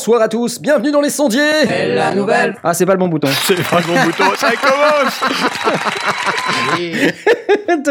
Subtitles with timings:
[0.00, 3.08] Bonsoir à tous, bienvenue dans les sondiers C'est la nouvelle Ah c'est pas le bon
[3.08, 3.28] bouton.
[3.44, 5.20] C'est pas le bon bouton, ça commence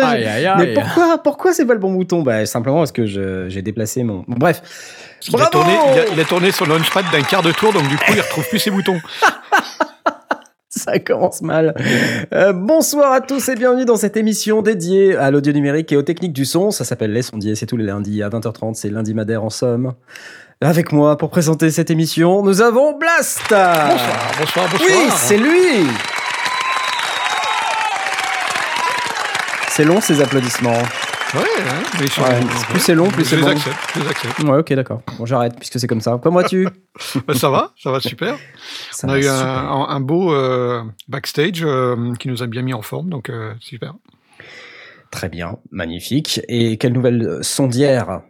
[0.04, 2.24] Aïe, aïe, Mais pourquoi, pourquoi c'est pas le bon bouton?
[2.24, 4.24] Bah simplement parce que je- j'ai déplacé mon...
[4.28, 4.64] Bon, bref.
[5.28, 7.88] il a, tourné, il, a, il a tourné son launchpad d'un quart de tour, donc
[7.88, 9.00] du coup, il retrouve plus ses boutons.
[10.86, 11.74] Ça commence mal.
[12.34, 16.04] Euh, bonsoir à tous et bienvenue dans cette émission dédiée à l'audio numérique et aux
[16.04, 16.72] techniques du son.
[16.72, 19.94] Ça s'appelle Les Sondiers, c'est tous les lundis à 20h30, c'est lundi Madère en somme.
[20.62, 24.90] Avec moi pour présenter cette émission, nous avons Blast Bonsoir, bonsoir, bonsoir.
[24.90, 25.88] Oui, c'est lui
[29.70, 30.82] C'est long ces applaudissements.
[31.36, 32.40] Ouais, hein, mais Ouais,
[32.72, 33.50] plus c'est long, plus je c'est les bon.
[33.50, 34.40] accepte, je les accepte.
[34.40, 35.02] Ouais, ok, d'accord.
[35.18, 36.20] Bon, j'arrête puisque c'est comme ça.
[36.22, 36.68] Comment vas-tu
[37.28, 38.36] Bah, ça va, ça va super.
[38.92, 39.48] Ça On a eu un, super.
[39.48, 43.54] un- un beau euh, backstage euh, qui nous a bien mis en forme, donc euh,
[43.60, 43.94] super.
[45.12, 46.42] Très bien, magnifique.
[46.48, 48.22] Et quelle nouvelle sondière?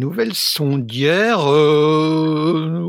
[0.00, 2.80] Nouvelle sondière, euh,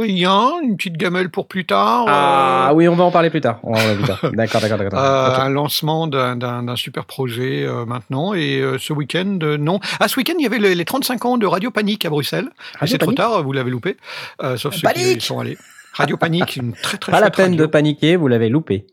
[0.00, 2.04] rien, une petite gamelle pour plus tard.
[2.08, 3.58] Ah euh, oui, on va en parler plus tard.
[3.62, 4.20] On va en parler plus tard.
[4.34, 4.98] D'accord, d'accord, d'accord.
[4.98, 5.34] Euh.
[5.40, 8.34] Un lancement d'un- d'un d'un super projet euh, maintenant.
[8.34, 9.80] Et euh, ce week-end, euh, non.
[9.98, 12.50] Ah, ce week-end, il y avait les, les 35 ans de Radio Panique à Bruxelles.
[12.84, 13.96] C'est trop tard, vous l'avez loupé.
[14.42, 15.56] Euh, sauf ceux qui y sont allés.
[15.94, 18.86] Radio Panique, une très très Pas la peine de paniquer, vous l'avez loupé.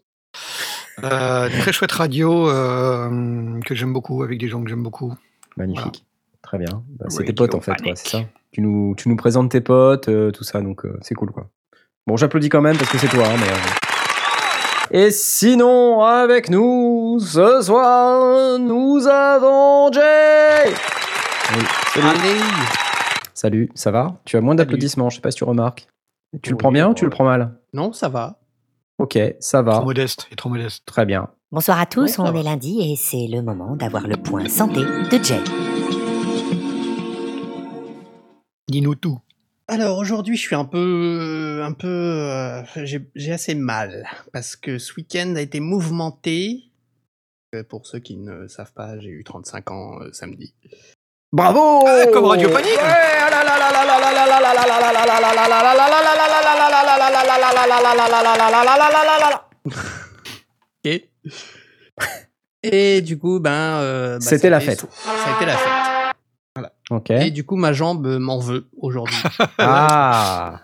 [1.03, 5.13] Euh, très chouette radio euh, que j'aime beaucoup, avec des gens que j'aime beaucoup.
[5.57, 6.05] Magnifique.
[6.49, 6.81] Très bien.
[6.97, 8.19] Bah, c'est tes potes en fait, quoi, c'est ça
[8.51, 11.47] tu nous, tu nous présentes tes potes, euh, tout ça, donc euh, c'est cool, quoi.
[12.07, 13.47] Bon, j'applaudis quand même parce que c'est toi, hein, mais.
[13.47, 15.05] euh.
[15.05, 20.73] Et sinon, avec nous, ce soir, nous avons Jay
[21.55, 22.39] Oui, salut.
[23.35, 24.15] Salut, ça va?
[24.25, 25.85] Tu as moins d'applaudissements, je sais pas si tu remarques.
[26.41, 27.53] Tu le prends bien ou tu le prends mal?
[27.73, 28.39] Non, ça va.
[28.97, 29.73] Ok, ça va.
[29.73, 30.83] Trop modeste, et trop modeste.
[30.87, 31.27] Très bien.
[31.51, 32.39] Bonsoir à tous, Ouais, on va.
[32.39, 35.39] est lundi et c'est le moment d'avoir le point santé de Jay.
[38.69, 39.19] Dis-nous tout.
[39.67, 44.77] Alors aujourd'hui, je suis un peu, un peu, euh, j'ai j'ai assez mal parce que
[44.79, 46.63] ce week-end a été mouvementé.
[47.55, 50.53] Euh, Pour ceux qui ne savent pas, j'ai eu 35 ans euh, samedi.
[51.31, 52.77] Bravo Ah, comme Radio Panique.
[60.83, 61.09] Et
[62.63, 64.83] et du coup, ben, euh, bah, C'était la fête.
[64.83, 65.88] été- Ça a été la fête.
[67.09, 69.15] Et du coup, ma jambe m'en veut aujourd'hui.
[69.57, 70.61] Ah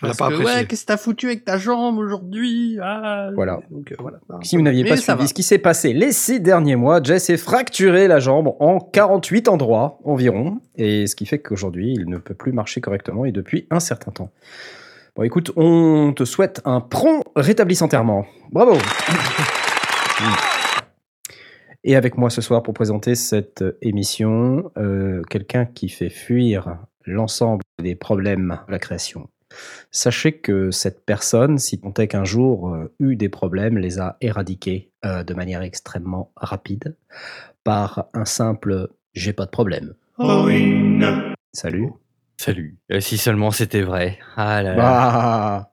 [0.00, 0.54] Parce pas que, apprécié.
[0.60, 2.78] ouais, qu'est-ce que t'as foutu avec ta jambe aujourd'hui?
[2.80, 3.60] Ah, Voilà.
[3.70, 4.18] Donc, euh, voilà.
[4.42, 7.36] Si vous n'aviez pas suivi ce qui s'est passé les six derniers mois, Jess s'est
[7.36, 12.34] fracturé la jambe en 48 endroits environ, et ce qui fait qu'aujourd'hui, il ne peut
[12.34, 14.30] plus marcher correctement, et depuis un certain temps.
[15.16, 18.24] Bon, écoute, on te souhaite un prompt rétablissement.
[18.52, 18.78] Bravo
[21.84, 27.62] Et avec moi ce soir pour présenter cette émission, euh, quelqu'un qui fait fuir l'ensemble
[27.80, 29.28] des problèmes de la création.
[29.90, 34.16] Sachez que cette personne, si tant est qu'un jour euh, eut des problèmes, les a
[34.20, 36.96] éradiqués euh, de manière extrêmement rapide
[37.64, 39.94] par un simple j'ai pas de problème.
[41.52, 41.90] Salut.
[42.36, 42.78] Salut.
[42.92, 44.18] Euh, si seulement c'était vrai.
[44.36, 44.76] Ah là là.
[44.76, 45.72] Bah,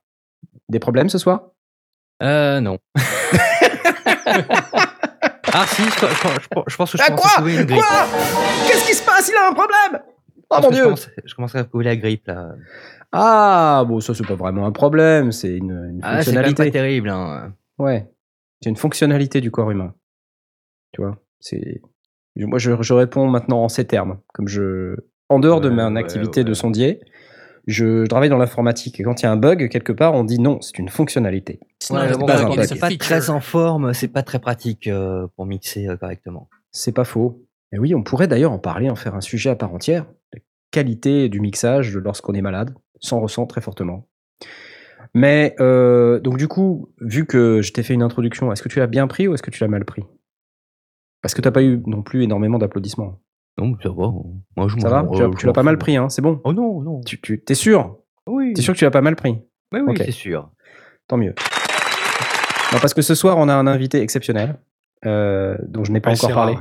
[0.67, 1.51] des problèmes ce soir?
[2.23, 2.79] Euh, non.
[5.57, 7.63] ah si, je, je- je- je pense que je Ah, commence quoi à trouver une
[7.65, 7.79] grippe.
[7.81, 8.07] Quoi
[8.67, 11.09] Qu'est-ce qui se passe Il a un problème Oh Parce mon que je dieu commence-
[11.25, 12.49] Je commence à trouver la grippe là.
[13.11, 16.43] Ah, bon, ça c'est pas vraiment un problème, c'est une, une Ah, c'est quand même
[16.43, 16.71] pas fonctionnalité.
[16.71, 17.09] terrible.
[17.09, 17.53] Hein.
[17.79, 18.09] Ouais,
[18.61, 19.93] c'est une fonctionnalité du corps humain.
[20.93, 21.81] Tu vois, c'est.
[22.37, 24.95] Moi, je, je réponds maintenant en ces termes, comme je.
[25.29, 26.55] En dehors de Ouais, mon ouais, activité de ouais.
[26.55, 26.99] sondier,
[27.67, 30.39] je travaille dans l'informatique et quand il y a un bug quelque part, on dit
[30.39, 31.59] non, c'est une fonctionnalité.
[31.79, 35.45] Sinon, Ouais, c'est bon, quand pas très en forme, c'est pas très pratique euh, pour
[35.45, 36.49] mixer euh, correctement.
[36.71, 37.43] C'est pas faux.
[37.71, 40.05] Et oui, on pourrait d'ailleurs en parler, en faire un sujet à part entière.
[40.33, 40.39] La
[40.71, 44.07] qualité du mixage lorsqu'on est malade, s'en ressent très fortement.
[45.13, 48.79] Mais euh, donc du coup, vu que je t'ai fait une introduction, est-ce que tu
[48.79, 50.03] l'as bien pris ou est-ce que tu l'as mal pris?
[51.21, 53.19] Parce que t'as pas eu non plus énormément d'applaudissements.
[53.57, 54.11] Non, ça va.
[54.57, 55.95] Moi, je Ça m'en- va euh, Tu l'as- je Tu l'as m'en pas mal pris,
[55.97, 57.01] hein C'est bon Oh non, non.
[57.01, 57.97] Tu, tu t'es sûr
[58.27, 58.53] Oui.
[58.53, 59.31] T'es sûr que tu l'as pas mal pris
[59.71, 60.01] Oui, oui, Ok.
[60.05, 60.49] c'est sûr.
[61.07, 61.33] Tant mieux.
[62.73, 64.57] Non, parce que ce soir, on a un invité exceptionnel
[65.05, 66.55] euh, dont je n'ai pas Ouais, encore c'est parlé.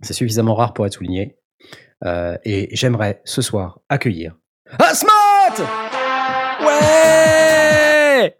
[0.00, 1.36] C'est suffisamment rare pour être souligné.
[2.04, 4.36] Euh, et j'aimerais ce soir accueillir
[4.78, 5.10] Asmat
[6.60, 8.36] Ouais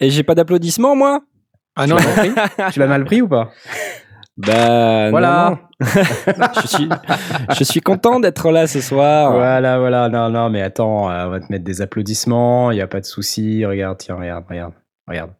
[0.00, 1.22] Et j'ai pas d'applaudissements, moi
[1.76, 2.34] Ah non, non.
[2.72, 3.50] Tu l'as mal pris ou pas
[4.38, 5.56] Bah, Voilà.
[5.80, 5.86] non,
[6.38, 6.46] non.
[6.62, 6.88] je, suis,
[7.58, 9.32] je suis content d'être là ce soir.
[9.32, 10.08] Voilà, voilà.
[10.08, 12.70] Non, non, mais attends, euh, on va te mettre des applaudissements.
[12.70, 13.64] Il n'y a pas de souci.
[13.64, 14.72] Regarde, tiens, regarde, regarde,
[15.08, 15.30] regarde.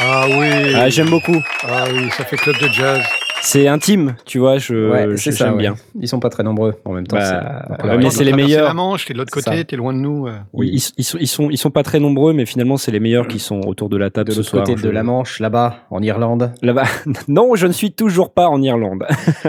[0.00, 0.74] Ah oui.
[0.74, 1.42] Ah, J'aime beaucoup.
[1.66, 3.02] Ah oui, ça fait club de jazz.
[3.42, 4.58] C'est intime, tu vois.
[4.58, 5.44] Je, Ouais, je- ça.
[5.46, 5.58] j'aime ouais.
[5.62, 5.74] bien.
[6.00, 7.16] Ils sont pas très nombreux en même temps.
[7.16, 8.66] Bah, mais c'est les meilleurs.
[8.68, 10.26] la Manche, t'es de l'autre C'est côté, t'es loin de nous.
[10.26, 10.36] euh.
[10.58, 13.00] Ils, ils- ils sont, ils sont, ils sont pas très nombreux, mais finalement, c'est les
[13.00, 14.64] meilleurs qui sont autour de la table de ce l'autre soir.
[14.64, 16.52] côté de Je- la Manche, là-bas, en Irlande.
[16.62, 16.84] Là-bas.
[17.28, 19.04] non, je ne suis toujours pas en Irlande.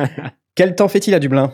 [0.56, 1.52] Quel temps fait-il à Dublin?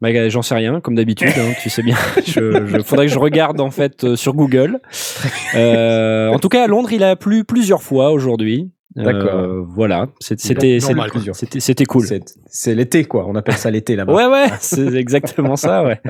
[0.00, 1.96] Bah, j'en sais rien, comme d'habitude, hein, tu sais bien.
[2.26, 4.80] Je, je- faudrait que je regarde en fait euh, sur Google.
[5.54, 8.70] Euh, en tout cas, à Londres, il a plu plusieurs fois aujourd'hui.
[8.98, 9.64] Euh, D'accord.
[9.68, 10.78] voilà, C'est- c'était
[11.60, 12.04] c'était cool.
[12.06, 13.24] C'est- C'est l'été, quoi.
[13.26, 14.12] On appelle ça l'été là-bas.
[14.12, 16.00] Ouais, ouais, c'est exactement ça, ouais.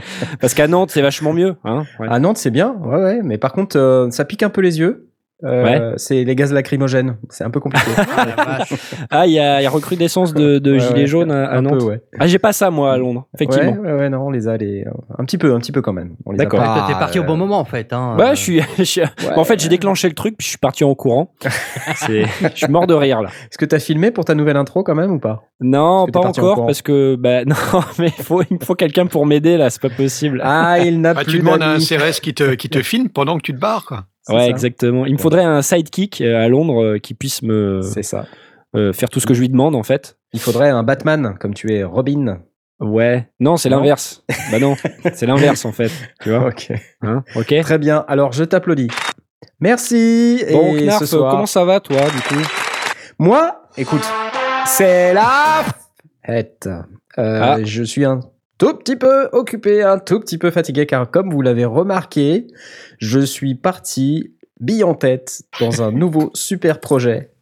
[0.40, 1.55] Parce qu'à Nantes, c'est vachement mieux.
[1.64, 2.08] Hein ouais.
[2.11, 3.20] À Nantes, c'est bien, ouais, ouais.
[3.23, 5.08] Mais par contre, euh, ça pique un peu les yeux.
[5.44, 7.17] Euh, C'est les gaz lacrymogènes.
[7.31, 7.91] C'est un peu compliqué.
[8.17, 8.59] Ah.
[9.11, 11.62] Ah, il y y a recrudescence de, de Ouais, gilets ouais, jaunes à, à un
[11.62, 11.79] Nantes.
[11.81, 12.00] peu, ouais.
[12.19, 13.73] Ah, j'ai pas ça, moi, à Londres, effectivement.
[13.73, 14.85] Ouais, ouais, ouais, non, on les a les,
[15.19, 16.17] un petit peu, un petit peu quand même.
[16.25, 16.62] On les a D'accord.
[16.62, 17.93] Toi, T'es parti au bon euh, moment en fait.
[17.93, 18.17] Hein.
[18.19, 18.61] Ouais, je suis.
[18.79, 19.09] je suis- ouais.
[19.37, 21.35] En fait, j'ai déclenché le truc, puis je suis parti en courant.
[21.97, 23.29] C'est- Je suis mort de rire là.
[23.29, 25.43] Est-ce que t'as filmé pour ta nouvelle intro quand même ou pas?
[25.61, 27.55] Non, pas en encore, parce que bah non,
[27.99, 30.41] mais il faut, il me faut quelqu'un pour m'aider là, c'est pas possible.
[30.44, 31.79] Ah, il n'a Ah, plus tu demandes à un.
[31.79, 33.85] CRS qui te, qui te filme pendant que tu te barres.
[33.87, 34.05] Quoi.
[34.28, 34.48] Ouais, ça.
[34.48, 35.06] exactement.
[35.06, 38.26] Il me faudrait un sidekick euh, à Londres euh, qui puisse me ça.
[38.76, 40.16] euh, faire tout ce que je lui demande en fait.
[40.32, 42.40] Il faudrait un Batman, comme tu es Robin.
[42.80, 43.28] Ouais.
[43.38, 44.24] Non, c'est l'inverse.
[44.50, 44.76] bah non,
[45.14, 45.90] c'est l'inverse en fait.
[46.20, 46.72] Tu vois Ok.
[47.02, 47.54] Hein Ok.
[47.62, 48.04] Très bien.
[48.08, 48.88] Alors, je t'applaudis.
[49.60, 50.42] Merci.
[50.50, 52.42] Bon, Et Knarf, ce soir, comment ça va toi du coup?
[53.19, 54.04] Moi, écoute,
[54.66, 55.62] c'est la
[56.26, 56.69] fête.
[57.19, 57.58] Euh, Ah.
[57.62, 58.20] Je suis un
[58.58, 62.46] tout petit peu occupé, un tout petit peu fatigué, car comme vous l'avez remarqué,
[62.99, 67.32] je suis parti bille en tête dans un nouveau super projet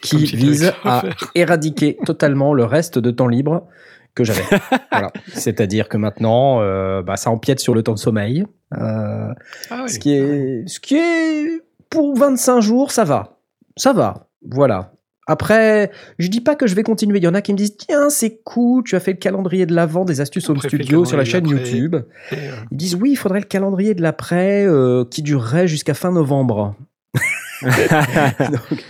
[0.00, 1.02] qui vise à
[1.34, 3.66] éradiquer totalement le reste de temps libre
[4.14, 4.42] que j'avais.
[4.90, 5.12] voilà.
[5.34, 8.44] C'est-à-dire que maintenant, euh, bah, ça empiète sur le temps de sommeil.
[8.74, 9.28] Euh,
[9.70, 11.60] Ah, ce qui est, ce qui est
[11.90, 13.38] pour 25 jours, ça va,
[13.76, 14.91] ça va, voilà.
[15.26, 17.18] Après, je dis pas que je vais continuer.
[17.18, 19.66] Il y en a qui me disent tiens c'est cool, tu as fait le calendrier
[19.66, 21.94] de l'avant des astuces home studio sur la chaîne YouTube.
[22.32, 22.36] Euh,
[22.70, 26.74] Ils disent oui, il faudrait le calendrier de l'après euh, qui durerait jusqu'à fin novembre.
[27.62, 28.84] Donc,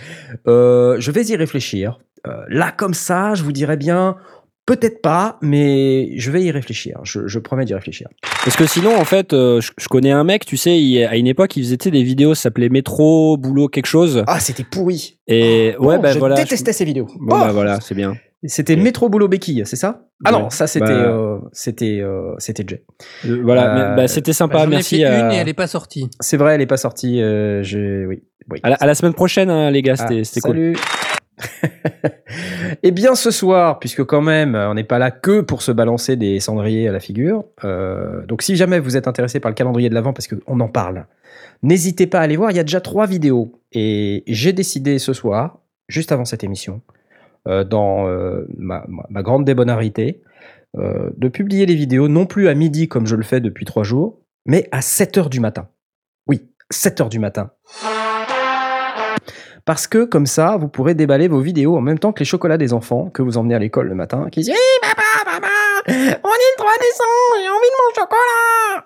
[0.47, 1.99] euh, je vais y réfléchir.
[2.47, 4.15] Là comme ça, je vous dirais bien.
[4.65, 6.99] Peut-être pas, mais je vais y réfléchir.
[7.03, 8.07] Je, je promets d'y réfléchir.
[8.45, 11.17] Parce que sinon, en fait, euh, je, je connais un mec, tu sais, il- à
[11.17, 14.23] une époque, il faisait tu sais, des vidéos, ça s'appelait Métro, Boulot, quelque chose.
[14.25, 15.19] Ah, c'était pourri.
[15.27, 16.35] Et ouais, Oh, bah je voilà.
[16.35, 17.07] détestais ces vidéos.
[17.19, 18.15] Bon, Oh bah voilà, c'est bien.
[18.45, 20.05] C'était Métro Boulot Béquille, c'est ça?
[20.25, 20.39] Ah Ouais.
[20.39, 22.83] non, ça c'était Bah- euh, c'était euh, c'était Jay.
[23.25, 24.97] Euh, Voilà, Euh, mais- bah, c'était Bah, sympa, ai merci.
[24.97, 25.27] fait à...
[25.27, 26.09] une et elle est pas sortie.
[26.19, 27.21] C'est vrai, elle est pas sortie.
[27.21, 28.23] euh, j'ai oui.
[28.51, 28.59] oui.
[28.63, 30.55] à, la, à la semaine prochaine, hein, les gars, Ah, c'était c'était cool.
[30.55, 30.75] salut.
[32.83, 36.15] Eh bien, ce soir, puisque quand même, on n'est pas là que pour se balancer
[36.15, 37.45] des cendriers à la figure.
[37.63, 40.67] euh, donc, si jamais vous êtes intéressé par le calendrier de l'avant, parce qu'on en
[40.67, 41.05] parle,
[41.61, 42.51] n'hésitez pas à aller voir.
[42.51, 46.81] Il y a déjà trois vidéos, et j'ai décidé ce soir, juste avant cette émission,
[47.47, 48.85] euh, dans euh, ma,
[49.21, 50.21] grande débonarité,
[50.77, 53.83] euh, de publier les vidéos non plus à midi comme je le fais depuis trois
[53.83, 55.67] jours, mais à 7 heures du matin.
[56.27, 57.51] Oui, 7 heures du matin.
[59.65, 62.57] Parce que comme ça, vous pourrez déballer vos vidéos en même temps que les chocolats
[62.57, 65.47] des enfants que vous emmenez à l'école le matin, qui disent Hey papa, papa,
[65.87, 68.85] on est le 3 décembre, j'ai envie de mon chocolat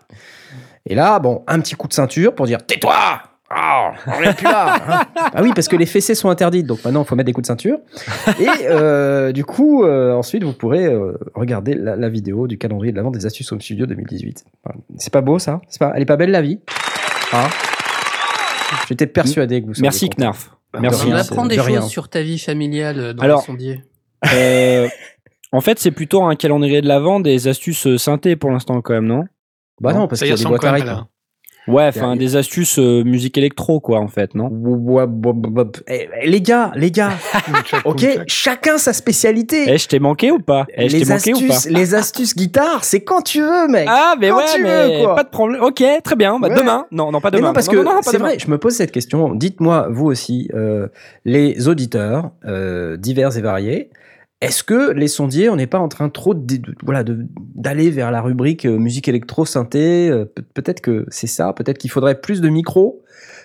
[0.85, 2.93] Et là, bon, un petit coup de ceinture pour dire Tais-toi
[3.49, 5.03] Oh, on est plus là hein.
[5.33, 7.43] Ah oui, parce que les fessées sont interdites, donc maintenant il faut mettre des coups
[7.43, 7.77] de ceinture.
[8.41, 12.91] Et euh, du coup, euh, ensuite, vous pourrez euh, regarder la, la vidéo du calendrier
[12.91, 14.43] de l'avant des astuces Home Studio 2018.
[14.65, 14.79] Voilà.
[14.97, 16.59] C'est pas beau ça C'est pas, Elle est pas belle la vie?
[17.31, 17.47] Hein
[18.89, 20.09] J'étais persuadé que vous Merci.
[20.09, 20.56] Knarf.
[20.73, 21.03] Bah, Merci.
[21.05, 21.17] On rien.
[21.17, 21.81] apprend de des rien.
[21.81, 23.83] choses sur ta vie familiale dans Alors- les sondiers.
[24.33, 24.87] Euh,
[25.51, 28.93] en fait, c'est plutôt un calendrier de l'avant des astuces euh, synthé pour l'instant, quand
[28.93, 29.23] même, non?
[29.79, 31.05] Bah non, parce Ça qu'il y a des ressemble boîtes à rythme.
[31.67, 34.49] Ouais, enfin, des astuces euh, musique électro, quoi, en fait, non?
[35.87, 37.11] Eh, eh, les gars, les gars,
[37.85, 39.65] ok, chacun sa spécialité.
[39.67, 40.65] Eh, je t'ai manqué ou pas?
[40.75, 41.55] Eh, les manqué ou pas?
[41.55, 43.87] astuces, les astuces guitare, c'est quand tu veux, mec.
[43.89, 45.15] Ah, mais Quand ouais, tu mais veux, quoi.
[45.15, 45.61] pas de problème.
[45.61, 46.39] Ok, très bien.
[46.39, 46.55] Bah, Ouais.
[46.55, 46.85] Demain.
[46.91, 47.47] Non, non, pas Mais demain.
[47.49, 49.35] non, parce non, que non, c'est vrai, je me pose cette question.
[49.35, 50.87] Dites-moi, vous aussi, euh,
[51.25, 53.89] les auditeurs euh, divers et variés,
[54.41, 58.77] est-ce que les sondiers, on n'est pas en train trop d'aller vers la rubrique euh,
[58.77, 61.53] musique électro synthé euh, Pe- Peut-être que c'est ça.
[61.53, 63.03] Peut-être qu'il faudrait plus de micros.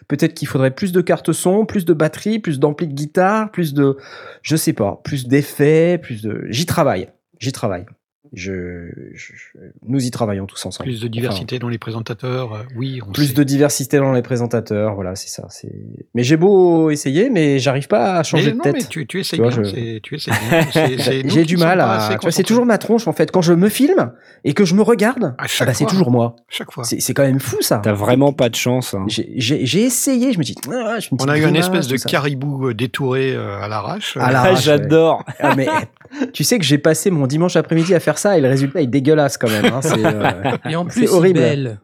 [0.09, 3.73] Peut-être qu'il faudrait plus de cartes son, plus de batterie, plus d'ampli de guitare, plus
[3.73, 3.97] de,
[4.43, 6.45] je sais pas, plus d'effets, plus de.
[6.49, 7.09] J'y travaille.
[7.39, 7.87] J'y travaille.
[8.35, 10.89] Je, je- je- nous y travaillons tous ensemble.
[10.89, 13.35] Plus de diversité dans les présentateurs, euh, oui, on Plus sait.
[13.35, 15.47] de diversité dans les présentateurs, voilà, c'est ça.
[15.51, 15.73] C'est.
[16.15, 18.75] Mais j'ai beau essayer, mais j'arrive pas à changer Mais de non, tête.
[18.75, 19.63] mais tu, tu essayes Tu vois, bien.
[19.65, 20.63] je- c'est- Tu essayes bien.
[20.73, 21.93] C'est- c'est nous J'ai du mal à.
[21.93, 23.31] assez tu vois, C'est toujours ma tronche en fait.
[23.31, 24.13] Quand je me filme
[24.45, 26.37] et que je me regarde, À ah chaque bah, c'est toujours moi.
[26.49, 26.85] Chaque fois.
[26.85, 27.79] C'est c'est quand même fou ça.
[27.83, 28.95] T'as vraiment pas de chance.
[28.95, 29.05] hein.
[29.09, 30.55] J'ai j'ai- j'ai essayé, je me dis.
[30.71, 33.61] ah, je fais une On a eu une grimace, espèce de caribou euh, détouré euh,
[33.61, 34.17] à l'arrache.
[34.19, 35.25] À l'arrache, Ah, J'adore.
[35.41, 35.67] Ah, mais
[36.33, 38.87] tu sais que j'ai passé mon dimanche après-midi à faire ça et le résultat est
[38.87, 39.67] dégueulasse quand même.
[39.67, 41.39] hein, c'est, euh, Et en C'est plus, horrible.
[41.41, 41.81] belle.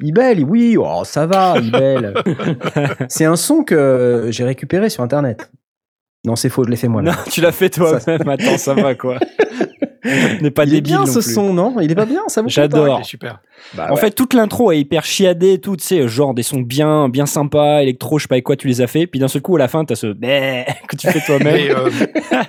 [0.00, 2.14] Ibel, oui, oh, ça va, Ibel.
[3.08, 5.50] c'est un son que j'ai récupéré sur internet.
[6.24, 7.02] Non, c'est faux, je l'ai fait moi.
[7.02, 8.28] Non, tu l'as fait toi-même.
[8.28, 9.18] Attends, ça va quoi.
[10.42, 11.34] N'est pas Il est débile bien non ce plus.
[11.34, 11.74] son, non?
[11.80, 12.98] Il est pas bien, ça vous J'adore.
[12.98, 13.34] c'est super.
[13.34, 13.40] pas
[13.74, 14.00] Bah en ouais.
[14.00, 17.26] fait, toute l'intro est hyper chiadée et tout, tu sais, genre des sons bien, bien
[17.26, 19.06] sympas, électro, je sais pas avec quoi tu les as fait.
[19.06, 20.06] Puis d'un seul coup, à la fin, t'as ce
[20.88, 21.70] que tu fais toi-même.
[21.76, 21.90] Euh,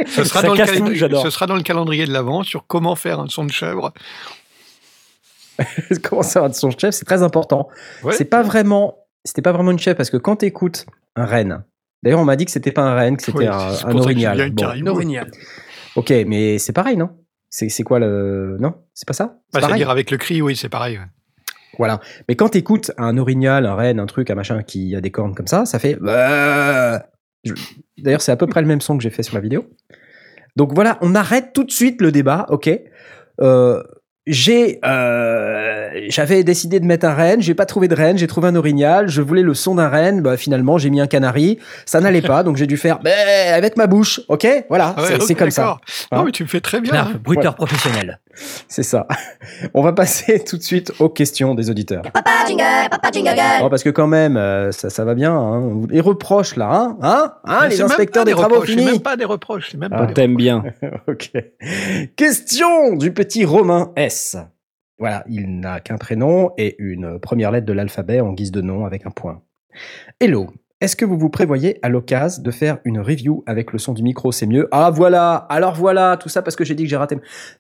[0.05, 1.24] ce, sera Ça dans le casse tout, calendrier, j'adore.
[1.24, 3.93] ce sera dans le calendrier de l'avant sur comment faire un son de chèvre.
[6.03, 7.69] Comment ça va de son chef C'est très important.
[8.03, 8.13] Ouais.
[8.13, 10.85] C'est pas vraiment, c'était pas vraiment une chef parce que quand t'écoutes
[11.15, 11.63] un renne,
[12.03, 13.53] d'ailleurs on m'a dit que c'était pas un renne, que c'était Oui, un,
[13.85, 14.38] un orignal.
[14.38, 14.85] y a une Bon, caribou.
[14.85, 15.31] Norignal.
[15.95, 17.09] ok, mais c'est pareil, non?
[17.57, 18.74] C'est c'est quoi le non?
[18.93, 19.38] C'est pas ça?
[19.53, 20.97] C'est Bah, C'est-à-dire avec le cri, oui, c'est pareil.
[20.97, 21.05] ouais.
[21.77, 22.01] Voilà.
[22.27, 25.33] Mais quand t'écoutes un orignal, un renne, un truc, un machin qui a des cornes
[25.33, 25.97] comme ça, ça fait.
[27.45, 27.53] Je-
[27.97, 29.69] D'ailleurs, c'est à peu près le même son que j'ai fait sur la vidéo.
[30.57, 32.69] Donc voilà, on arrête tout de suite le débat, ok?
[33.39, 33.81] Euh,
[34.27, 38.48] j'ai, euh, j'avais décidé de mettre un renne, j'ai pas trouvé de renne, j'ai trouvé
[38.48, 42.00] un orignal, je voulais le son d'un renne, bah finalement j'ai mis un canari, ça
[42.01, 43.12] n'allait pas, donc j'ai dû faire bah,
[43.53, 45.77] avec ma bouche, ok, voilà, Ah ouais, c'est comme ça.
[46.12, 46.94] Hein Non, mais tu le fais très bien.
[46.94, 47.20] Là, hein.
[47.24, 48.20] bruiteur professionnel.
[48.67, 49.08] C'est ça.
[49.74, 52.01] On va passer tout de suite aux questions des auditeurs.
[52.13, 53.32] Papa jingle, papa jingle
[53.63, 55.34] Oh, parce que quand même, euh, ça, ça va bien.
[55.34, 55.82] Hein.
[55.89, 58.91] Les reproches là, hein, hein, hein, les inspecteurs pas des travaux reproches, C'est finis.
[58.91, 59.67] même pas des reproches.
[59.72, 59.98] C'est même Ah.
[60.00, 60.63] pas On des t'aime bien.
[61.08, 61.32] ok.
[62.17, 64.14] Question du petit Romain S.
[64.98, 68.86] Voilà, il n'a qu'un prénom et une première lettre de l'alphabet en guise de nom
[68.86, 69.41] avec un point.
[70.19, 70.50] Hello.
[70.81, 74.03] Est-ce que vous vous prévoyez à l'occasion de faire une review avec le son du
[74.03, 74.31] micro?
[74.31, 74.67] C'est mieux.
[74.72, 77.17] Ah voilà, alors voilà, tout ça parce que j'ai dit que j'ai raté.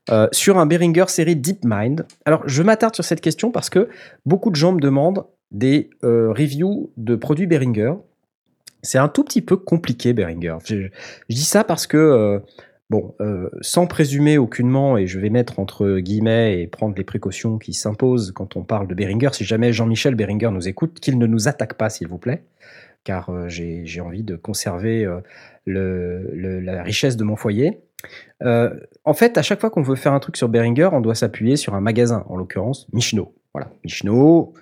[0.09, 2.05] Euh, sur un Behringer série DeepMind.
[2.25, 3.89] Alors je m'attarde sur cette question parce que
[4.25, 7.93] beaucoup de gens me demandent des euh, reviews de produits Behringer.
[8.83, 10.57] C'est un tout petit peu compliqué Behringer.
[10.65, 10.89] Je,
[11.29, 12.39] dis ça parce que euh,
[12.91, 17.57] Bon, euh, sans présumer aucunement, et je vais mettre entre guillemets et prendre les précautions
[17.57, 21.25] qui s'imposent quand on parle de Beringer, si jamais Jean-Michel Beringer nous écoute, qu'il ne
[21.25, 22.43] nous attaque pas, s'il vous plaît,
[23.03, 25.21] car euh, j'ai envie de conserver euh,
[25.65, 27.79] la richesse de mon foyer.
[28.41, 31.55] En fait, à chaque fois qu'on veut faire un truc sur Beringer, on doit s'appuyer
[31.55, 33.33] sur un magasin, en l'occurrence Michno.
[33.51, 34.53] Voilà, Michno.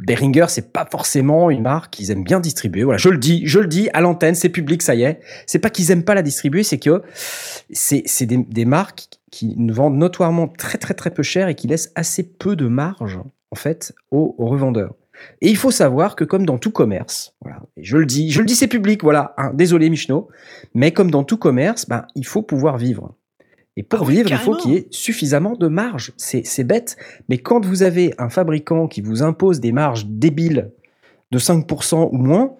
[0.00, 2.82] Behringer, c'est pas forcément une marque qu'ils aiment bien distribuer.
[2.82, 5.20] Voilà, je le dis, je le dis à l'antenne, c'est public, ça y est.
[5.46, 7.02] C'est pas qu'ils aiment pas la distribuer, c'est que
[7.70, 11.92] c'est des, des marques qui vendent notoirement très très très peu cher et qui laissent
[11.94, 13.18] assez peu de marge
[13.50, 14.94] en fait aux, revendeurs.
[15.40, 18.46] Et il faut savoir que comme dans tout commerce, voilà, je le dis, je le
[18.46, 19.32] dis, c'est public, voilà.
[19.38, 20.28] hein, désolé Michno,
[20.74, 23.14] mais comme dans tout commerce, ben il faut pouvoir vivre.
[23.76, 26.12] Et pour Ah oui, vivre, il faut qu'il y ait suffisamment de marge.
[26.16, 26.96] C'est bête,
[27.28, 30.70] mais quand vous avez un fabricant qui vous impose des marges débiles
[31.32, 32.54] de 5% ou moins,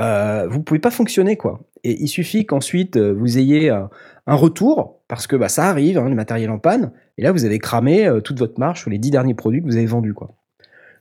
[0.00, 1.60] euh, vous pouvez pas fonctionner quoi.
[1.82, 3.90] Et il suffit qu'ensuite euh, vous ayez un,
[4.26, 7.44] un retour parce que bah, ça arrive, hein, le matériel en panne, et là vous
[7.44, 10.14] avez cramé euh, toute votre marge sur les 10 derniers produits que vous avez vendus
[10.14, 10.34] quoi.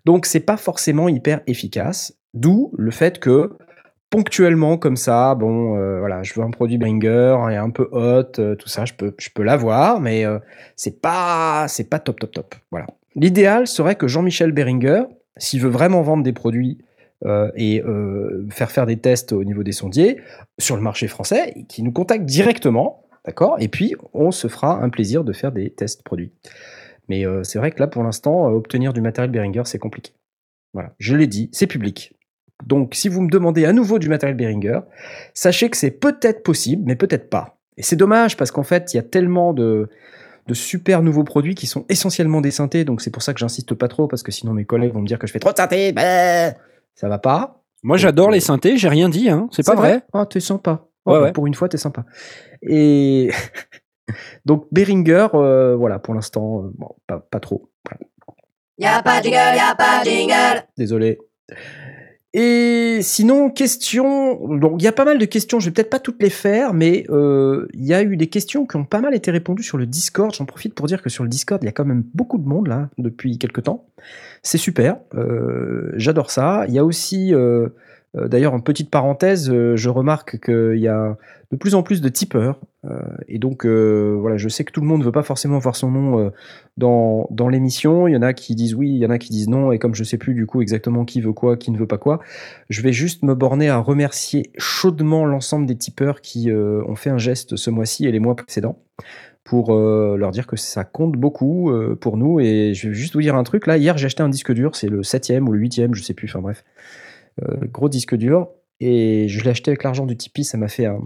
[0.05, 3.51] Donc c'est pas forcément hyper efficace, d'où le fait que
[4.09, 8.39] ponctuellement comme ça, bon euh, voilà, je veux un produit Bringer et un peu hot,
[8.39, 10.39] euh, tout ça, je peux je peux l'avoir, mais euh,
[10.75, 12.55] c'est pas c'est pas top top top.
[12.71, 12.87] Voilà.
[13.15, 15.03] L'idéal serait que Jean-Michel Beringer,
[15.37, 16.79] s'il veut vraiment vendre des produits
[17.25, 17.83] euh, et
[18.49, 20.21] faire faire des tests au niveau des sondiers
[20.57, 24.89] sur le marché français, qui nous contacte directement, d'accord Et puis on se fera un
[24.89, 26.31] plaisir de faire des tests produits.
[27.09, 30.13] Mais c'est vrai que là, pour l'instant, obtenir du matériel Behringer, c'est compliqué.
[30.73, 32.13] Voilà, je l'ai dit, c'est public.
[32.65, 34.79] Donc, si vous me demandez à nouveau du matériel Behringer,
[35.33, 37.57] sachez que c'est peut-être possible, mais peut-être pas.
[37.77, 39.89] Et c'est dommage parce qu'en fait, il y a tellement de,
[40.47, 43.73] de super nouveaux produits qui sont essentiellement des synthés, donc c'est pour ça que j'insiste
[43.75, 45.57] pas trop, parce que sinon mes collègues vont me dire que je fais trop de
[45.57, 46.51] synthés, bah,
[46.95, 47.63] ça va pas.
[47.81, 49.47] Moi, j'adore les synthés, j'ai rien dit, hein.
[49.51, 50.01] C'est pas vrai?
[50.11, 50.85] Ah, t'es sympa.
[51.05, 51.31] Oh, Ouais, ouais.
[51.31, 52.03] Pour une fois, t'es sympa.
[52.61, 53.31] Et
[54.45, 57.69] donc Behringer, euh, voilà, pour l'instant, euh, bon, pas, pas trop.
[57.87, 58.01] Voilà.
[58.77, 60.63] Y'a pas de jingle, y'a pas de jingle.
[60.77, 61.19] Désolé.
[62.33, 64.47] Et sinon, question.
[64.57, 65.59] Donc, il y a pas mal de questions.
[65.59, 68.67] Je vais peut-être pas toutes les faire, mais euh, il y a eu des questions
[68.67, 70.33] qui ont pas mal été répondues sur le Discord.
[70.33, 72.47] J'en profite pour dire que sur le Discord, il y a quand même beaucoup de
[72.47, 73.87] monde là depuis quelques temps.
[74.43, 74.97] C'est super.
[75.15, 76.65] Euh, J'adore ça.
[76.67, 77.69] Il y a aussi Euh,
[78.15, 81.15] D'ailleurs, en petite parenthèse, euh, je remarque qu'il y a
[81.51, 82.59] de plus en plus de tipeurs.
[82.85, 85.59] euh, et donc, euh, voilà, je sais que tout le monde ne veut pas forcément
[85.59, 86.29] voir son nom euh,
[86.77, 88.07] dans, dans l'émission.
[88.07, 89.71] Il y en a qui disent oui, il y en a qui disent non.
[89.71, 91.97] Et comme je sais plus du coup exactement qui veut quoi, qui ne veut pas
[91.99, 92.19] quoi,
[92.69, 97.09] je vais juste me borner à remercier chaudement l'ensemble des tipeurs qui euh, ont fait
[97.11, 98.79] un geste ce mois-ci et les mois précédents
[99.43, 102.39] pour euh, leur dire que ça compte beaucoup euh, pour nous.
[102.39, 103.65] Et je vais juste vous dire un truc.
[103.65, 104.75] Là, hier, j'ai acheté un disque dur.
[104.75, 106.27] C'est le septième ou le huitième, je sais plus.
[106.29, 106.78] Enfin bref, Euh,
[107.71, 108.49] gros disque dur.
[108.79, 110.43] Et je l'ai acheté avec l'argent du Tipeee.
[110.43, 111.01] Ça m'a fait un,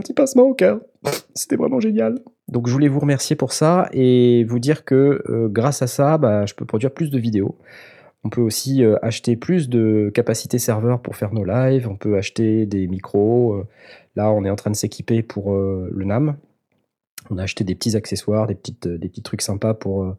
[0.00, 0.80] petit passement au cœur.
[1.34, 2.20] C'était vraiment génial.
[2.48, 6.18] Donc je voulais vous remercier pour ça et vous dire que euh, grâce à ça,
[6.18, 7.56] bah, je peux produire plus de vidéos.
[8.26, 11.88] On peut aussi euh, acheter plus de capacité serveur pour faire nos lives.
[11.88, 13.54] On peut acheter des micros.
[13.54, 13.66] euh,
[14.16, 16.36] là, on est en train de s'équiper pour euh, le NAM.
[17.30, 20.16] On a acheté des petits accessoires, des, des petits trucs sympas pour euh,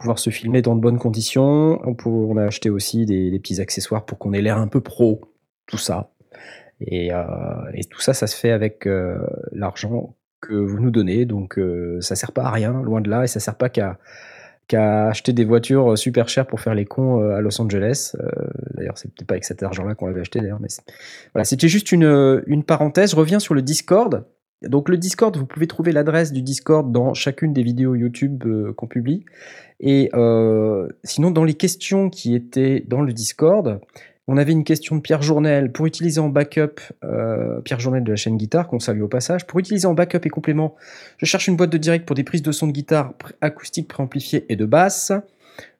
[0.00, 1.80] pouvoir se filmer dans de bonnes conditions.
[1.84, 5.20] On, a acheté aussi des, petits accessoires pour qu'on ait l'air un peu pro.
[5.66, 6.10] Tout ça.
[6.80, 7.24] Et, euh,
[7.90, 9.18] tout ça, ça se fait avec euh,
[9.52, 11.24] l'argent que vous nous donnez.
[11.24, 13.98] Donc euh, ça sert pas à rien, loin de là, et ça sert pas qu'à
[15.08, 18.12] acheter des voitures super chères pour faire les cons euh, à Los Angeles.
[18.20, 18.28] Euh,
[18.74, 20.60] d'ailleurs, c'est peut-être pas avec cet argent-là qu'on l'avait acheté d'ailleurs,
[21.34, 23.12] voilà, c'était juste une, une parenthèse.
[23.12, 24.24] Je reviens sur le Discord.
[24.62, 28.72] Donc le Discord, vous pouvez trouver l'adresse du Discord dans chacune des vidéos YouTube euh,
[28.74, 29.24] qu'on publie.
[29.80, 33.80] Et euh, sinon, dans les questions qui étaient dans le Discord,
[34.28, 38.10] on avait une question de Pierre Journel pour utiliser en backup, euh, Pierre Journel de
[38.10, 40.74] la chaîne Guitare, qu'on salue au passage, pour utiliser en backup et complément,
[41.16, 43.88] je cherche une boîte de direct pour des prises de son de guitare pré- acoustique
[43.88, 45.10] préamplifiée et de basse.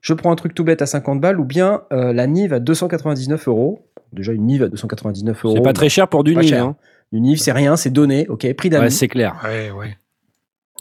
[0.00, 3.46] Je prends un truc tout bête à 50 balles ou bien la Nive à 299
[3.48, 3.82] euros.
[4.12, 5.54] Déjà une Nive à 299 euros.
[5.56, 6.54] C'est pas très cher pour du Nive.
[6.54, 6.76] hein.
[7.12, 8.84] Une Nive, c'est rien, c'est donné, ok, prix d'amis.
[8.84, 9.40] Ouais, c'est clair.
[9.44, 9.96] Ouais, ouais.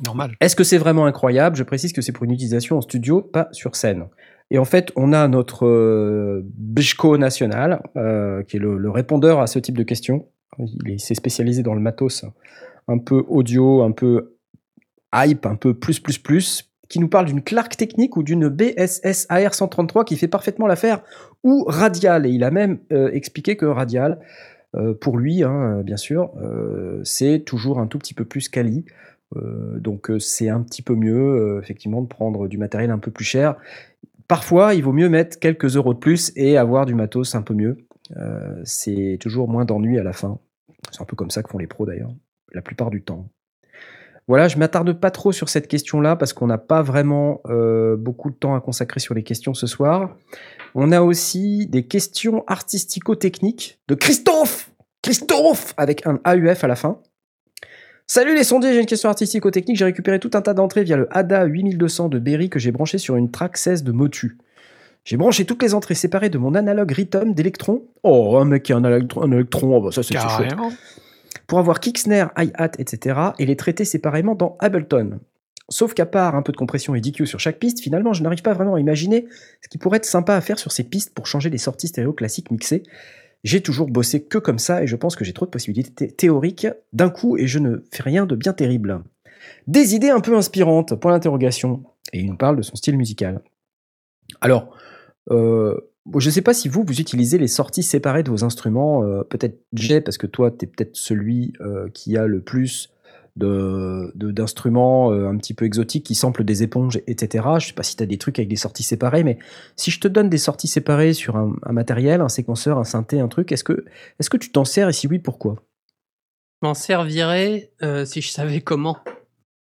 [0.06, 0.36] Normal.
[0.40, 1.56] Est-ce que c'est vraiment incroyable?
[1.56, 4.06] Je précise que c'est pour une utilisation en studio, pas sur scène.
[4.52, 9.40] Et en fait, on a notre euh, Bjko national, euh, qui est le, le répondeur
[9.42, 10.28] à ce type de questions.
[10.58, 12.26] Il est- s'est spécialisé dans le matos
[12.88, 14.36] un peu audio, un peu
[15.14, 19.28] hype, un peu plus, plus, plus, qui nous parle d'une Clark Technique ou d'une BSS
[19.30, 21.04] AR 133 qui fait parfaitement l'affaire,
[21.44, 22.26] ou Radial.
[22.26, 24.24] Et il a même euh, expliqué que Radial, euh,
[25.02, 28.86] pour lui, hein, bien sûr, euh, c'est toujours un tout petit peu plus quali.
[29.36, 33.00] Euh, donc euh, c'est un petit peu mieux, euh, effectivement, de prendre du matériel un
[33.00, 33.56] peu plus cher.
[34.28, 37.54] Parfois, il vaut mieux mettre quelques euros de plus et avoir du matos un peu
[37.54, 37.78] mieux.
[38.18, 40.40] Euh, c'est toujours moins d'ennui à la fin.
[40.92, 42.14] C'est un peu comme ça que font les pros d'ailleurs,
[42.54, 43.30] la plupart du temps.
[44.30, 48.30] Voilà, je m'attarde pas trop sur cette question-là parce qu'on n'a pas vraiment euh, beaucoup
[48.30, 50.16] de temps à consacrer sur les questions ce soir.
[50.76, 54.70] On a aussi des questions artistico-techniques de Christophe
[55.02, 57.00] Christophe Avec un AUF à la fin.
[58.06, 59.78] Salut les sondiers, j'ai une question artistico-technique.
[59.78, 63.00] J'ai récupéré tout un tas d'entrées via le ADA 8200 de Berry que j'ai branché
[63.00, 64.38] sur une track 16 de Motu.
[65.06, 67.82] J'ai branché toutes les entrées séparées de mon analogue Rhythm d'Electron.
[68.04, 70.54] Oh, un mec qui a un électron, oh, bah ça c'est chouette.
[71.50, 73.20] Pour avoir snare, hi-hat, etc.
[73.40, 75.20] et les traiter séparément dans Ableton.
[75.68, 78.42] Sauf qu'à part un peu de compression et DQ sur chaque piste, finalement, je n'arrive
[78.44, 79.28] pas vraiment à imaginer
[79.62, 82.14] ce qui pourrait être sympa à faire sur ces pistes pour changer les sorties stéréo
[82.14, 82.84] classiques mixées.
[83.44, 86.12] J'ai toujours bossé que comme ça et je pense que j'ai trop de possibilités thé-
[86.12, 89.02] théoriques d'un coup et je ne fais rien de bien terrible.
[89.68, 91.84] Des idées un peu inspirantes, point d'interrogation.
[92.14, 93.42] Et il nous parle de son style musical.
[94.42, 94.76] Alors,
[95.32, 98.44] euh, bon, je ne sais pas si vous, vous utilisez les sorties séparées de vos
[98.44, 99.04] instruments.
[99.04, 102.90] euh, peut-être Jay, parce que toi, tu es peut-être celui euh, qui a le plus
[103.36, 107.48] de- de- d'instruments euh, un petit peu exotiques qui samplent des éponges, etc.
[107.60, 109.38] Je sais pas si tu as des trucs avec des sorties séparées, mais
[109.76, 113.20] si je te donne des sorties séparées sur un, un matériel, un séquenceur, un synthé,
[113.20, 113.86] un truc, est-ce que,
[114.20, 115.56] est que tu t'en sers et si oui, pourquoi?
[116.62, 117.72] Je m'en servirais
[118.04, 118.98] si je savais comment.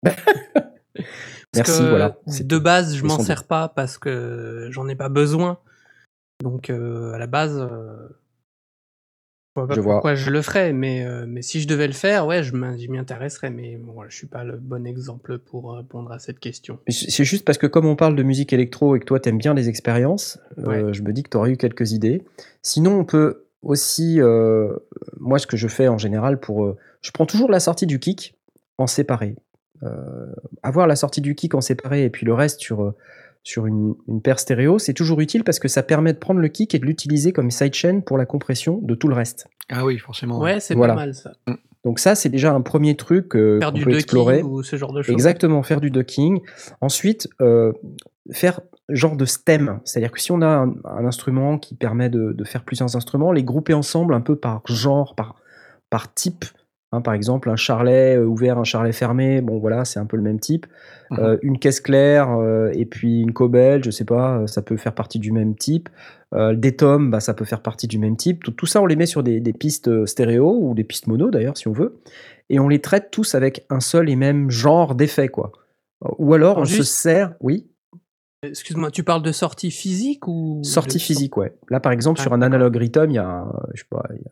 [1.51, 2.17] Parce Merci, que, voilà.
[2.41, 5.59] De base, je m'en sers pas parce que j'en ai pas besoin.
[6.41, 8.07] Donc, euh, à la base, euh,
[9.55, 9.93] je vois pas Je vois.
[9.95, 10.73] pourquoi je le ferais.
[10.73, 13.49] Mais, euh, mais si je devais le faire, ouais, je m'y intéresserais.
[13.49, 16.79] Mais bon, je suis pas le bon exemple pour répondre à cette question.
[16.87, 19.53] C'est juste parce que comme on parle de musique électro et que toi t'aimes bien
[19.53, 22.23] les expériences, euh, je me dis que tu aurais eu quelques idées.
[22.61, 24.73] Sinon, on peut aussi, euh,
[25.19, 28.35] moi ce que je fais en général pour, je prends toujours la sortie du kick
[28.77, 29.35] en séparé.
[30.61, 32.93] Avoir la sortie du kick en séparé et puis le reste sur
[33.43, 36.47] sur une, une paire stéréo, c'est toujours utile parce que ça permet de prendre le
[36.49, 39.47] kick et de l'utiliser comme sidechain pour la compression de tout le reste.
[39.69, 40.39] Ah oui, forcément.
[40.39, 40.93] Ouais, c'est Voilà.
[40.93, 41.31] pas mal ça.
[41.85, 44.37] Donc ça, c'est déjà un premier truc euh, Faire qu'on du peut explorer.
[44.37, 45.13] ducking ou ce genre de choses.
[45.13, 46.41] Exactement, faire du docking.
[46.81, 47.71] Ensuite, euh,
[48.31, 49.79] faire genre de stem.
[49.85, 53.31] C'est-à-dire que si on a un, un instrument qui permet de, de faire plusieurs instruments,
[53.31, 55.35] les grouper ensemble un peu par genre, par,
[55.89, 56.43] par type
[56.91, 60.17] Hein, par exemple, un charlet euh, ouvert, un charlet fermé, bon voilà, c'est un peu
[60.17, 60.65] le même type.
[61.11, 61.19] Mhm.
[61.19, 64.93] Euh, une caisse claire euh, et puis une cobelle, je sais pas, ça peut faire
[64.95, 65.89] partie du même type.
[66.33, 68.43] Euh, des tomes, bah, ça peut faire partie du même type.
[68.43, 71.29] Tout, tout ça, on les met sur des, des pistes stéréo ou des pistes mono
[71.29, 71.99] d'ailleurs, si on veut,
[72.49, 75.51] et on les traite tous avec un seul et même genre d'effet, quoi.
[76.17, 77.67] Ou alors, Alors, on se sert, oui,
[78.41, 81.53] Excuse-moi, tu parles de sortie physique ou Sortie de- physique, ouais.
[81.69, 84.01] Là, par exemple, Ah, sur un analogue Rhythm, il y a, un- je sais pas,
[84.11, 84.31] il y a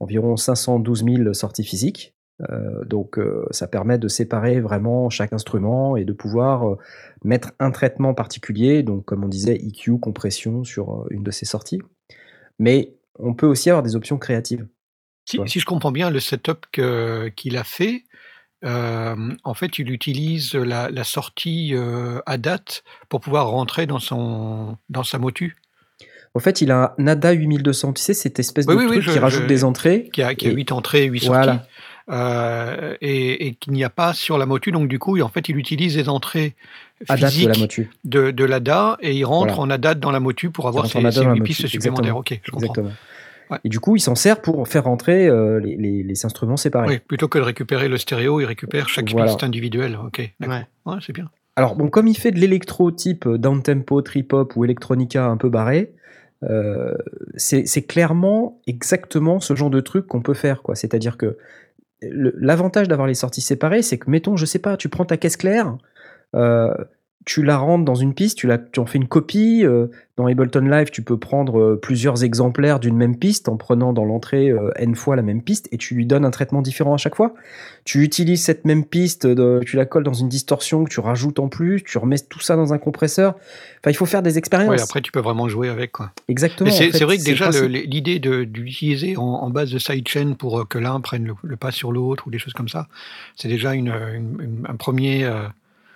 [0.00, 2.14] environ 512 000 sorties physiques.
[2.48, 6.78] Euh, donc, euh, ça permet de séparer vraiment chaque instrument et de pouvoir euh,
[7.22, 11.80] mettre un traitement particulier, donc comme on disait, EQ, compression sur une de ces sorties.
[12.58, 14.66] Mais on peut aussi avoir des options créatives.
[15.26, 15.46] Si, Ouais.
[15.48, 16.66] si je comprends bien le setup
[17.36, 18.04] qu'il a fait,
[18.62, 21.74] en fait, il utilise la, la sortie
[22.26, 25.56] à date pour pouvoir rentrer dans, son, dans sa motu,
[26.34, 28.92] En fait, il a un NADA 8200, tu sais, cette espèce Oui, de oui, oui,
[28.96, 30.08] truc je- qui rajoute je- des entrées.
[30.12, 31.66] qui a, qui a Et- 8 entrées, 8 sorties, Voilà.
[32.10, 34.70] euh, et, et qu'il n'y a pas sur la motu.
[34.72, 36.54] Donc, du coup, en fait, il utilise les entrées
[37.08, 37.90] date de physiques la motu.
[38.04, 39.60] de, de l'ADA et il rentre Voilà.
[39.62, 42.16] en ADAT dans la motu pour avoir ses, ses dans la 8 motu, pistes supplémentaires.
[42.16, 42.18] exactement.
[42.20, 42.66] Ok, je comprends.
[42.66, 42.90] Exactement.
[43.50, 43.58] Ouais.
[43.64, 46.86] Et du coup, il s'en sert pour faire rentrer euh, les, les- les instruments séparés.
[46.88, 49.26] Oui, plutôt que de récupérer le stéréo, il récupère chaque Voilà.
[49.26, 49.98] piste individuelle.
[50.04, 50.56] Ok, d'accord.
[50.86, 50.92] Ouais.
[50.92, 51.28] Ouais, c'est bien.
[51.56, 55.36] Alors, bon, comme il fait de l'électro type down tempo, trip hop ou electronica un
[55.36, 55.90] peu barré,
[56.48, 56.94] euh,
[57.36, 60.62] c'est clairement exactement ce genre de truc qu'on peut faire.
[60.62, 60.74] quoi.
[60.74, 61.36] C'est-à-dire que
[62.02, 65.36] l'avantage d'avoir les sorties séparées, c'est que, mettons, je sais pas, tu prends ta caisse
[65.36, 65.76] claire,
[66.34, 66.72] euh,
[67.26, 69.60] tu la rentres dans une piste, tu, la, tu en fais une copie.
[69.64, 73.92] euh, dans Ableton Live, tu peux prendre euh, plusieurs exemplaires d'une même piste en prenant
[73.94, 76.92] dans l'entrée euh, n fois la même piste et tu lui donnes un traitement différent
[76.92, 77.32] à chaque fois.
[77.84, 81.38] Tu utilises cette même piste, de- tu la colles dans une distorsion que tu rajoutes
[81.38, 83.34] en plus, tu remets tout ça dans un compresseur.
[83.80, 84.70] Enfin, il faut faire des expériences.
[84.76, 85.92] Ouais, après, tu peux vraiment jouer avec.
[85.92, 86.10] Quoi.
[86.28, 86.70] Exactement.
[86.70, 90.68] C'est en fait, c'est vrai que déjà, l'idée d'utiliser en, en base de sidechain pour
[90.68, 92.88] que l'un prenne le, le pas sur l'autre ou des choses comme ça,
[93.36, 95.24] c'est déjà une, une- une- un premier.
[95.24, 95.42] euh,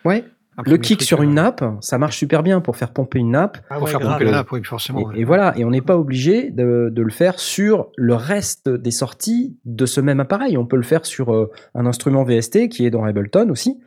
[0.07, 0.25] Ouais.
[0.65, 3.59] Le kick sur une euh, nappe, ça marche super bien pour faire pomper une nappe.
[3.69, 4.13] Ah Pour ouais, faire grave.
[4.15, 5.01] pomper la nappe, oui, forcément.
[5.01, 5.21] Et, ouais.
[5.21, 8.91] et voilà, et on n'est pas obligé de, de le faire sur le reste des
[8.93, 10.57] sorties de ce même appareil.
[10.57, 13.81] On peut le faire sur euh, un instrument VST qui est dans Ableton aussi.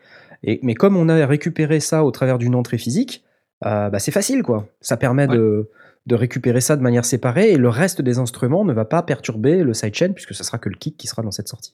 [0.44, 3.24] Et, mais comme on a récupéré ça au travers d'une entrée physique,
[3.66, 4.68] euh, bah, c'est facile quoi.
[4.82, 5.70] Ça permet de,
[6.06, 9.64] de récupérer ça de manière séparée et le reste des instruments ne va pas perturber
[9.64, 11.74] le sidechain puisque ce sera que le kick qui sera dans cette sortie.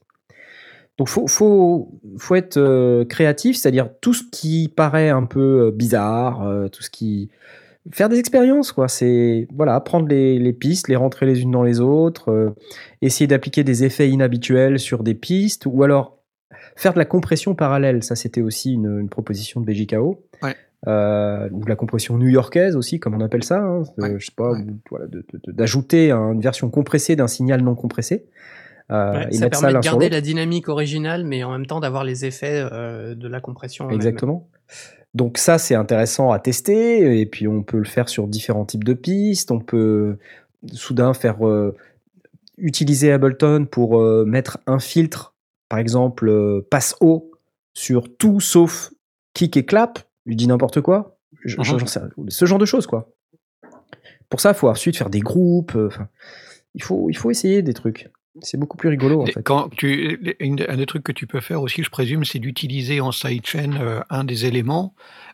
[0.98, 5.72] Donc faut faut faut être euh, créatif, c'est-à-dire tout ce qui paraît un peu euh,
[5.72, 7.30] bizarre, euh, tout ce qui
[7.92, 8.88] faire des expériences quoi.
[8.88, 12.50] C'est voilà prendre les, les pistes, les rentrer les unes dans les autres, euh,
[13.02, 16.20] essayer d'appliquer des effets inhabituels sur des pistes ou alors
[16.76, 18.04] faire de la compression parallèle.
[18.04, 20.24] Ça c'était aussi une, une proposition de BJKO.
[20.44, 20.54] Ouais.
[20.86, 23.58] Euh, ou de la compression new-yorkaise aussi, comme on appelle ça.
[23.62, 23.84] hein.
[23.98, 24.16] Ouais.
[24.20, 24.66] Je sais pas, Ouais.
[24.90, 25.06] voilà,
[25.48, 28.26] d'ajouter un- une version compressée d'un signal non compressé.
[28.94, 32.04] Euh, Ouais, et ça permet de garder la dynamique originale, mais en même temps d'avoir
[32.04, 33.90] les effets euh, de la compression.
[33.90, 34.48] Exactement.
[35.14, 38.84] Donc ça, c'est intéressant à tester, et puis on peut le faire sur différents types
[38.84, 40.18] de pistes, on peut
[40.72, 41.76] soudain faire euh,
[42.58, 45.34] utiliser Ableton pour mettre un filtre,
[45.70, 47.32] par exemple passe haut,
[47.74, 48.92] sur tout sauf
[49.34, 51.78] kick et clap, je dis n'importe quoi, Je- rien.
[52.30, 53.10] ce genre de choses quoi.
[54.30, 55.78] Pour ça, il faut ensuite faire des groupes,
[56.74, 58.10] il, faut, il faut essayer des trucs.
[58.42, 59.44] C'est beaucoup plus rigolo en Et fait.
[59.44, 63.12] Quand tu, un des trucs que tu peux faire aussi, je présume, c'est d'utiliser en
[63.12, 64.94] sidechain euh, un des éléments,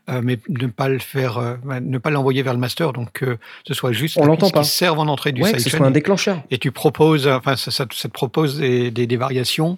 [0.10, 3.38] euh, mais ne pas le faire, euh, ne pas l'envoyer vers le master, donc que
[3.66, 4.62] ce soit juste On l'entend piste pas.
[4.64, 5.78] qui serve en entrée du Ouais, que ce sidechain.
[5.78, 6.44] soit un et- déclencheur.
[6.52, 9.78] Et tu proposes, enfin, ça, ça ça te propose des, des- des variations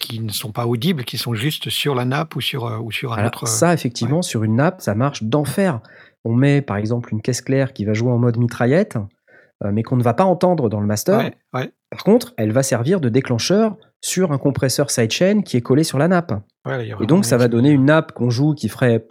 [0.00, 3.12] qui ne sont pas audibles, qui sont juste sur la nappe ou sur, ou sur
[3.12, 3.46] un Alors, autre.
[3.46, 5.80] ça, effectivement, sur une nappe, ça marche d'enfer.
[6.24, 8.96] On met par exemple une caisse claire qui va jouer en mode mitraillette,
[9.72, 11.18] mais qu'on ne va pas entendre dans le master.
[11.18, 15.62] ouais, ouais, Par contre, elle va servir de déclencheur sur un compresseur sidechain qui est
[15.62, 16.32] collé sur la nappe.
[16.66, 19.02] ouais, Et donc, ça va donner une nappe qu'on joue qui ferait.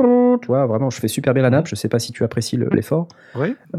[0.41, 1.67] Tu vois, vraiment, je fais super bien la nappe.
[1.67, 3.07] Je sais pas si tu apprécies le- l'effort.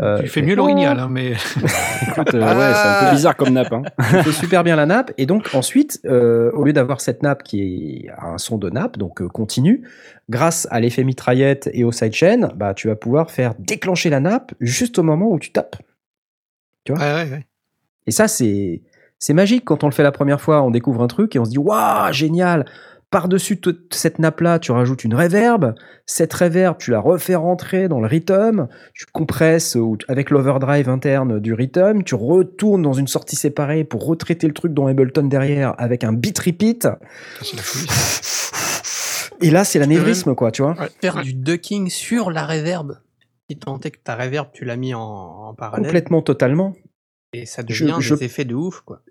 [0.00, 1.32] Euh, tu fais mieux l'orignal, hein, mais
[2.08, 3.72] Écoute, euh, ouais, c'est un peu bizarre comme nappe.
[3.72, 3.82] Hein.
[3.98, 5.12] je fais super bien la nappe.
[5.18, 8.98] Et donc, ensuite, euh, au lieu d'avoir cette nappe qui a un son de nappe,
[8.98, 9.82] donc euh, continu,
[10.30, 14.52] grâce à l'effet mitraillette et au sidechain, bah, tu vas pouvoir faire déclencher la nappe
[14.60, 15.76] juste au moment où tu tapes.
[16.92, 17.46] Ouais, ouais, ouais.
[18.06, 18.82] Et ça, c'est
[19.18, 20.62] c'est magique quand on le fait la première fois.
[20.62, 22.66] On découvre un truc et on se dit waouh, génial.
[23.10, 25.74] Par-dessus toute cette nappe-là, tu rajoutes une reverb.
[26.04, 28.66] Cette reverb, tu la refais rentrer dans le rhythm.
[28.92, 32.02] Tu compresses avec l'overdrive interne du rhythm.
[32.02, 36.12] Tu retournes dans une sortie séparée pour retraiter le truc dans Ableton derrière avec un
[36.12, 36.82] beat repeat.
[36.82, 36.98] Ça.
[39.40, 40.74] Et là, c'est l'anévrisme, quoi, tu vois.
[41.00, 42.98] Faire du ducking sur la reverb.
[43.50, 45.84] Si tant est que ta reverb, tu l'as mis en, en parallèle.
[45.86, 46.74] Complètement, totalement.
[47.32, 49.02] Et ça devient je- des effets de ouf, quoi.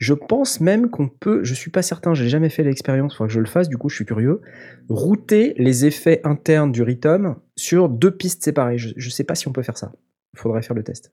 [0.00, 3.28] Je pense même qu'on peut, je suis pas certain, j'ai jamais fait l'expérience, il faudra
[3.28, 4.40] que je le fasse, du coup je suis curieux,
[4.88, 8.76] router les effets internes du Rhythm sur deux pistes séparées.
[8.76, 9.92] Je, je sais pas si on peut faire ça.
[10.34, 11.12] Il faudrait faire le test.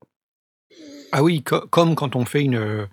[1.12, 2.88] Ah oui, co- comme quand on fait une,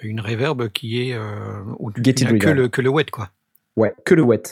[0.00, 3.30] une reverb qui est euh, où tu que le, que le wet, quoi.
[3.76, 4.42] Ouais, que le wet.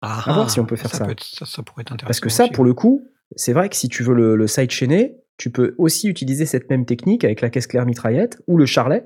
[0.00, 1.06] Ah, À voir si on peut faire ça.
[1.06, 2.06] peut être- ça, ça pourrait être intéressant.
[2.06, 2.52] Parce que ça, aussi.
[2.52, 3.04] pour le coup,
[3.36, 6.84] c'est vrai que si tu veux le, le side-chainer, tu peux aussi utiliser cette même
[6.84, 9.04] technique avec la caisse claire mitraillette ou le charlet.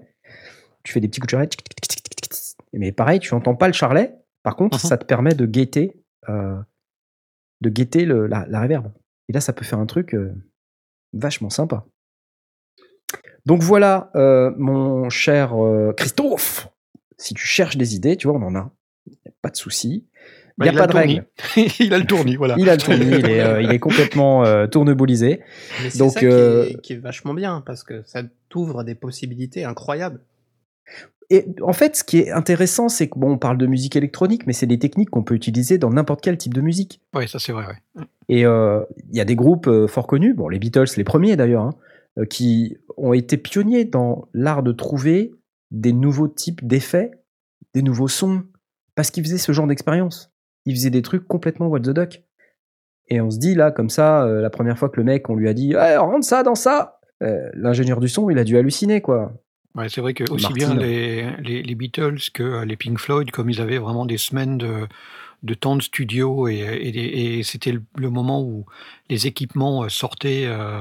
[0.83, 1.47] Tu fais des petits coups de charlet.
[1.49, 2.33] tic, tic, tic.
[2.73, 4.15] Mais pareil, tu n'entends pas le charlet.
[4.43, 4.89] Par contre, Mhm.
[4.89, 5.97] ça te permet de guetter,
[6.29, 6.57] euh,
[7.61, 8.91] de guetter le- la, la reverb.
[9.29, 10.35] Et là, ça peut faire un truc euh,
[11.13, 11.87] vachement sympa.
[13.47, 15.55] Donc voilà, euh, mon cher
[15.97, 16.69] Christophe.
[17.19, 18.73] Si tu cherches des idées, tu vois, on en a.
[19.27, 20.07] A pas de souci.
[20.57, 21.21] Il Bah, n'y a il pas le de tournis.
[21.57, 21.73] règle.
[21.81, 22.55] il a le tournis, voilà.
[22.59, 25.41] Il a le tournis, il est, euh, il est complètement euh, tournebolisé.
[25.83, 28.85] Mais c'est Donc, ça qui, euh, est, qui est vachement bien, parce que ça t'ouvre
[28.85, 30.21] des possibilités incroyables.
[31.31, 34.47] Et en fait, ce qui est intéressant, c'est que bon, on parle de musique électronique,
[34.47, 37.01] mais c'est des techniques qu'on peut utiliser dans n'importe quel type de musique.
[37.15, 37.65] Oui, ça c'est vrai.
[37.67, 38.05] ouais.
[38.29, 41.35] Et euh, il y a des groupes euh, fort connus, bon, les Beatles, les premiers
[41.37, 45.33] d'ailleurs, hein, qui ont été pionniers dans l'art de trouver
[45.71, 47.11] des nouveaux types d'effets,
[47.75, 48.45] des nouveaux sons,
[48.95, 50.31] parce qu'ils faisaient ce genre d'expérience.
[50.67, 52.23] Ils faisaient des trucs complètement what the duck.
[53.09, 55.35] Et on se dit là, comme ça, euh, la première fois que le mec, on
[55.37, 58.57] lui a dit, Eh, rentre ça dans ça, euh, l'ingénieur du son, il a dû
[58.57, 59.33] halluciner, quoi.
[59.75, 60.75] Ouais, c'est vrai que aussi Martin.
[60.75, 64.19] bien les, les, les Beatles que euh, les Pink Floyd, comme ils avaient vraiment des
[64.19, 64.87] semaines de,
[65.43, 68.67] de temps de studio et, et, des- et c'était le, le moment où
[69.11, 70.81] les équipements sortaient euh,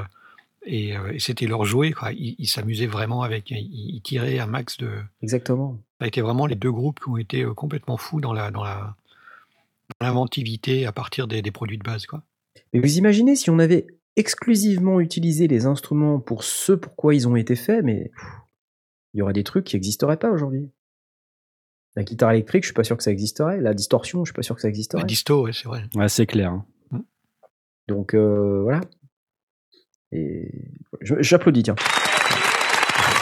[0.65, 1.91] et, et c'était leur jouet.
[1.91, 2.11] Quoi.
[2.13, 3.57] Ils s'amusaient vraiment avec, ils,
[3.95, 4.89] ils tiraient un max de.
[5.23, 5.79] Exactement.
[5.99, 8.63] Ça a été vraiment les deux groupes qui ont été complètement fous dans la dans
[8.63, 8.93] la dans
[10.01, 12.05] l'inventivité à partir des, des produits de base.
[12.05, 12.23] Quoi.
[12.73, 17.35] Mais vous imaginez si on avait exclusivement utilisé les instruments pour ce pourquoi ils ont
[17.35, 18.11] été faits, mais
[19.13, 20.69] il y aurait des trucs qui n'existeraient pas aujourd'hui.
[21.95, 23.59] La guitare électrique, je suis pas sûr que ça existerait.
[23.61, 25.03] La distorsion, je suis pas sûr que ça La existerait.
[25.03, 25.83] disto, ouais, c'est vrai.
[25.95, 26.51] Ouais, c'est clair.
[26.51, 26.65] hein.
[27.87, 28.81] Donc euh, voilà.
[30.11, 30.49] Et
[31.01, 31.75] j'applaudis, tiens.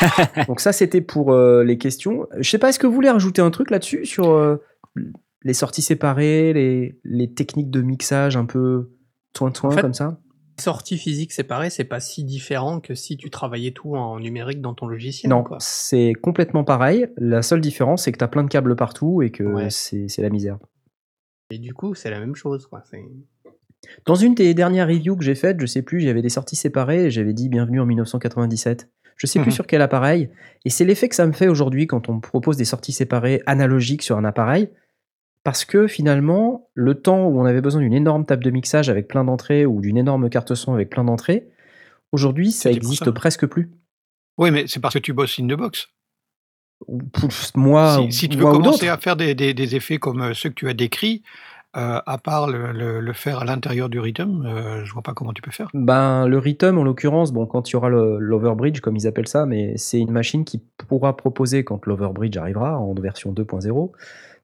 [0.48, 2.28] Donc ça, c'était pour euh, les questions.
[2.38, 4.58] Je sais pas, est-ce que vous voulez rajouter un truc là-dessus sur euh,
[5.44, 8.92] les sorties séparées, les, les techniques de mixage un peu
[9.34, 10.20] toin-toin En fait, comme ça
[10.60, 14.76] Sortie physique séparée, c'est pas si différent que si tu travaillais tout en numérique dans
[14.76, 15.30] ton logiciel.
[15.32, 17.08] Non, c'est complètement pareil.
[17.18, 19.70] La seule différence, c'est que tu as plein de câbles partout et que Ouais.
[19.72, 20.60] c'est la misère.
[21.50, 22.68] Et du coup, c'est la même chose.
[22.68, 22.84] Quoi.
[24.06, 27.06] Dans une des dernières reviews que j'ai faites, je sais plus, j'avais des sorties séparées
[27.06, 28.90] et j'avais dit bienvenue en 1997.
[29.18, 29.56] Je sais plus Mhm.
[29.56, 30.30] sur quel appareil.
[30.66, 33.42] Et c'est l'effet que ça me fait aujourd'hui quand on me propose des sorties séparées
[33.48, 34.70] analogiques sur un appareil.
[35.44, 39.08] Parce que finalement, le temps où on avait besoin d'une énorme table de mixage avec
[39.08, 41.48] plein d'entrées ou d'une énorme carte son avec plein d'entrées,
[42.12, 43.12] aujourd'hui, ça existe ça.
[43.12, 43.72] presque plus.
[44.38, 45.88] Oui, mais c'est parce que tu bosses in the box.
[47.14, 50.34] Pouf, Moi, si, si tu veux commencer à faire des, des- des effets comme euh,
[50.34, 51.22] ceux que tu as décrits,
[51.78, 55.14] euh, à part le, le- le faire à l'intérieur du rythme, euh, je vois pas
[55.14, 55.70] comment tu peux faire.
[55.74, 59.46] Ben, le Rhythm, en l'occurrence, bon, quand il y aura l'Overbridge, comme ils appellent ça,
[59.46, 63.92] mais c'est une machine qui pourra proposer, quand l'Overbridge arrivera, en version 2.0,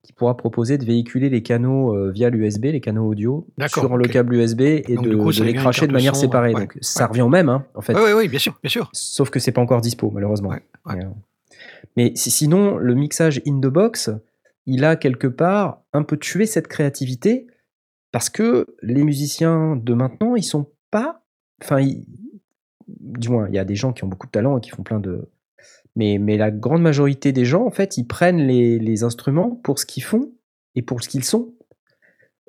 [0.04, 4.08] qui pourra proposer de véhiculer les canaux euh, via l'USB, les canaux audio, sur le
[4.08, 6.54] câble USB et Donc, de, coup, les cracher de manière son, séparée.
[6.54, 7.94] ouais, Donc, ça revient au même, hein, en fait.
[7.94, 8.90] Oui, oui, oui, bien sûr, bien sûr.
[8.94, 10.52] Sauf que c'est pas encore dispo, malheureusement.
[10.86, 11.10] Mais, euh,
[11.98, 14.10] Mais si- sinon, le mixage in the box,
[14.66, 17.48] il a quelque part un peu tué cette créativité
[18.12, 21.22] parce que les musiciens de maintenant, ils sont pas.
[21.62, 22.06] Enfin, ils-
[22.88, 24.84] du moins, il y a des gens qui ont beaucoup de talent et qui font
[24.84, 25.28] plein de.
[25.98, 29.80] Mais, mais la grande majorité des gens, en fait, ils prennent les, les instruments pour
[29.80, 30.32] ce qu'ils font
[30.76, 31.56] et pour ce qu'ils sont.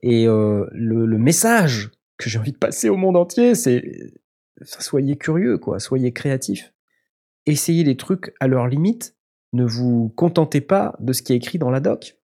[0.02, 4.12] Et euh, le, le message que j'ai envie de passer au monde entier, c'est
[4.62, 6.74] soyez curieux, quoi, soyez créatifs.
[7.46, 9.16] Essayez des trucs à leur limite.
[9.54, 12.18] Ne vous contentez pas de ce qui est écrit dans la doc.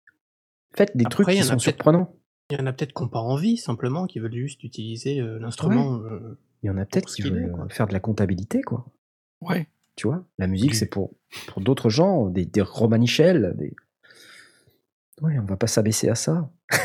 [0.76, 2.16] Faites des Après, trucs qui sont surprenants.
[2.50, 5.38] Il y en a peut-être qui n'ont pas envie, simplement, qui veulent juste utiliser euh,
[5.38, 6.00] l'instrument.
[6.02, 7.68] euh, Il y en a peut-être qui veulent quoi.
[7.70, 8.88] faire de la comptabilité, quoi.
[9.42, 9.68] Ouais.
[9.96, 11.14] Tu vois, la musique, c'est pour,
[11.48, 13.54] pour d'autres gens, des, des romanichels.
[13.58, 13.76] Des...
[15.22, 16.50] Oui, on va pas s'abaisser à ça.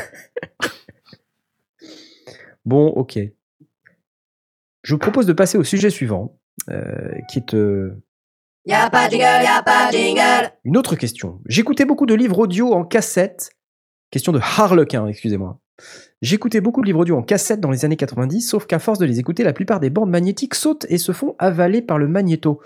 [2.65, 3.19] bon, ok.
[4.83, 6.37] Je vous propose de passer au sujet suivant,
[6.69, 8.01] euh, qui est euh,
[8.65, 10.51] Y'a pas de jingle, y'a pas de jingle.
[10.65, 11.41] une autre question.
[11.45, 13.51] J'écoutais beaucoup de livres audio en cassette.
[14.11, 15.59] Question de Harlequin, excusez-moi.
[16.21, 19.05] J'écoutais beaucoup de livres audio en cassette dans les années 90, sauf qu'à force de
[19.05, 22.59] les écouter, la plupart des bandes magnétiques sautent et se font avaler par le magnéto.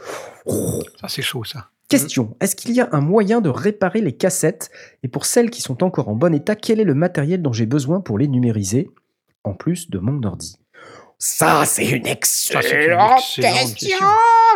[0.46, 1.70] Ça, c'est chaud, ça.
[1.90, 4.72] Question Est-ce qu'il y a un moyen de réparer les cassettes?
[5.04, 7.66] Et pour celles qui sont encore en bon état, quel est le matériel dont j'ai
[7.66, 8.90] besoin pour les numériser?
[9.44, 10.58] En plus de mon ordi.
[11.24, 13.44] Ça, c'est une excellente question.
[13.44, 13.98] question.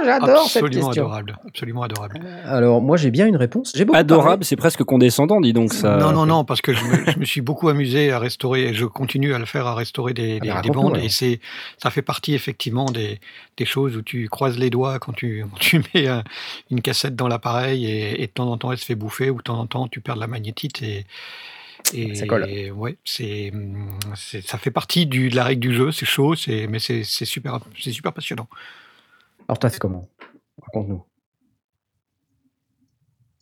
[0.04, 1.04] J'adore cette Absolument question.
[1.04, 1.38] adorable.
[1.48, 2.20] Absolument adorable.
[2.44, 3.72] Alors, moi, j'ai bien une réponse.
[3.76, 5.98] J'ai beaucoup Adorable, c'est presque condescendant, dis donc ça.
[5.98, 8.74] Non, non, non, parce que je me, je me suis beaucoup amusé à restaurer, et
[8.74, 11.10] je continue à le faire, à restaurer des, Ah, des, mais des raconte-nous, bandes, et
[11.10, 11.40] c'est,
[11.78, 13.20] ça fait partie effectivement des,
[13.58, 16.24] des choses où tu croises les doigts quand tu, quand tu mets un-
[16.72, 19.38] une cassette dans l'appareil, et, et de temps en temps elle se fait bouffer, ou
[19.38, 21.06] de temps en temps tu perds de la magnétite, et,
[21.94, 22.72] et Ça colle.
[22.74, 23.52] ouais, c'est,
[24.44, 27.26] ça fait partie du, de la règle du jeu, c'est chaud, c'est, mais c'est, c'est
[27.26, 28.48] super, c'est super passionnant.
[29.48, 30.10] Alors, t'as fait comment?
[30.62, 31.04] Raconte-nous.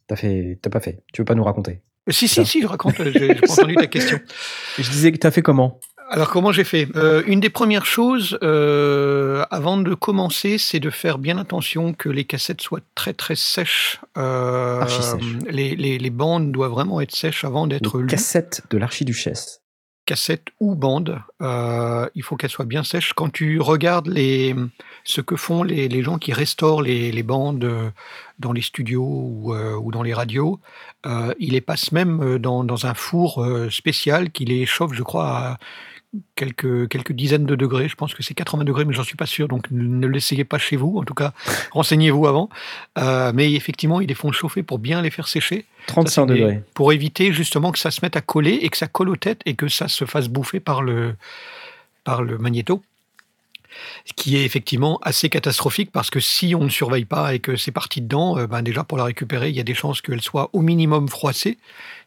[0.08, 0.60] T'as fait...
[0.62, 1.02] T'as pas fait.
[1.14, 1.82] Tu veux pas nous raconter?
[2.10, 4.20] Euh, Si, si, si, je raconte, j'ai j'ai pas entendu ta question.
[4.78, 5.80] Je disais que t'as fait comment?
[6.14, 6.88] Alors comment j'ai fait?
[6.96, 12.08] Euh, Une des premières choses euh, avant de commencer, c'est de faire bien attention que
[12.08, 14.00] les cassettes soient très très sèches.
[14.16, 15.24] Euh, Archi sèches.
[15.50, 18.06] Les, les, les bandes doivent vraiment être sèches avant d'être lues.
[18.06, 19.62] cassettes de l'archiduchesse.
[20.06, 23.14] Cassette ou bande, il faut qu'elles soient bien sèches.
[23.14, 24.54] Quand tu regardes les,
[25.06, 27.94] ce que font les, les gens qui restaurent les, les bandes
[28.38, 30.60] dans les studios ou, ou dans les radios,
[31.40, 35.58] ils les passent même dans, dans un four spécial qui les chauffe, je crois, à
[36.36, 37.88] quelques, quelques dizaines de degrés.
[37.90, 39.48] Je pense que c'est 80 degrés, mais j'en suis pas sûr.
[39.48, 40.98] Donc ne l'essayez pas chez vous.
[40.98, 41.34] En tout cas,
[41.72, 42.50] renseignez-vous avant.
[42.98, 45.66] Euh, mais effectivement, ils les font chauffer pour bien les faire sécher.
[45.88, 46.64] 35 Ça, c'est des- degrés.
[46.74, 49.42] Pour éviter justement que ça se mette à coller et que ça colle aux têtes
[49.46, 51.16] et que ça se fasse bouffer par le,
[52.04, 52.82] par le magnéto.
[54.06, 57.56] Ce qui est effectivement assez catastrophique parce que si on ne surveille pas et que
[57.56, 60.22] c'est parti dedans, euh, ben déjà pour la récupérer, il y a des chances qu'elle
[60.22, 61.58] soit au minimum froissée,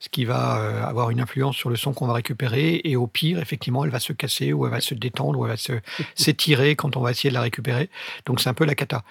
[0.00, 2.80] ce qui va euh, avoir une influence sur le son qu'on va récupérer.
[2.84, 5.52] Et au pire, effectivement, elle va se casser ou elle va se détendre ou elle
[5.52, 5.80] va se-
[6.14, 7.90] s'étirer quand on va essayer de la récupérer.
[8.26, 9.02] Donc c'est un peu la cata.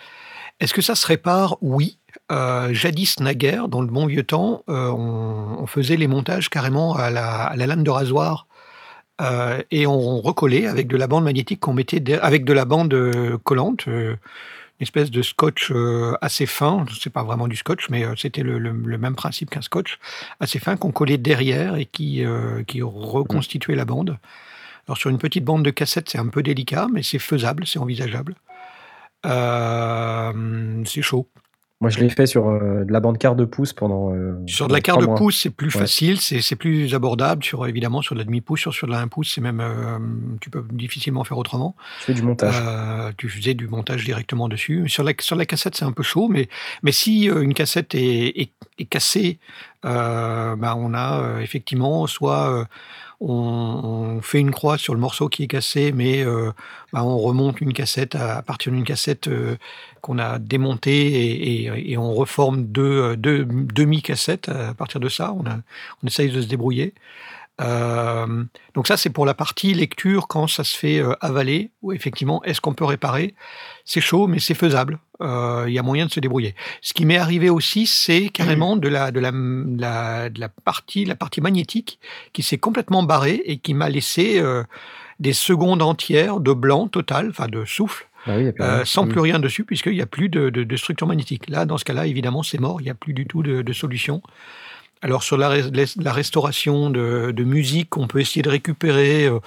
[0.59, 1.57] Est-ce que ça se répare?
[1.61, 1.97] Oui.
[2.31, 7.09] Euh, jadis, naguère, dans le bon vieux temps, on, on faisait les montages carrément à
[7.09, 8.47] la, à la lame de rasoir
[9.21, 12.93] euh, et on recollait avec de la bande magnétique qu'on mettait avec de la bande
[12.93, 14.15] euh, collante, euh,
[14.80, 15.71] une espèce de scotch
[16.19, 16.86] assez fin.
[16.99, 19.99] C'est pas vraiment du scotch, mais c'était le, le- même principe qu'un scotch
[20.41, 22.23] assez fin qu'on collait derrière et qui,
[22.67, 24.17] qui reconstituait la bande.
[24.88, 27.80] Alors sur une petite bande de cassette, c'est un peu délicat, mais c'est faisable, c'est
[27.80, 28.36] envisageable.
[29.23, 31.28] C'est chaud.
[31.81, 34.13] Moi, je l'ai fait sur euh, de la bande quart de pouce pendant.
[34.13, 35.15] euh, Sur de la quart de mois.
[35.17, 35.81] pouce, c'est plus Ouais.
[35.81, 37.43] facile, c'est plus abordable.
[37.43, 39.99] Sur évidemment sur de la demi-pouce, sur, sur de la 1 pouce, c'est même euh,
[40.39, 41.75] tu peux difficilement faire autrement.
[41.99, 42.55] Je fais du montage.
[43.17, 44.88] Tu faisais du montage directement dessus.
[44.88, 46.47] Sur la, sur la cassette, c'est un peu chaud, mais,
[46.81, 49.39] mais si une cassette est, est, est cassée,
[49.83, 52.67] bah, on a effectivement soit
[53.27, 56.51] on, fait une croix sur le morceau qui est cassé, mais euh,
[56.93, 59.57] bah, on remonte une cassette à, partir d'une cassette euh,
[60.01, 65.33] qu'on a démontée et, on reforme deux, deux demi-cassettes à partir de ça.
[65.33, 66.93] On, on essaye de se débrouiller.
[67.61, 71.93] Euh, donc ça, c'est pour la partie lecture quand ça se fait euh, avaler, où
[71.93, 73.33] effectivement, est-ce qu'on peut réparer?
[73.85, 74.99] C'est chaud, mais c'est faisable.
[75.21, 76.53] Euh, Il y a moyen de se débrouiller.
[76.81, 80.49] Ce qui m'est arrivé aussi, c'est carrément de la, de, la, de la, de la
[80.49, 81.99] partie, la partie magnétique
[82.33, 84.63] qui s'est complètement barrée et qui m'a laissé euh,
[85.21, 88.85] des secondes entières de blanc total, enfin de souffle, Bah oui, a plus euh, rien.
[88.85, 91.47] sans plus rien dessus, puisqu'il n'y a plus de, de- de structure magnétique.
[91.49, 93.73] Là, dans ce cas-là, évidemment, c'est mort, il n'y a plus du tout de, de
[93.73, 94.21] solution.
[95.01, 99.39] Alors, sur la, res- la restauration de, de musique, on peut essayer de récupérer euh,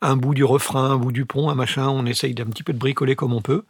[0.00, 2.72] un bout du refrain, un bout du pont, un machin, on essaye d'un petit peu
[2.72, 3.62] de bricoler comme on peut.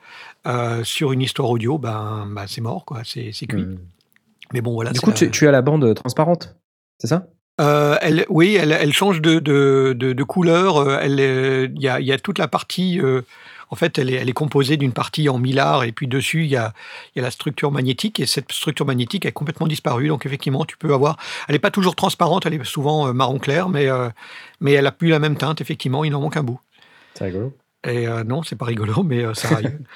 [0.47, 3.63] Euh, sur une histoire audio, ben, ben, c'est mort, quoi, c'est cuit.
[3.65, 3.79] Mm.
[4.53, 4.93] Mais bon, voilà.
[4.93, 6.55] Du coup, la- tu, tu as la bande transparente,
[6.99, 7.27] c'est ça?
[7.61, 11.05] Euh, elle, oui, elle, elle change de, de, de, de couleur.
[11.05, 11.21] il
[11.79, 13.01] y, a, il y a toute la partie.
[13.01, 13.23] euh,
[13.71, 16.51] en fait, elle est, elle est composée d'une partie en millard et puis dessus il
[16.51, 16.73] y a,
[17.15, 20.09] il y a la structure magnétique et cette structure magnétique a complètement disparu.
[20.09, 21.17] Donc effectivement, tu peux avoir.
[21.49, 24.09] Elle n'est pas toujours transparente, elle est souvent euh, marron clair, mais euh,
[24.61, 25.61] mais elle a plus la même teinte.
[25.61, 26.61] Effectivement, il en manque un bout.
[27.15, 27.55] C'est rigolo.
[27.87, 29.79] Et euh, non, c'est pas rigolo, mais euh, ça arrive.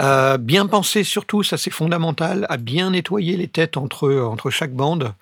[0.00, 4.72] Euh, bien penser surtout, ça c'est fondamental, à bien nettoyer les têtes entre, entre chaque
[4.72, 5.12] bande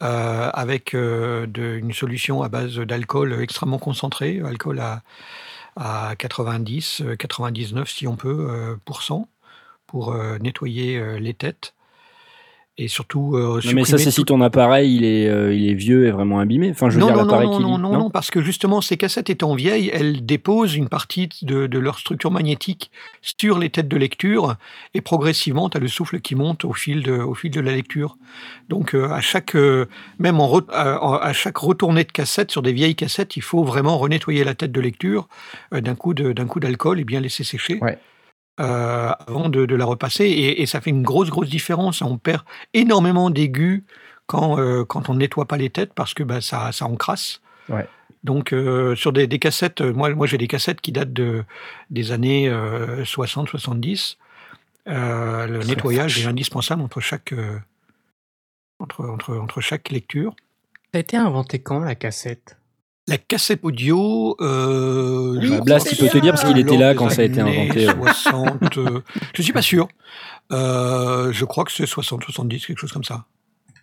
[0.00, 5.02] avec de- une solution à base d'alcool extrêmement concentré, alcool à,
[5.78, 9.28] à 90, euh, 99 si on peut, euh, pour cent,
[9.86, 11.74] pour euh, nettoyer euh, les têtes.
[12.80, 15.74] Et surtout, euh, Non, mais ça, c'est si ton appareil il est, euh, il est
[15.74, 16.70] vieux et vraiment abîmé.
[16.70, 18.30] Enfin, je veux non, dire, non, non, l'appareil non, qui non, lit- non, non, parce
[18.30, 22.92] que justement, ces cassettes étant vieilles, elles déposent une partie de, de leur structure magnétique
[23.20, 24.54] sur les têtes de lecture,
[24.94, 27.72] et progressivement, tu as le souffle qui monte au fil de, au fil de la
[27.72, 28.16] lecture.
[28.68, 29.56] Donc, euh, à chaque,
[30.20, 33.98] même en, re- à, chaque retournée de cassette, sur des vieilles cassettes, il faut vraiment
[33.98, 35.26] renettoyer la tête de lecture
[35.72, 37.78] d'un coup de- d'un coup d'alcool et bien laisser sécher.
[37.82, 37.98] Ouais.
[38.60, 42.02] Euh, avant de, de la repasser, et, et ça fait une grosse, grosse différence.
[42.02, 42.42] On perd
[42.74, 43.84] énormément d'aigus
[44.26, 47.40] quand, euh, quand on ne nettoie pas les têtes parce que bah, ça, ça encrasse.
[47.68, 47.86] Ouais.
[48.24, 51.44] Donc euh, sur des, des cassettes, moi, moi j'ai des cassettes qui datent de,
[51.90, 54.16] des années 60-70.
[54.86, 57.32] le nettoyage est indispensable entre chaque,
[58.80, 60.34] entre, entre, entre chaque lecture.
[60.92, 62.56] Ça a été inventé quand la cassette?
[63.08, 67.22] La cassette audio, euh, Blast, il peut te dire parce qu'il était là quand ça
[67.22, 67.86] a été inventé.
[67.88, 68.12] ouais.
[68.12, 69.00] 60, euh,
[69.34, 69.88] je suis pas sûr.
[70.52, 73.24] Euh, je crois que c'est 60-70, quelque chose comme ça.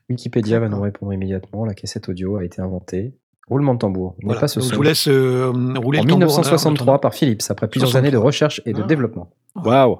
[0.09, 1.65] Wikipédia va nous répondre immédiatement.
[1.65, 3.15] La cassette audio a été inventée.
[3.47, 4.15] Roulement de tambour.
[4.23, 4.39] Voilà.
[4.41, 4.75] pas ce Donc je son.
[4.77, 6.99] vous laisse euh, rouler En le tambour en- en 1963 attendant.
[6.99, 8.25] par Philips, après plusieurs années de 63.
[8.27, 8.87] recherche et de Ah.
[8.87, 9.29] développement.
[9.55, 9.99] Waouh.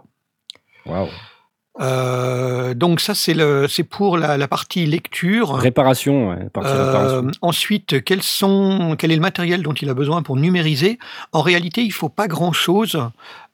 [0.86, 1.08] Waouh.
[1.82, 5.54] Euh, donc ça c'est le c'est pour la, la partie lecture.
[5.56, 7.32] Réparation, ouais, partie Euh, réparation.
[7.42, 10.98] ensuite, quels sont, quel est le matériel dont il a besoin pour numériser?
[11.34, 13.02] En réalité, il faut pas grand-chose.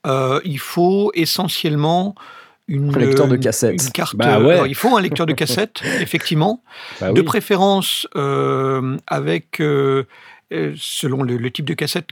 [0.05, 2.15] Euh, il faut essentiellement
[2.67, 3.81] une, Un lecteur de cassette.
[3.83, 4.15] Une carte.
[4.15, 4.53] Bah ouais.
[4.53, 6.63] alors, il faut un lecteur de cassette, effectivement.
[6.99, 9.57] Bah de préférence euh, avec,
[10.51, 12.09] selon le, le type de cassette,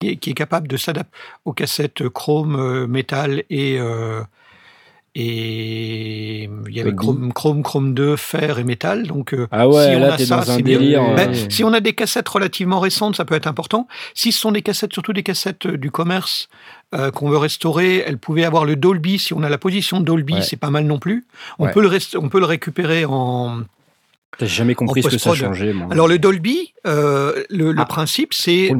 [0.00, 4.20] qui est, qui est capable de s'adapter aux cassettes chrome, euh, métal et euh,
[5.14, 9.06] et il y avait chrome, chrome, chrome 2, fer et métal.
[9.06, 11.02] Donc euh, Ah ouais, si on là a ça, dans un c'est délire.
[11.14, 13.88] Ben, euh, si on a des cassettes relativement récentes, ça peut être important.
[14.14, 16.48] Si ce sont des cassettes, surtout des cassettes euh, du commerce
[16.94, 19.18] euh, qu'on veut restaurer, elles pouvaient avoir le Dolby.
[19.18, 20.42] Si on a la position Dolby, Ouais.
[20.42, 21.26] c'est pas mal non plus.
[21.58, 21.72] On, Ouais.
[21.72, 23.60] peut le rest- on peut le récupérer en,
[24.40, 25.72] J'ai jamais compris ce que ça changeait.
[25.74, 25.88] moi.
[25.90, 27.84] alors le Dolby, euh, le, le Ah.
[27.86, 28.70] principe, c'est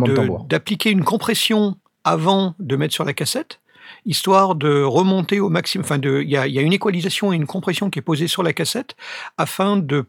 [0.49, 3.61] d'appliquer une compression avant de mettre sur la cassette,
[4.05, 5.85] histoire de remonter au maximum.
[5.85, 8.43] Enfin, il y a, y a une équalisation et une compression qui est posée sur
[8.43, 8.97] la cassette
[9.39, 10.07] afin de,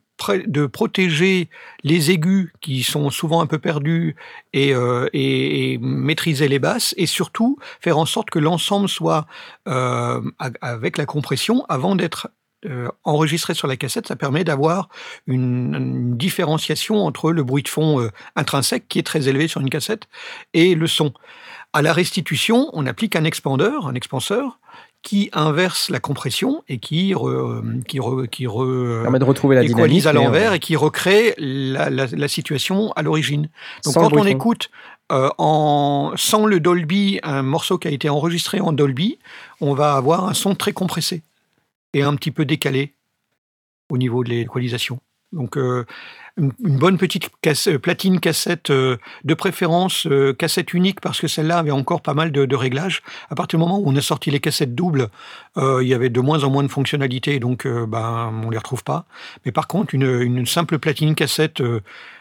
[0.68, 1.50] protéger
[1.84, 4.16] les aigus qui sont souvent un peu perdus
[4.54, 9.26] et, euh, et- maîtriser les basses et surtout faire en sorte que l'ensemble soit
[9.68, 10.22] euh,
[10.62, 12.30] avec la compression avant d'être
[12.66, 14.88] euh, enregistré sur la cassette, ça permet d'avoir
[15.28, 20.08] une, différenciation entre le bruit de fond intrinsèque, qui est très élevé sur une cassette,
[20.54, 21.14] et le son.
[21.74, 24.60] À la restitution, on applique un expandeur, un expanseur,
[25.02, 29.64] qui inverse la compression et qui, re- qui, re- qui re- permet de retrouver la
[29.70, 30.06] dynamique.
[30.06, 33.50] à mais, euh, l'envers et qui recrée la, la- la situation à l'origine.
[33.84, 34.70] Donc sans quand on écoute
[35.12, 39.18] euh, en, sans le Dolby un morceau qui a été enregistré en Dolby,
[39.60, 41.22] on va avoir un son très compressé
[41.94, 42.94] et un petit peu décalé
[43.90, 45.00] au niveau de l'équalisation.
[45.34, 45.86] Donc euh,
[46.38, 47.30] une, bonne petite
[47.68, 50.08] euh, platine cassette euh, de préférence
[50.38, 53.02] cassette unique parce que celle-là avait encore pas mal de, réglages.
[53.30, 55.10] À partir du moment où on a sorti les cassettes doubles,
[55.58, 59.06] il y avait de moins en moins de fonctionnalités, donc ben on les retrouve pas.
[59.46, 61.62] Mais par contre, une, simple platine cassette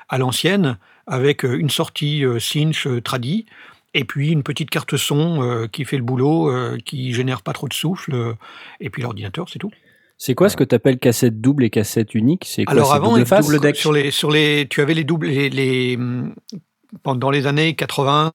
[0.09, 3.47] à l'ancienne avec une sortie cinch tradi
[3.95, 6.51] et puis une petite carte son qui fait le boulot,
[6.85, 8.35] qui génère pas trop de souffle,
[8.81, 9.73] et puis l'ordinateur, c'est tout.
[10.25, 12.45] C'est quoi ce que tu appelles cassette double et cassette unique?
[12.47, 13.75] C'est quoi Alors avant, double face double deck.
[13.75, 16.33] sur les sur les, tu avais les doubles les, les hum,
[17.03, 18.31] pendant les années 80.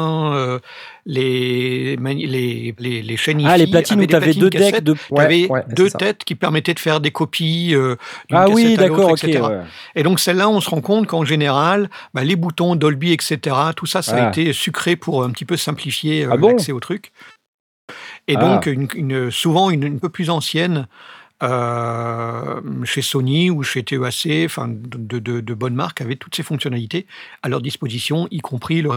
[0.00, 0.58] euh,
[1.06, 4.96] les, les, les, les chaînes Ah, les platines où tu avais deux decks cassettes de.
[5.12, 5.98] ouais, deux c'est ça.
[5.98, 7.94] têtes qui permettaient de faire des copies euh,
[8.28, 9.22] d'une Ah oui, d'accord, ok.
[9.22, 9.40] etc.
[9.44, 9.60] ouais.
[9.94, 13.86] Et donc celle-là, on se rend compte qu'en général, bah, les boutons Dolby, etc., tout
[13.86, 14.28] ça, ça a Ah.
[14.30, 16.48] été sucré pour un petit peu simplifier euh, Ah bon?
[16.48, 17.12] l'accès au truc.
[18.26, 18.40] Et Ah.
[18.40, 20.86] donc, une, une- souvent une, une peu plus ancienne,
[21.42, 26.42] euh, chez Sony ou chez TEAC, enfin de, de, de bonnes marques, avaient toutes ces
[26.42, 27.06] fonctionnalités
[27.42, 28.90] à leur disposition, y compris le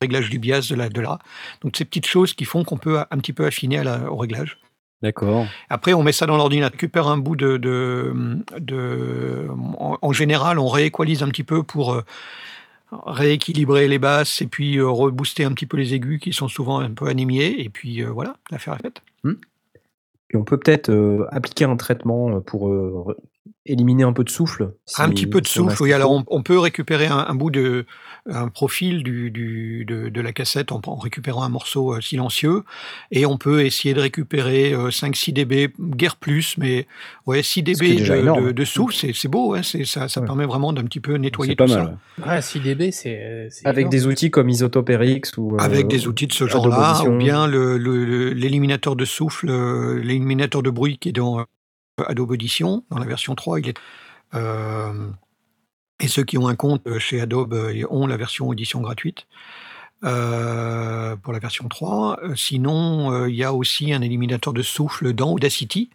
[0.00, 1.18] réglage du bias de la, de la.
[1.60, 4.16] Donc ces petites choses qui font qu'on peut un petit peu affiner à la- au
[4.16, 4.58] réglage.
[5.02, 5.46] D'accord.
[5.68, 7.56] Après, on met ça dans l'ordinateur, récupère un bout de.
[7.56, 8.12] de,
[8.58, 12.02] de- en, en général, on rééqualise un petit peu pour euh,
[13.06, 16.78] rééquilibrer les basses et puis euh, rebooster un petit peu les aigus qui sont souvent
[16.80, 17.62] un peu anémiés.
[17.64, 19.02] Et puis euh, voilà, l'affaire est faite.
[20.32, 23.16] Et on peut peut-être euh, appliquer un traitement pour euh,
[23.66, 24.74] éliminer un peu de souffle.
[24.98, 25.92] un petit peu de si souffle, oui.
[25.92, 27.86] Alors, on, on peut récupérer un, un bout de.
[28.30, 32.62] Un profil du, du- de, de la cassette en, en récupérant un morceau euh, silencieux.
[33.10, 36.86] Et on peut essayer de récupérer euh, 5-6 dB, guère plus, mais
[37.26, 40.20] ouais, 6 qui est dB de, de- de souffle, c'est c'est beau, hein, ça, ça
[40.20, 40.26] Ouais.
[40.26, 41.96] permet vraiment d'un petit peu nettoyer C'est pas tout mal.
[42.18, 42.24] ça.
[42.28, 42.34] ouais.
[42.34, 43.48] Ouais, 6 dB, c'est.
[43.64, 43.90] Avec énorme.
[43.90, 45.54] des outils comme Isotope RX ou.
[45.54, 49.48] euh, Avec des outils de ce genre-là, ou bien le- le- le- l'éliminateur de souffle,
[49.50, 51.44] euh, l'éliminateur de bruit qui est dans euh,
[52.06, 53.74] Adobe Audition, dans la version 3, il est.
[54.34, 54.92] euh,
[56.02, 59.26] et ceux qui ont un compte euh, chez Adobe euh, ont la version audition gratuite
[60.04, 62.18] euh, pour la version 3.
[62.24, 65.90] Euh, Sinon, euh, il y a aussi un éliminateur de souffle dans Audacity.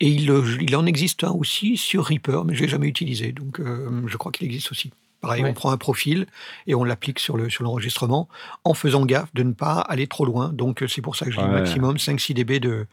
[0.00, 0.30] Et il,
[0.60, 3.32] il en existe un aussi sur Reaper, mais je l'ai jamais utilisé.
[3.32, 4.90] Donc, euh, je crois qu'il existe aussi.
[5.20, 5.50] Pareil, Ouais.
[5.50, 6.26] on prend un profil
[6.66, 8.28] et on l'applique sur le sur l'enregistrement
[8.64, 10.48] en faisant gaffe de ne pas aller trop loin.
[10.48, 11.50] Donc, c'est pour ça que je dis Ouais.
[11.52, 12.86] maximum 5-6 dB de,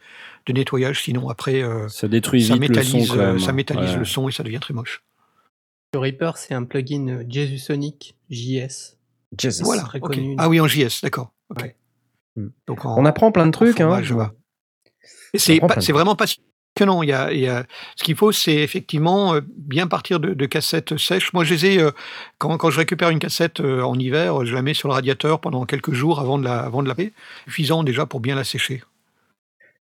[0.46, 1.02] de nettoyage.
[1.02, 3.40] Sinon, après, euh, Ça détruit ça vite le son métallise, euh, même.
[3.40, 3.98] ça métallise Ouais.
[3.98, 5.02] le son et ça devient très moche.
[5.92, 8.96] Sur Reaper, c'est un plugin Jesus Sonic JS
[9.38, 9.64] Jesus.
[9.64, 9.82] Voilà.
[9.82, 10.34] très connu.
[10.38, 11.32] Ah oui, en JS, d'accord.
[11.60, 11.74] Ouais.
[12.36, 12.48] Hmm.
[12.68, 13.80] Donc en- On apprend plein de trucs.
[13.80, 14.00] Hein.
[14.02, 14.32] Java.
[15.34, 15.58] Et c'est
[15.92, 17.02] vraiment passionnant.
[17.02, 17.66] Il y a, il y a-
[17.96, 21.32] ce qu'il faut, c'est effectivement euh, bien partir de, de cassettes sèches.
[21.32, 21.90] Moi, je les ai, euh,
[22.38, 25.40] quand, quand je récupère une cassette euh, en hiver, je la mets sur le radiateur
[25.40, 26.94] pendant quelques jours avant de la, avant de la.
[27.46, 28.82] Suffisant déjà pour bien la sécher.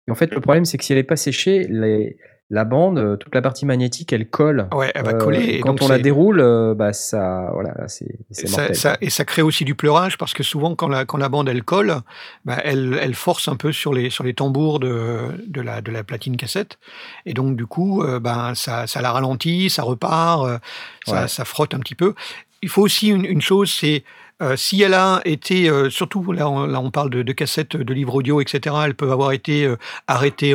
[0.07, 2.18] Et en fait, le problème, c'est que si elle n'est pas séchée, les-
[2.52, 4.68] la bande, euh, toute la partie magnétique, elle colle.
[4.74, 5.39] Ouais, elle va Euh, coller.
[5.39, 9.12] et et quand donc on la déroule, euh, bah ça, voilà, c'est ça, ça- et
[9.12, 11.97] ça crée aussi du pleurage parce que souvent quand la, quand la bande elle colle,
[12.45, 15.91] bah, elle, elle force un peu sur les, sur les tambours de, de, la, de
[15.91, 16.80] la platine cassette.
[17.28, 20.60] Et donc du coup, euh, ben, ça, ça la ralentit, ça repart,
[21.06, 21.28] ça, Ouais.
[21.28, 22.16] ça frotte un petit peu.
[22.64, 24.04] Il faut aussi une, une chose, c'est
[24.41, 27.76] euh, si elle a été, euh, surtout là on, là on parle de, de cassettes,
[27.78, 29.76] de livres audio, etc., elles peuvent avoir été euh,
[30.08, 30.54] arrêtées,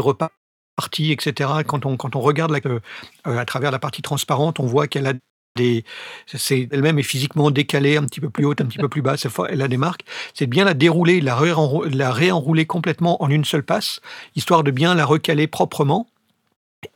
[0.76, 1.50] reparties, etc.
[1.66, 2.80] Quand on, quand on regarde euh,
[3.24, 5.14] à travers la partie transparente, on voit qu'elle a
[5.56, 5.84] des,
[6.26, 9.26] c'est elle-même est physiquement décalée, un petit peu plus haute, un petit peu plus basse,
[9.48, 10.04] elle a des marques.
[10.34, 14.00] C'est bien la dérouler, la, réenrou- la réenrouler complètement en une seule passe,
[14.34, 16.08] histoire de bien la recaler proprement,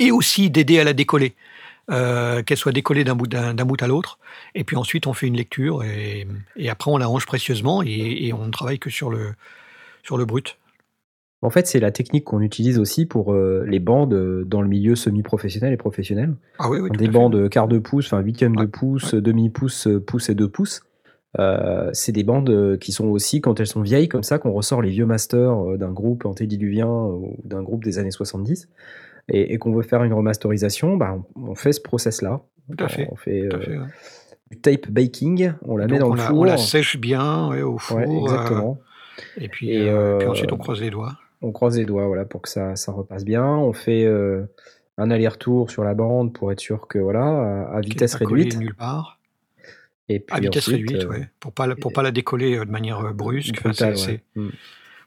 [0.00, 1.36] et aussi d'aider à la décoller,
[1.90, 4.18] euh, qu'elle soit décollée d'un bout, à l'autre.
[4.56, 6.26] Et puis ensuite, on fait une lecture, et,
[6.56, 9.34] et après, on la range précieusement, et, et on ne travaille que sur le,
[10.02, 10.58] sur le brut.
[11.40, 14.68] En fait, c'est la technique qu'on utilise aussi pour euh, les bandes euh, dans le
[14.68, 16.34] milieu semi-professionnel et professionnel.
[16.58, 20.00] Ah oui, oui, des bandes quart de pouce, enfin huitième de Ouais, pouce, demi-pouce, euh,
[20.00, 20.82] pouce et deux pouces.
[21.38, 24.50] Euh, c'est des bandes euh, qui sont aussi, quand elles sont vieilles, comme ça, qu'on
[24.50, 28.68] ressort les vieux masters euh, d'un groupe antédiluvien euh, ou d'un groupe des années 70
[29.28, 32.40] et, et qu'on veut faire une remasterisation, bah, on, on fait ce process-là.
[32.76, 33.86] Tout à fait, On fait tout à euh, fait, ouais.
[34.50, 36.38] du tape baking, on la Donc, met dans le la, four.
[36.40, 37.98] on la sèche bien au four.
[37.98, 38.78] Euh, exactement.
[39.36, 41.12] et puis, Et, euh, puis euh, ensuite, on croise les doigts.
[41.42, 43.44] On croise les doigts voilà, pour que ça, ça repasse bien.
[43.46, 44.44] On fait euh,
[44.96, 48.56] un aller-retour sur la bande pour être sûr que voilà, à, vitesse pas réduite.
[48.58, 49.18] nulle part.
[50.08, 52.64] Et puis À vitesse ensuite, réduite, euh, ouais, pour pas pour pas la décoller euh,
[52.64, 53.54] de manière brusque.
[53.58, 54.22] Enfin, brutal, c'est- ouais.
[54.34, 54.48] c'est- Mm.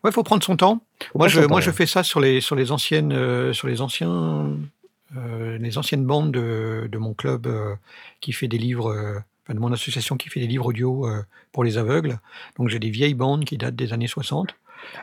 [0.03, 0.81] Ouais, faut prendre son temps.
[1.11, 3.81] Faut Moi, je, moi, je fais ça sur les sur les anciennes euh, sur les
[3.81, 4.49] anciens
[5.17, 7.47] euh, les anciennes bandes de, de mon club
[8.21, 11.21] qui fait des livres, de mon association qui fait des livres audio euh,
[11.51, 12.19] pour les aveugles.
[12.57, 14.55] Donc j'ai des vieilles bandes qui datent des années 60.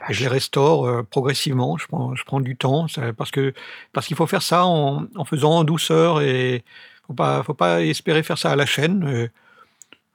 [0.09, 1.77] Et je les restaure euh, progressivement.
[1.79, 3.53] Je prends, je prends du temps ça- parce que
[3.93, 6.65] parce qu'il faut faire ça en, en faisant en douceur et
[7.07, 9.05] faut pas faut pas espérer faire ça à la chaîne.
[9.07, 9.29] euh,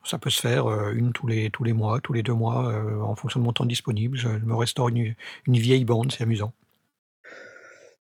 [0.06, 2.68] ça peut se faire euh, une tous les tous les mois, tous les deux mois,
[2.72, 4.18] euh, en fonction de mon temps disponible.
[4.18, 5.16] Je me restaure une,
[5.48, 6.52] une vieille bande, c'est amusant.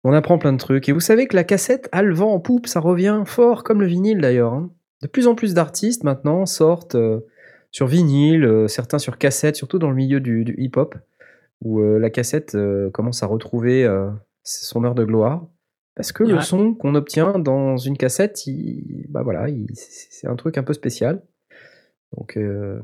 [0.03, 0.89] On apprend plein de trucs.
[0.89, 3.81] Et vous savez que la cassette a le vent en poupe, ça revient fort comme
[3.81, 4.53] le vinyle d'ailleurs.
[4.53, 4.71] hein.
[5.03, 7.21] De plus en plus d'artistes maintenant sortent euh,
[7.71, 10.95] sur vinyle, euh, certains sur cassette, surtout dans le milieu du, du hip-hop,
[11.65, 14.11] où euh, la cassette euh, commence à retrouver euh,
[14.45, 15.47] son heure de gloire.
[15.97, 20.35] Parce que le son qu'on obtient dans une cassette, il- bah voilà, il- c'est un
[20.37, 21.23] truc un peu spécial.
[22.17, 22.81] Donc euh,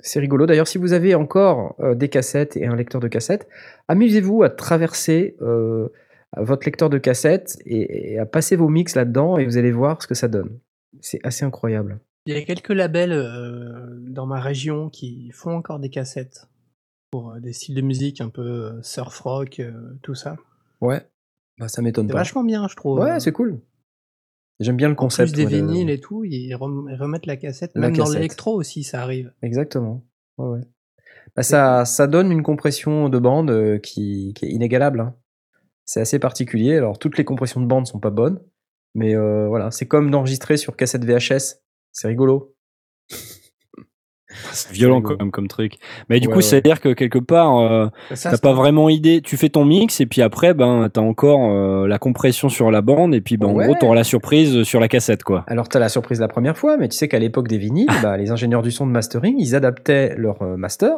[0.00, 0.46] c'est rigolo.
[0.46, 3.48] D'ailleurs, si vous avez encore euh, des cassettes et un lecteur de cassette,
[3.88, 5.88] amusez-vous à traverser euh,
[6.36, 10.02] votre lecteur de cassette et, et à passer vos mix là-dedans et vous allez voir
[10.02, 10.58] ce que ça donne.
[11.00, 12.00] C'est assez incroyable.
[12.26, 13.12] Il y a quelques labels
[14.08, 16.46] dans ma région qui font encore des cassettes
[17.12, 19.70] pour euh, des styles de musique un peu euh, surf rock, euh,
[20.02, 20.34] tout ça.
[20.80, 21.06] Ouais,
[21.58, 22.14] bah, ça m'étonne pas.
[22.18, 22.98] vachement bien, je trouve.
[22.98, 23.60] Ouais, c'est cool.
[24.58, 25.34] J'aime bien le En plus concept.
[25.36, 27.70] des de- vinyles et tout, ils rem- ils remettent la cassette.
[27.74, 29.32] La Même dans l'électro aussi, ça arrive.
[29.42, 30.04] Exactement.
[30.38, 30.60] Ouais, ouais.
[31.36, 35.00] Bah, ça, ça donne une compression de bande qui, qui est inégalable.
[35.00, 35.14] hein.
[35.84, 36.76] C'est assez particulier.
[36.76, 38.40] Alors, toutes les compressions de bande sont pas bonnes,
[38.94, 41.60] mais euh, voilà, c'est comme d'enregistrer sur cassette VHS.
[41.92, 42.54] C'est rigolo.
[44.52, 45.74] C'est violent quand même comme truc.
[46.08, 46.42] Mais du Ouais, coup, ouais.
[46.42, 49.20] c'est-à-dire que quelque part, euh, Ça, t'as pas vraiment idée.
[49.22, 52.80] Tu fais ton mix et puis après, ben, t'as encore euh, la compression sur la
[52.82, 55.44] bande et puis, ben, en gros, t'auras la surprise sur la cassette, quoi.
[55.46, 57.88] Alors, tu as la surprise la première fois, mais tu sais qu'à l'époque des vinyles,
[58.02, 60.96] bah, les ingénieurs du son de mastering, ils adaptaient leur euh, master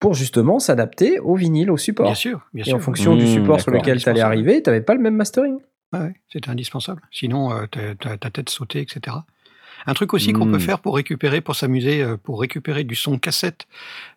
[0.00, 2.06] pour justement s'adapter au vinyle, au support.
[2.06, 4.32] Bien sûr, bien Et en fonction du Mmh, support sur lequel tu allais Indispensable.
[4.48, 5.56] arriver, tu pas le même mastering.
[5.92, 7.02] Ouais, ouais, c'était indispensable.
[7.10, 9.16] Sinon, euh, t'as- t'as- ta tête sautait, etc.
[9.88, 13.18] Un truc aussi qu'on peut faire pour récupérer, pour s'amuser, euh, pour récupérer du son
[13.18, 13.66] cassette,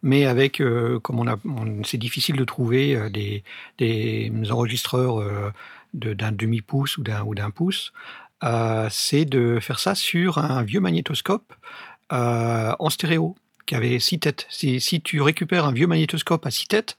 [0.03, 1.37] mais avec, euh, comme on a,
[1.85, 3.43] c'est difficile de trouver euh, des,
[3.77, 5.51] des enregistreurs euh,
[5.93, 7.93] de- d'un demi-pouce ou d'un ou d'un pouce,
[8.89, 11.53] c'est de faire ça sur un vieux magnétoscope
[12.09, 13.35] en stéréo
[13.65, 14.45] qui avait six têtes.
[14.49, 16.97] Si, tu récupères un vieux magnétoscope à six têtes,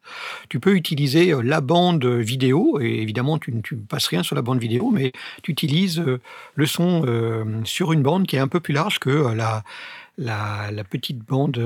[0.48, 4.42] tu peux utiliser euh, la bande vidéo, et évidemment tu ne passes rien sur la
[4.42, 6.20] bande vidéo, mais tu utilises euh,
[6.54, 9.64] le son euh, sur une bande qui est un peu plus large que la,
[10.90, 11.58] petite bande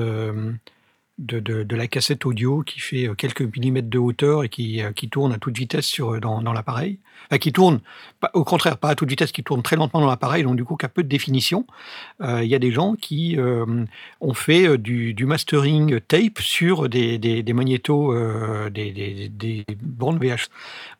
[1.17, 5.09] de, la cassette audio qui fait euh, quelques millimètres de hauteur et qui, euh, qui
[5.09, 6.99] tourne à toute vitesse sur, euh, dans, dans l'appareil.
[7.25, 7.81] Enfin, qui tourne,
[8.33, 10.77] au contraire, pas à toute vitesse, qui tourne très lentement dans l'appareil, donc du coup,
[10.77, 11.65] qui peu de définition.
[12.21, 13.37] Il y a des gens qui
[14.21, 18.13] ont fait du, mastering tape sur des, des, des magnétos,
[18.69, 20.47] des, des, des bornes VH,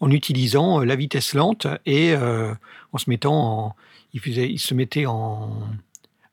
[0.01, 3.76] en utilisant la vitesse lente et en se mettant en.
[4.13, 5.51] Ils, faisaient, se mettaient en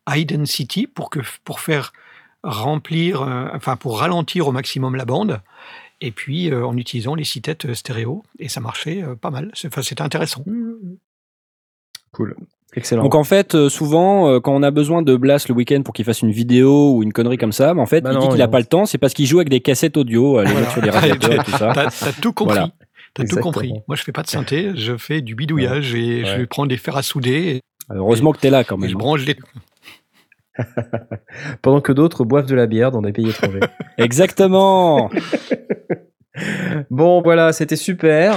[0.09, 1.93] high density pour, que, pour faire
[2.45, 5.41] remplir, euh, enfin pour ralentir au maximum la bande,
[6.01, 9.31] et puis euh, en utilisant les six têtes euh, stéréo, et ça marchait euh, pas
[9.31, 9.51] mal.
[9.55, 10.45] C'était intéressant.
[12.13, 12.37] Cool.
[12.77, 13.03] Excellent.
[13.05, 15.95] Donc en fait, euh, souvent, euh, quand on a besoin de Blast le week-end pour
[15.95, 18.21] qu'il fasse une vidéo ou une connerie comme ça, bah, en fait, Bah il non,
[18.23, 18.53] dit qu'il a non.
[18.53, 20.71] pas le temps, c'est parce qu'il joue avec des cassettes audio, euh, les Voilà.
[20.71, 21.73] sur les radiateurs et tout ça.
[21.73, 22.55] T'as tout compris.
[22.57, 22.71] Voilà.
[23.15, 23.73] T'as tout compris.
[23.87, 26.97] Moi, je fais pas de synthé, je fais du bidouillage et je prends des fers
[26.97, 28.91] à souder Heureusement que t'es là quand et même.
[28.91, 29.37] je branche des.
[31.63, 33.61] Pendant que d'autres boivent de la bière dans des pays étrangers.
[33.99, 35.11] Exactement.
[36.91, 38.35] Bon, voilà, c'était super.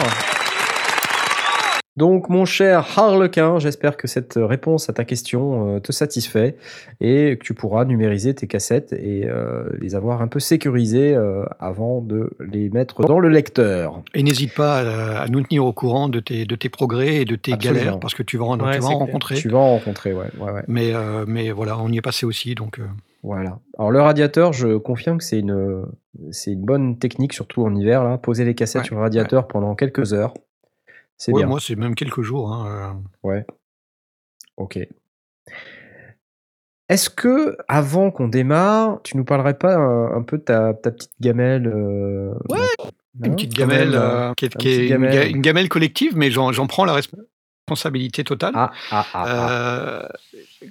[1.98, 6.56] Donc, mon cher Harlequin, j'espère que cette réponse à ta question euh, te satisfait
[7.02, 11.44] et que tu pourras numériser tes cassettes et euh, les avoir un peu sécurisées euh,
[11.60, 14.04] avant de les mettre dans le lecteur.
[14.14, 17.36] Et n'hésite pas à, nous tenir au courant de tes, de tes progrès et de
[17.36, 17.80] tes Absolument.
[17.80, 19.36] galères, parce que tu vas en, Ouais, tu vas en rencontrer.
[19.36, 20.28] Tu vas en rencontrer, ouais.
[20.40, 20.64] ouais, ouais.
[20.68, 22.78] Mais, euh, mais voilà, on y est passé aussi, donc.
[22.80, 22.84] euh,
[23.24, 23.58] Voilà.
[23.80, 25.84] Alors, le radiateur, je confirme que c'est une,
[26.30, 28.04] c'est une bonne technique, surtout en hiver.
[28.04, 28.20] Là.
[28.20, 30.36] Poser les cassettes Ouais, sur le radiateur pendant quelques heures.
[31.18, 31.48] C'est ouais, bien.
[31.48, 32.52] moi, c'est même quelques jours.
[32.54, 32.94] hein,
[33.24, 33.28] euh.
[33.28, 33.46] Ouais.
[34.58, 34.80] Ok.
[36.90, 40.92] Est-ce que, avant qu'on démarre, tu nous parlerais pas un, un peu de ta, ta
[40.92, 42.60] petite gamelle euh, Ouais,
[43.24, 45.14] Une petite gamelle, euh, qui est, un qui est petit une, gamelle.
[45.14, 48.54] ga- une gamelle collective, mais j'en prends la responsabilité totale.
[48.56, 49.52] Ah, ah, ah, ah.
[49.52, 50.08] Euh,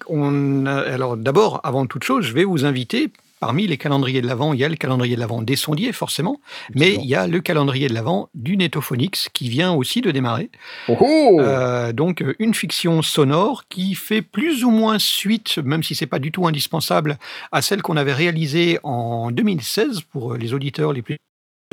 [0.08, 3.12] on a- alors d'abord, avant toute chose, je vais vous inviter.
[3.40, 6.40] Parmi les calendriers de l'Avent, il y a le calendrier de l'Avent des sondiers, forcément,
[6.74, 10.50] mais il y a le calendrier de l'Avent du Netophonix qui vient aussi de démarrer.
[10.88, 15.82] Oh, oh Euh, donc euh, une fiction sonore qui fait plus ou moins suite, même
[15.82, 17.18] si c'est pas du tout indispensable,
[17.52, 21.18] à celle qu'on avait réalisée en 2016 pour euh, les auditeurs les plus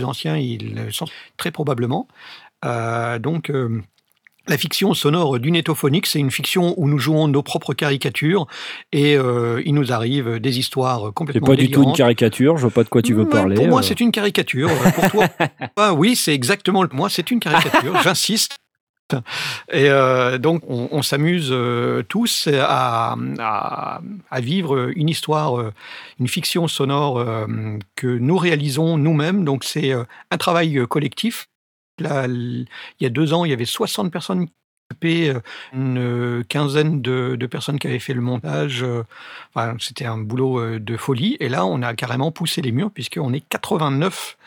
[0.02, 1.06] anciens, ils le sont
[1.38, 2.08] très probablement.
[2.66, 3.82] Euh, donc euh,
[4.48, 8.46] la fiction sonore du Netophonique, c'est une fiction où nous jouons nos propres caricatures
[8.92, 12.64] et euh, il nous arrive des histoires C'est complètement pas du tout une caricature, je
[12.64, 13.56] vois pas de quoi tu veux Ouais, parler.
[13.56, 13.84] Pour moi, euh.
[13.84, 14.70] c'est une caricature.
[14.70, 15.28] Euh, Pour toi,
[15.78, 16.84] ah, oui, c'est exactement.
[16.84, 18.00] le- Moi, c'est une caricature.
[18.04, 18.58] J'insiste.
[19.72, 21.54] Et euh, donc, on, on s'amuse
[22.10, 25.72] tous à, à- à vivre une histoire,
[26.20, 27.24] une fiction sonore
[27.96, 29.46] que nous réalisons nous-mêmes.
[29.46, 31.46] Donc, c'est un travail collectif.
[32.00, 32.66] Là, il
[33.00, 34.48] y a deux ans, il y avait 60 personnes
[35.06, 35.40] euh,
[35.74, 38.84] une euh, quinzaine de, de personnes qui avaient fait le montage.
[38.84, 39.04] euh,
[39.54, 41.36] Enfin, C'était un boulot de folie.
[41.40, 44.38] Et là, on a carrément poussé les murs puisqu'on est 89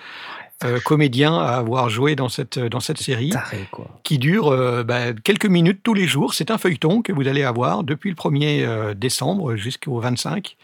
[0.65, 3.91] euh, comédiens à avoir joué dans cette, dans cette série Taré, quoi.
[4.05, 6.33] qui dure euh, bah, quelques minutes tous les jours.
[6.33, 10.57] C'est un feuilleton que vous allez avoir depuis le 1er euh, décembre jusqu'au 25,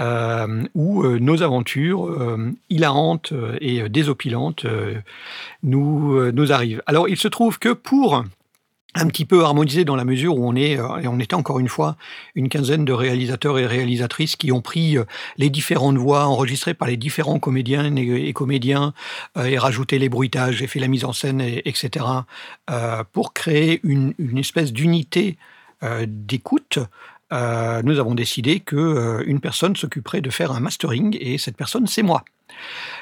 [0.00, 4.66] euh, où euh, nos aventures euh, hilarantes et désopilantes
[5.62, 6.82] nous, nous arrivent.
[6.86, 8.24] Alors, il se trouve que pour
[8.96, 11.68] un petit peu harmoniser dans la mesure où on est, et on était encore une
[11.68, 11.96] fois
[12.34, 14.96] une quinzaine de réalisateurs et réalisatrices qui ont pris
[15.36, 18.94] les différentes voix enregistrées par les différents comédiens et, comédiens
[19.44, 22.04] et rajouté les bruitages et fait la mise en scène, et- etc.,
[23.12, 25.38] pour créer une, une espèce d'unité
[26.06, 26.78] d'écoute.
[27.32, 31.86] Euh, nous avons décidé que euh, personne s'occuperait de faire un mastering et cette personne
[31.86, 32.24] c'est moi.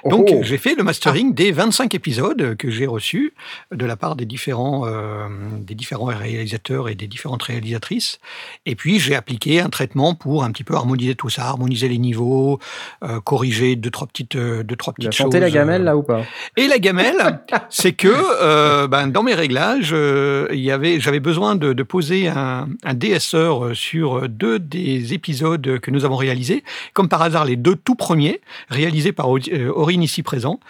[0.09, 0.43] Donc Oh, oh.
[0.43, 3.35] j'ai fait le mastering des 25 épisodes que j'ai reçus
[3.73, 5.27] de la part des différents, euh,
[5.61, 8.19] des différents réalisateurs et des différentes réalisatrices.
[8.67, 11.99] Et puis j'ai appliqué un traitement pour un petit peu harmoniser tout ça, harmoniser les
[11.99, 12.59] niveaux,
[13.05, 15.25] euh, corriger deux trois petites, euh, deux trois Tu as petites choses.
[15.27, 16.23] chanté la gamelle, là, ou pas?
[16.57, 17.41] Et la gamelle,
[17.71, 21.83] c'est que euh, ben, dans mes réglages, euh, il y avait, j'avais besoin de, de
[21.83, 27.45] poser un, un DSR sur deux des épisodes que nous avons réalisés, comme par hasard
[27.45, 29.42] les deux tout premiers, réalisés par Audi-
[29.75, 30.61] Aurine ici présent.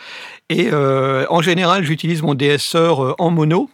[0.48, 3.70] Et euh, en général, j'utilise mon DSR euh, en mono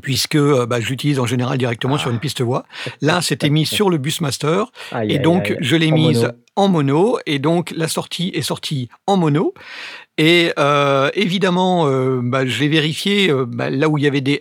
[0.00, 2.64] puisque euh, bah, je l'utilise en général directement sur une piste voix.
[3.00, 4.64] Là, c'était mis sur le Busmaster.
[4.92, 5.58] Aïe, Et donc, aïe.
[5.60, 6.32] je l'ai mise mono.
[6.56, 7.18] en mono.
[7.26, 9.54] Et donc, la sortie est sortie en mono.
[10.18, 14.20] Et euh, évidemment, euh, bah, je l'ai vérifié euh, bah, là où il y avait
[14.20, 14.38] des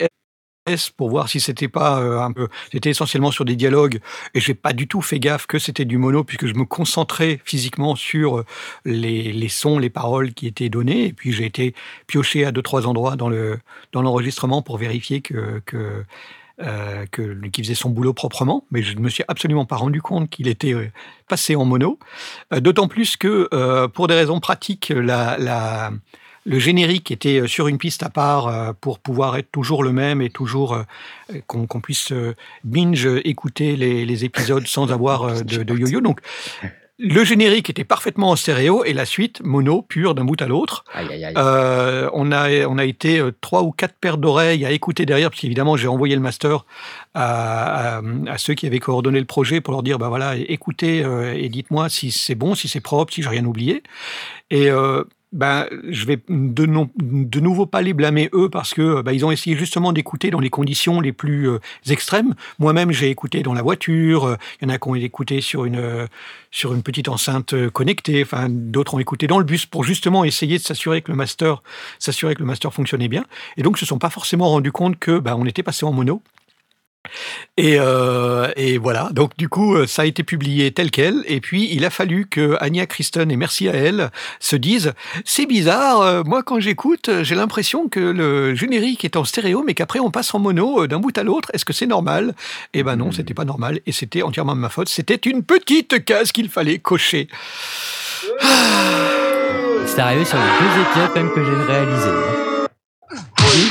[0.97, 2.47] Pour voir si c'était pas euh, un peu.
[2.72, 3.99] C'était essentiellement sur des dialogues.
[4.34, 7.39] Et j'ai pas du tout fait gaffe que c'était du mono, puisque je me concentrais
[7.43, 8.45] physiquement sur euh,
[8.86, 11.05] les, sons, les paroles qui étaient données.
[11.05, 11.74] Et puis, j'ai été
[12.07, 13.59] pioché à deux, trois endroits dans le
[13.91, 15.61] dans l'enregistrement pour vérifier que.
[15.65, 16.03] que
[16.61, 17.05] euh,
[17.53, 20.49] qui faisait son boulot proprement, mais je ne me suis absolument pas rendu compte qu'il
[20.49, 20.91] était euh,
[21.30, 21.97] passé en mono.
[22.51, 25.91] D'autant plus que, pour des raisons pratiques, la, la-
[26.46, 29.92] le générique était euh, sur une piste à part euh, pour pouvoir être toujours le
[29.92, 30.84] même et toujours euh,
[31.48, 32.14] qu'on puisse
[32.64, 36.02] binge écouter les, les épisodes sans avoir de, yo-yo.
[36.02, 36.22] Donc,
[37.02, 40.84] le générique était parfaitement en stéréo et la suite mono, pure d'un bout à l'autre.
[41.38, 45.40] Euh, on, a, on a été trois ou quatre paires d'oreilles à écouter derrière, parce
[45.40, 46.66] qu'évidemment, j'ai envoyé le master
[47.14, 51.02] à, à- à ceux qui avaient coordonné le projet pour leur dire bah voilà, écoutez
[51.04, 53.82] euh, et dites-moi si c'est bon, si c'est propre, si j'ai rien oublié.
[54.52, 56.66] Et euh, ben, je vais de,
[57.40, 60.50] nouveau pas les blâmer eux parce que ben, ils ont essayé justement d'écouter dans les
[60.50, 62.34] conditions les plus euh, extrêmes.
[62.58, 64.26] Moi-même, j'ai écouté dans la voiture.
[64.26, 66.08] euh, Il y en a qui ont écouté sur une euh,
[66.50, 68.24] sur une petite enceinte connectée.
[68.24, 71.62] Enfin, d'autres ont écouté dans le bus pour justement essayer de s'assurer que le master
[72.00, 73.26] s'assurer que le master fonctionnait bien.
[73.58, 76.24] Et donc, se sont pas forcément rendus compte que ben, on était passé en mono.
[77.58, 81.24] Et, euh, et voilà, donc du coup, euh, ça a été publié tel quel.
[81.28, 84.93] Et puis, il a fallu que Anya Kristen, et merci à elle, se disent
[85.26, 89.74] C'est bizarre, euh, moi quand j'écoute, j'ai l'impression que le générique est en stéréo, mais
[89.74, 91.50] qu'après on passe en mono euh, d'un bout à l'autre.
[91.54, 92.36] Est-ce que c'est normal?
[92.74, 93.80] Eh ben non, c'était pas normal.
[93.86, 94.89] Et c'était entièrement de ma faute.
[94.89, 97.28] C'était une petite case qu'il fallait cocher.
[99.86, 102.10] C'est arrivé sur les deux épisodes même que j'ai réalisés.
[103.10, 103.70] hein.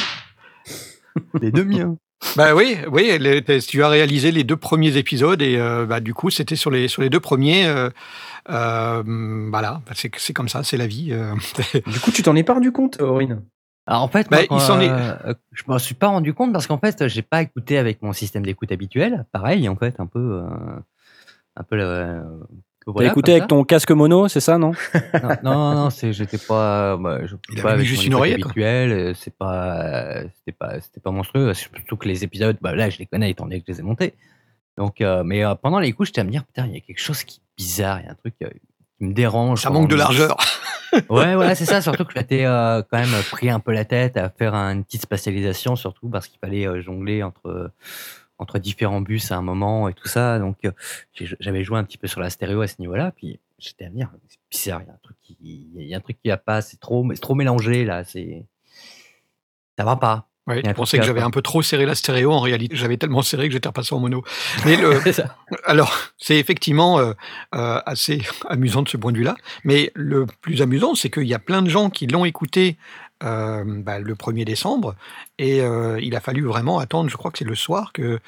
[1.41, 1.97] les deux miens.
[2.37, 6.15] Bah oui, oui, les- tu as réalisé les deux premiers épisodes et euh, bah, du
[6.15, 7.67] coup c'était sur les sur les deux premiers.
[7.67, 7.91] euh,
[8.51, 9.03] euh,
[9.51, 11.09] voilà, Bah, c'est c'est comme ça, c'est la vie.
[11.13, 11.35] euh.
[11.87, 13.43] Du coup, tu t'en es pas rendu compte, Aurine?
[13.87, 16.35] Alors en fait, Bah, moi, il quand, s'en est- euh, je m'en suis pas rendu
[16.35, 19.25] compte parce qu'en fait, j'ai pas écouté avec mon système d'écoute habituel.
[19.33, 20.49] Pareil, en fait, un peu, euh,
[21.57, 21.77] un peu.
[22.89, 24.73] Euh, voilà, écouté avec ton casque mono, c'est ça, non.
[25.23, 28.07] Non, non, non, c'est, j'étais pas, bah, je, Il pas avait mis avec juste mon
[28.09, 28.93] une oreillette, habituelle.
[28.93, 31.53] euh, C'est pas, euh, c'était pas, c'était pas monstrueux.
[31.55, 33.83] Surtout que les épisodes, bah là, je les connais étant donné que je les ai
[33.83, 34.15] montés.
[34.77, 37.01] Donc, euh, mais euh, pendant l'écoute, j'étais à me dire, putain, il y a quelque
[37.01, 38.49] chose qui est bizarre, il y a un truc euh,
[38.99, 39.61] qui me dérange.
[39.63, 40.37] Ça manque de largeur.
[41.11, 41.83] Ouais, voilà, c'est ça.
[41.83, 45.77] Surtout que euh, quand même pris un peu la tête à faire une petite spatialisation,
[45.77, 47.71] surtout parce qu'il fallait euh, jongler entre
[48.39, 50.39] entre différents bus à un moment et tout ça.
[50.39, 50.71] Donc, euh,
[51.15, 53.13] j'ai- j'avais joué un petit peu sur la stéréo à ce niveau-là.
[53.17, 55.37] Puis j'étais à me dire, c'est bizarre, il y a un truc qui,
[55.77, 56.61] il y a un truc qui va pas.
[56.63, 58.05] C'est trop, c'est trop mélangé là.
[58.05, 58.45] C'est,
[59.79, 60.27] ça va pas.
[60.47, 62.33] Ouais, Il y a tu un pensais que j'avais un peu trop serré la stéréo.
[62.33, 64.25] En réalité, j'avais tellement serré que j'étais repassé en mono.
[64.65, 65.37] Mais le, C'est ça.
[65.65, 67.13] alors, c'est effectivement euh,
[67.55, 69.37] euh, assez amusant de ce point de vue-là.
[69.65, 72.79] Mais le plus amusant, c'est qu'il y a plein de gens qui l'ont écouté
[73.23, 74.95] euh, bah, le 1er décembre.
[75.39, 78.21] Et euh, il a fallu vraiment attendre, je crois que c'est le soir, que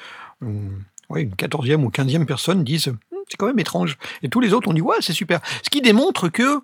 [1.09, 3.97] ouais, une 14e ou 15e personne dise Hum, c'est quand même étrange.
[4.23, 5.39] Et tous les autres ont dit ouais, c'est super.
[5.63, 6.61] Ce qui démontre que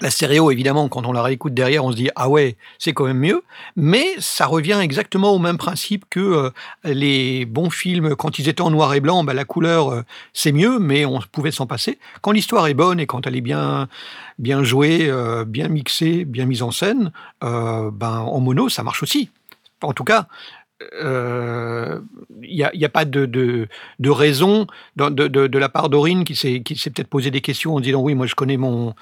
[0.00, 3.04] la stéréo, évidemment, quand on la réécoute derrière, on se dit ah ouais, c'est quand
[3.04, 3.42] même mieux.
[3.76, 6.50] Mais ça revient exactement au même principe que euh,
[6.84, 10.52] les bons films, quand ils étaient en noir et blanc, bah, la couleur, euh, c'est
[10.52, 11.98] mieux, mais on pouvait s'en passer.
[12.22, 13.88] Quand l'histoire est bonne et quand elle est bien,
[14.38, 17.12] bien jouée, euh, bien mixée, bien mise en scène,
[17.44, 19.30] euh, ben, en mono, ça marche aussi.
[19.82, 20.26] En tout cas,
[20.94, 22.00] euh,
[22.42, 23.68] il n'y a, pas de, de,
[23.98, 24.66] de raison
[24.96, 28.00] de, de, la part d'Aurine qui s'est qui s'est peut-être posé des questions en disant
[28.00, 28.94] oui, moi je connais mon,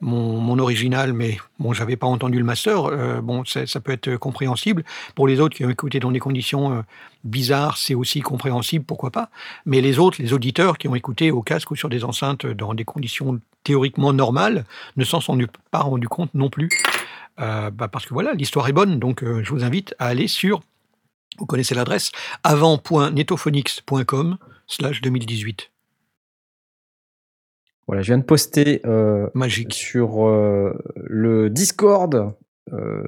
[0.00, 2.86] mon, original, mais bon, j'avais pas entendu le master.
[2.86, 4.84] Euh, bon, ça, peut être compréhensible.
[5.14, 6.82] Pour les autres qui ont écouté dans des conditions euh,
[7.24, 9.30] bizarres, c'est aussi compréhensible, pourquoi pas.
[9.66, 12.74] Mais les autres, les auditeurs qui ont écouté au casque ou sur des enceintes dans
[12.74, 14.64] des conditions théoriquement normales,
[14.96, 15.38] ne s'en sont
[15.70, 16.70] pas rendus compte non plus.
[17.40, 20.28] Euh, bah, parce que voilà, l'histoire est bonne, donc euh, je vous invite à aller
[20.28, 20.60] sur,
[21.38, 24.36] vous connaissez l'adresse, avant.netophonix.com
[24.66, 25.69] slash 2018.
[27.90, 29.74] Voilà, je viens de poster euh, Magique.
[29.74, 32.34] sur euh, le Discord.
[32.72, 33.02] euh,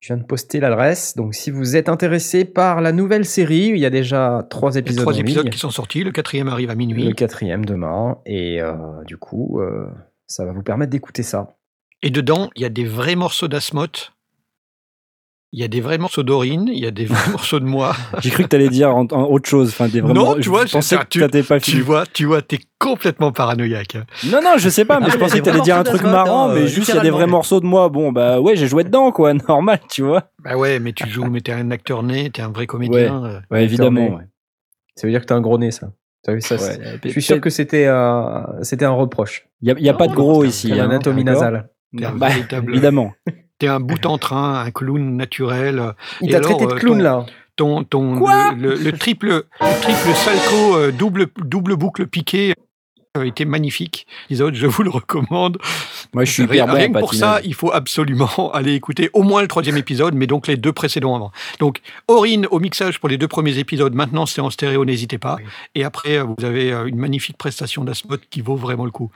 [0.00, 1.16] je viens de poster l'adresse.
[1.16, 5.00] Donc, si vous êtes intéressé par la nouvelle série, il y a déjà trois épisodes.
[5.00, 5.52] trois en épisodes ligne.
[5.52, 7.06] qui sont sortis, le quatrième arrive à minuit.
[7.06, 8.18] Le quatrième demain.
[8.26, 8.60] Et
[9.06, 9.62] du coup,
[10.26, 11.56] ça va vous permettre d'écouter ça.
[12.02, 14.11] Et dedans, il y a des vrais morceaux d'Asmoth.
[15.54, 17.94] Il y a des vrais morceaux d'Aurine, il y a des vrais morceaux de moi.
[18.20, 19.68] J'ai cru que t'allais dire en- en autre chose.
[19.68, 22.24] Enfin, des vraiment, Non, tu vois, je pensais c'est- que t'avais pas Tu vois, tu
[22.24, 23.96] vois, t'es complètement paranoïaque.
[24.30, 25.64] Non, non, je sais pas, mais Ah, je il y a pensais que t'allais vrais
[25.64, 27.90] dire un truc marrant, mais euh, juste il y a des vrais morceaux de moi.
[27.90, 30.30] Bon, bah ouais, j'ai joué dedans, quoi, normal, tu vois.
[30.42, 33.22] Bah ouais, mais tu joues, mais t'es un acteur né, t'es un vrai comédien.
[33.24, 33.40] euh.
[33.50, 34.06] Ouais, évidemment.
[34.08, 34.24] Fermé.
[34.96, 35.88] Ça veut dire que t'as un gros nez, ça.
[36.24, 36.40] Ça Ouais.
[37.04, 39.48] Je suis sûr que c'était un, c'était un reproche.
[39.60, 40.70] Il y a, il y a pas de Non, gros t'es un- ici.
[40.70, 41.68] Comme hein, anatomie nasale.
[42.02, 42.28] Un Bah,
[42.68, 43.12] évidemment.
[43.62, 45.78] T'es un bout en train, un clown naturel.
[45.78, 47.26] euh, Il t'a traité de euh, clown, ton- là.
[47.54, 52.54] Ton, ton, Quoi le, le- le triple, le triple salco, euh, double, double boucle piquée.
[53.14, 54.08] a été magnifique.
[54.40, 55.58] Autres, je vous le recommande.
[56.12, 59.42] Moi, je suis hyper rien que pour ça, il faut absolument aller écouter au moins
[59.42, 61.30] le troisième épisode, mais donc les deux précédents avant.
[61.60, 63.94] Donc, Aurine au mixage pour les deux premiers épisodes.
[63.94, 65.36] Maintenant, c'est en stéréo, n'hésitez pas.
[65.38, 65.44] Oui.
[65.76, 69.12] Et après, vous avez une magnifique prestation d'Asmod qui vaut vraiment le coup.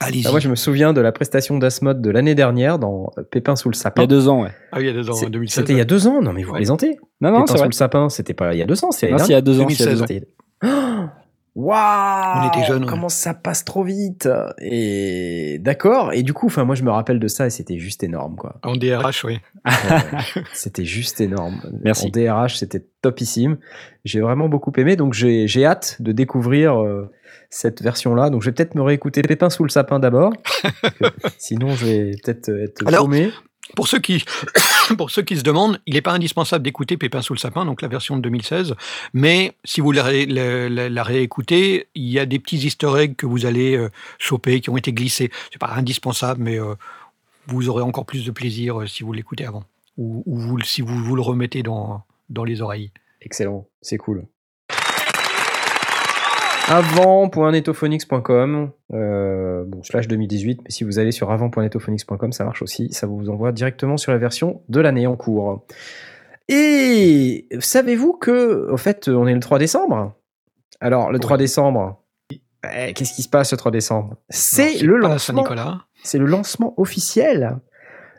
[0.00, 0.26] Allez-y.
[0.26, 3.68] Ah, moi, je me souviens de la prestation d'Asmod de l'année dernière dans Pépin sous
[3.68, 4.02] le Il y sapin.
[4.02, 4.50] a deux ans, ouais.
[4.72, 5.54] Ah oui, il y a deux ans, en 2016.
[5.54, 6.58] C'était il y a deux ans Non, mais vous Ouais.
[6.58, 6.98] plaisantez.
[7.20, 7.66] Non, non, Pépin c'est sous vrai.
[7.68, 9.64] le sapin, c'était pas il y a deux ans, c'est il y a deux ans.
[9.64, 9.76] 2016.
[9.78, 10.06] c'est il y a deux ans.
[10.06, 10.26] C'était-
[10.64, 11.04] Oh
[11.54, 12.88] Waouh On était jeunes, ouais.
[12.88, 14.26] Comment ça passe trop vite
[14.58, 16.14] Et d'accord.
[16.14, 18.58] Et du coup, enfin, moi, je me rappelle de ça et c'était juste énorme, quoi.
[18.62, 19.38] En DRH, oui.
[19.66, 19.72] Ouais,
[20.54, 21.60] c'était juste énorme.
[21.84, 22.06] Merci.
[22.06, 23.58] En DRH, c'était topissime.
[24.06, 27.10] J'ai vraiment beaucoup aimé, donc j'ai j'ai hâte de découvrir euh,
[27.54, 28.30] cette version-là.
[28.30, 30.32] Donc, je vais peut-être me réécouter Pépin sous le sapin d'abord.
[31.38, 33.30] Sinon, je vais peut-être être Alors, paumé.
[33.76, 34.24] Pour ceux qui,
[34.98, 37.82] pour ceux qui se demandent, il n'est pas indispensable d'écouter Pépin sous le sapin, donc
[37.82, 38.74] la version de 2016.
[39.12, 42.90] Mais si vous la, ré- la, la- la réécoutez, il y a des petits easter
[42.98, 45.30] eggs que vous allez euh, choper, qui ont été glissés.
[45.52, 46.74] C'est pas indispensable, mais euh,
[47.46, 49.64] vous aurez encore plus de plaisir euh, si vous l'écoutez avant.
[49.98, 52.90] Ou, ou vous, si vous vous le remettez dans, dans les oreilles.
[53.20, 54.26] Excellent, c'est cool.
[56.72, 63.06] Avant.netophonix.com, euh, bon, slash 2018, mais si vous allez sur avant.netophonix.com, ça marche aussi, ça
[63.06, 65.66] vous envoie directement sur la version de l'année en cours.
[66.48, 70.14] Et savez-vous que, au fait, on est le 3 décembre?
[70.80, 71.42] Alors, le 3 Oui.
[71.42, 72.02] décembre,
[72.74, 74.16] eh, qu'est-ce qui se passe le 3 décembre?
[74.30, 75.44] C'est le lancement
[76.02, 77.58] c'est le lancement officiel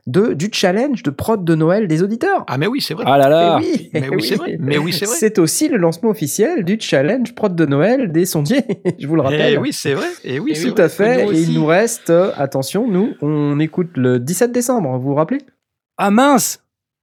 [0.05, 2.43] de, du challenge de prod de Noël des auditeurs.
[2.47, 3.05] Ah, mais oui, c'est vrai.
[3.07, 3.59] Ah là là.
[3.61, 4.57] Eh oui, Mais eh oui, c'est vrai.
[4.59, 5.15] Mais oui, c'est vrai.
[5.17, 8.65] C'est aussi le lancement officiel du challenge prod de Noël des sondiers,
[8.99, 9.53] je vous le rappelle.
[9.53, 10.07] Eh oui, c'est vrai.
[10.23, 10.83] Et oui, Eh c'est Tout vrai.
[10.83, 11.25] à fait.
[11.25, 15.15] Nous Et il nous reste, euh, attention, nous, on écoute le 17 décembre, vous vous
[15.15, 15.39] rappelez?
[15.97, 16.59] Ah mince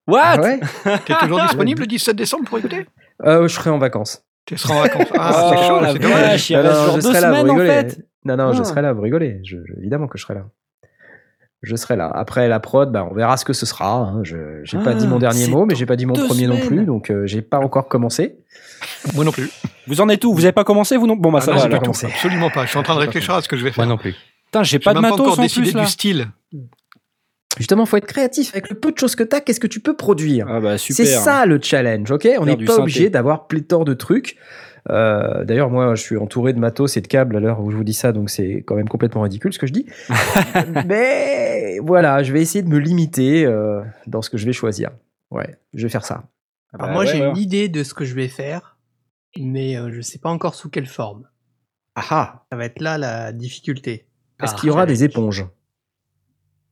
[0.07, 0.21] What?
[0.23, 0.61] Ah ouais
[1.07, 2.87] T'es toujours disponible le 17 décembre pour écouter?
[3.25, 4.25] Euh, Je serai en vacances.
[4.47, 5.07] Tu seras en vacances.
[5.17, 6.49] Ah, Oh, c'est chaud, c'est dommage.
[6.49, 7.87] genre je serai là, vous rigolez.
[8.25, 8.65] Non, non, je Ah.
[8.65, 9.41] serai là, vous rigolez.
[9.79, 10.47] Évidemment que je serai là.
[11.63, 12.11] Je serai là.
[12.15, 13.97] Après la prod, bah, on verra ce que ce sera.
[13.97, 14.21] hein.
[14.23, 16.47] Je j'ai pas Ah, dit mon dernier mot, mais j'ai pas dit mon deux premier
[16.47, 18.37] non plus, donc euh, j'ai pas encore commencé.
[19.15, 19.51] Moi non plus.
[19.87, 20.33] Vous en êtes où?
[20.33, 21.17] Vous avez pas commencé vous non?
[21.17, 21.79] Bon bah Ah ça non, va alors.
[21.79, 22.07] pas commencé.
[22.07, 22.65] Absolument pas.
[22.65, 23.85] Je suis en train de réfléchir à ce que je vais faire.
[23.85, 24.15] Moi non plus.
[24.47, 25.85] Putain, j'ai pas de même pas matos encore en décidé plus là.
[25.85, 26.29] du style.
[27.59, 29.41] Justement, faut être créatif avec le peu de choses que t'as.
[29.41, 30.47] Qu'est-ce que tu peux produire?
[30.49, 30.97] Ah bah super.
[30.97, 32.27] C'est ça le challenge, ok?
[32.39, 32.81] On n'est pas synthé.
[32.81, 34.37] obligé d'avoir pléthore de trucs.
[34.89, 37.77] Euh, D'ailleurs, moi, je suis entouré de matos et de câbles à l'heure où je
[37.77, 39.85] vous dis ça, donc c'est quand même complètement ridicule ce que je dis.
[40.87, 44.91] Mais voilà, je vais essayer de me limiter euh, dans ce que je vais choisir.
[45.31, 46.25] Ouais, je vais faire ça.
[46.73, 47.31] Ah Alors bah moi, ouais, j'ai ouais.
[47.31, 48.77] une idée de ce que je vais faire,
[49.39, 51.29] mais euh, je sais pas encore sous quelle forme.
[51.95, 54.07] Ah ah Ça va être là la difficulté.
[54.43, 55.47] Est-ce Ah, qu'il y aura des éponges?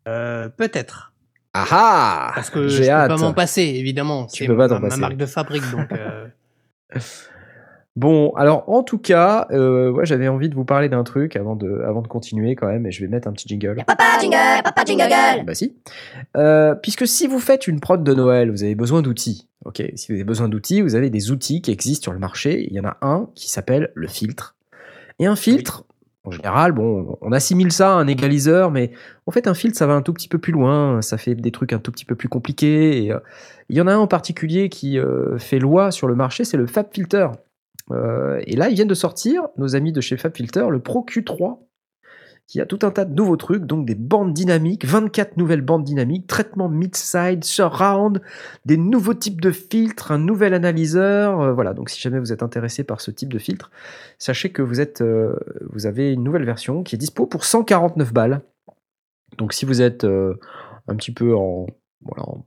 [0.08, 1.12] Euh, Peut-être.
[1.54, 3.08] Ah ah Parce que je J'ai peux hâte.
[3.08, 4.26] pas m'en passer, évidemment.
[4.28, 5.88] C'est ma, ma marque de fabrique, donc.
[7.98, 11.56] Bon, alors en tout cas, euh, ouais, j'avais envie de vous parler d'un truc avant
[11.56, 13.82] de, avant de continuer quand même, et je vais mettre un petit jingle.
[13.84, 15.44] Papa jingle, papa jingle.
[15.44, 15.74] Bah si.
[16.36, 19.48] Euh, puisque si vous faites une prod de Noël, vous avez besoin d'outils.
[19.64, 22.68] Ok, si vous avez besoin d'outils, vous avez des outils qui existent sur le marché.
[22.70, 24.54] Il y en a un qui s'appelle le filtre.
[25.18, 25.84] Et un filtre,
[26.22, 28.92] en général, bon, on assimile ça à un égaliseur, mais
[29.26, 31.02] en fait, un filtre, ça va un tout petit peu plus loin.
[31.02, 33.06] Ça fait des trucs un tout petit peu plus compliqués.
[33.06, 33.18] Et, euh,
[33.68, 36.56] il y en a un en particulier qui euh, fait loi sur le marché, c'est
[36.56, 37.26] le FabFilter.
[37.90, 41.58] Euh, et là, ils viennent de sortir, nos amis de chez FabFilter, le Pro Q3
[42.48, 45.84] qui a tout un tas de nouveaux trucs, donc des bandes dynamiques, 24 nouvelles bandes
[45.84, 48.22] dynamiques, traitement mid-side, surround,
[48.64, 51.74] des nouveaux types de filtres, un nouvel analyseur, euh, voilà.
[51.74, 53.70] Donc si jamais vous êtes intéressé par ce type de filtre,
[54.16, 55.38] sachez que vous êtes, euh,
[55.70, 58.40] vous avez une nouvelle version qui est dispo pour 149 balles.
[59.36, 61.66] Donc si vous êtes un petit peu en,
[62.00, 62.46] voilà, en,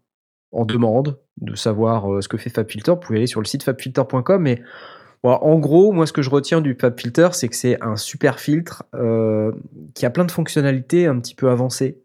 [0.51, 4.47] en demande de savoir ce que fait FabFilter, vous pouvez aller sur le site fabfilter.com
[4.47, 4.63] et
[5.23, 8.83] en gros, moi, ce que je retiens du FabFilter, c'est que c'est un super filtre
[8.95, 9.51] euh,
[9.93, 12.01] qui a plein de fonctionnalités un petit peu avancées.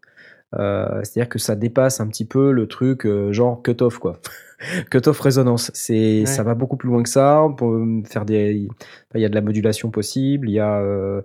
[0.55, 4.19] Euh, C'est-à-dire que ça dépasse un petit peu le truc euh, genre cut-off, quoi.
[4.91, 5.71] cut-off résonance.
[5.73, 6.25] C'est, Ouais.
[6.25, 7.43] Ça va beaucoup plus loin que ça.
[7.43, 8.67] On peut faire des...
[9.15, 10.49] Il y a de la modulation possible.
[10.49, 11.21] Il y a, euh,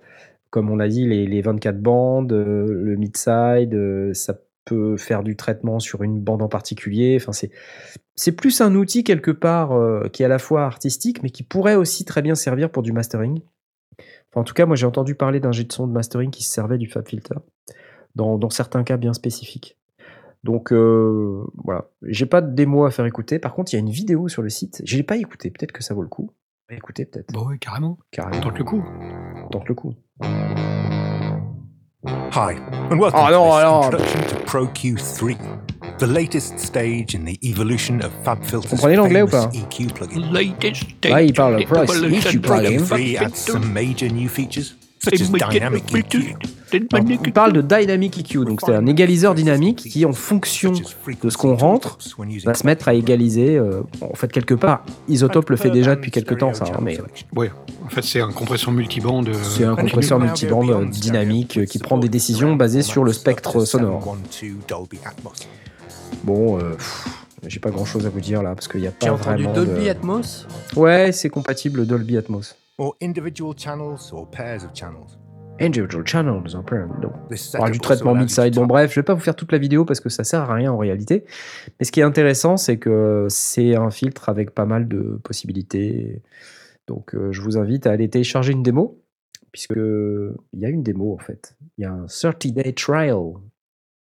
[0.51, 4.15] comme on a dit, les, les 24 bandes, le mid-side.
[4.15, 4.35] ça
[4.65, 7.19] peut faire du traitement sur une bande en particulier.
[7.21, 7.51] Enfin, c'est
[8.15, 11.43] c'est plus un outil quelque part euh, qui est à la fois artistique, mais qui
[11.43, 13.41] pourrait aussi très bien servir pour du mastering.
[14.31, 16.43] Enfin, en tout cas, moi j'ai entendu parler d'un jet de son de mastering qui
[16.43, 17.37] se servait du FabFilter,
[18.15, 19.79] dans, dans certains cas bien spécifiques.
[20.45, 23.39] Donc euh, voilà, j'ai pas de démo à faire écouter.
[23.39, 24.83] Par contre, il y a une vidéo sur le site.
[24.85, 26.31] Je l'ai pas écouté, peut-être que ça vaut le coup.
[26.71, 27.33] Écoutez peut-être.
[27.33, 27.99] Bon, oui, carrément.
[28.11, 28.41] Carrément.
[28.41, 28.83] Tente le coup.
[29.51, 29.95] Tente le coup.
[32.07, 32.55] Hi,
[32.91, 34.17] and welcome Oh, no, to this no.
[34.19, 39.29] introduction to Pro Q3, the latest stage in the evolution of FabFilter's Comprenez l'anglais ou
[39.29, 40.33] famous pas EQ plugin.
[40.33, 41.91] Latest stage il parle stage Price.
[41.91, 42.77] evolution EQ plugin.
[42.83, 46.37] of Q3 adds some major new features, such as dynamic EQ,
[46.93, 51.31] Alors, on parle de Dynamic EQ, donc c'est un égaliseur dynamique qui, en fonction de
[51.31, 51.99] ce qu'on rentre,
[52.45, 53.57] va se mettre à égaliser.
[53.59, 56.65] euh, en fait, quelque part, Isotope le fait déjà depuis quelques temps, ça.
[56.65, 56.99] hein, mais
[57.37, 57.49] Oui,
[57.85, 59.29] en fait, c'est un compresseur multibande.
[59.29, 63.65] euh, c'est un compresseur multibande euh, dynamique qui prend des décisions basées sur le spectre
[63.67, 64.17] sonore.
[66.25, 66.77] Bon, euh,
[67.47, 69.43] j'ai pas grand chose à vous dire là parce qu'il n'y a J'ai pas entendu
[69.45, 69.53] vraiment.
[69.53, 70.47] Dolby de- Atmos?
[70.77, 72.55] Ouais, c'est compatible Dolby Atmos.
[72.79, 75.19] Or individual channels or pairs of channels?
[75.61, 78.55] Individual channels, This On parle setup du traitement mid-side.
[78.55, 80.55] Bon, bref, je vais pas vous faire toute la vidéo parce que ça sert à
[80.55, 81.25] rien en réalité.
[81.79, 86.23] Mais ce qui est intéressant, c'est que c'est un filtre avec pas mal de possibilités.
[86.89, 89.03] Donc, euh, je vous invite à aller télécharger une démo,
[89.53, 91.55] puisque il y a une démo en fait.
[91.79, 93.35] Il y a un 30-day trial.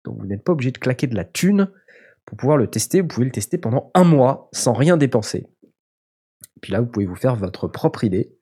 [0.05, 1.71] Donc, vous n'êtes pas obligé de claquer de la thune
[2.25, 3.01] pour pouvoir le tester.
[3.03, 5.47] Vous pouvez le tester pendant un mois sans rien dépenser.
[6.65, 8.33] Puis là, vous pouvez vous faire votre propre idée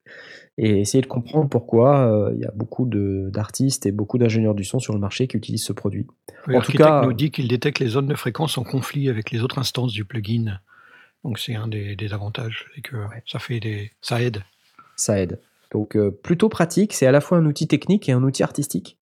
[0.57, 4.63] et essayer de comprendre pourquoi euh, il y a beaucoup d'artistes et beaucoup d'ingénieurs du
[4.63, 6.07] son sur le marché qui utilisent ce produit.
[6.47, 9.29] Oui, En tout cas- nous dit qu'il détecte les zones de fréquence en conflit avec
[9.31, 10.61] les autres instances du plugin.
[11.25, 12.95] Donc c'est un des, des avantages, c'est que
[13.27, 14.41] ça fait des, ça aide.
[14.95, 15.41] Ça aide.
[15.73, 18.97] Donc euh, plutôt pratique, c'est à la fois un outil technique et un outil artistique.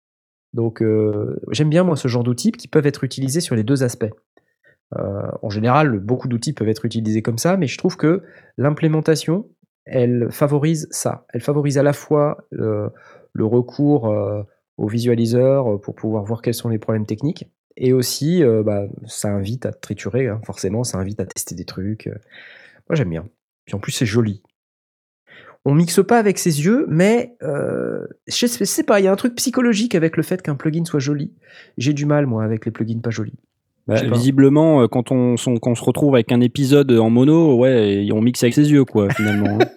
[0.53, 3.81] Donc euh, j'aime bien moi ce genre d'outils qui peuvent être utilisés sur les deux
[3.81, 4.13] aspects.
[4.95, 8.23] Euh, en général, beaucoup d'outils peuvent être utilisés comme ça, mais je trouve que
[8.57, 9.49] l'implémentation,
[9.87, 11.25] elle favorise ça.
[11.33, 12.89] Elle favorise à la fois euh,
[13.33, 14.43] le recours euh,
[14.77, 19.29] au visualiseur euh, pour pouvoir voir quels sont les problèmes techniques, et aussi bah, ça
[19.29, 22.07] invite à triturer, hein, forcément, ça invite à tester des trucs.
[22.89, 23.27] Moi j'aime bien.
[23.65, 24.41] Puis en plus c'est joli.
[25.63, 29.35] On mixe pas avec ses yeux, mais je sais pas, il y a un truc
[29.35, 31.35] psychologique avec le fait qu'un plugin soit joli.
[31.77, 33.37] J'ai du mal moi avec les plugins pas jolis.
[33.87, 34.15] Bah, pas.
[34.15, 38.05] visiblement, euh, quand on, son- quand on se retrouve avec un épisode en mono, ouais,
[38.05, 39.57] et on mixe avec ses yeux, quoi, finalement.
[39.61, 39.65] hein.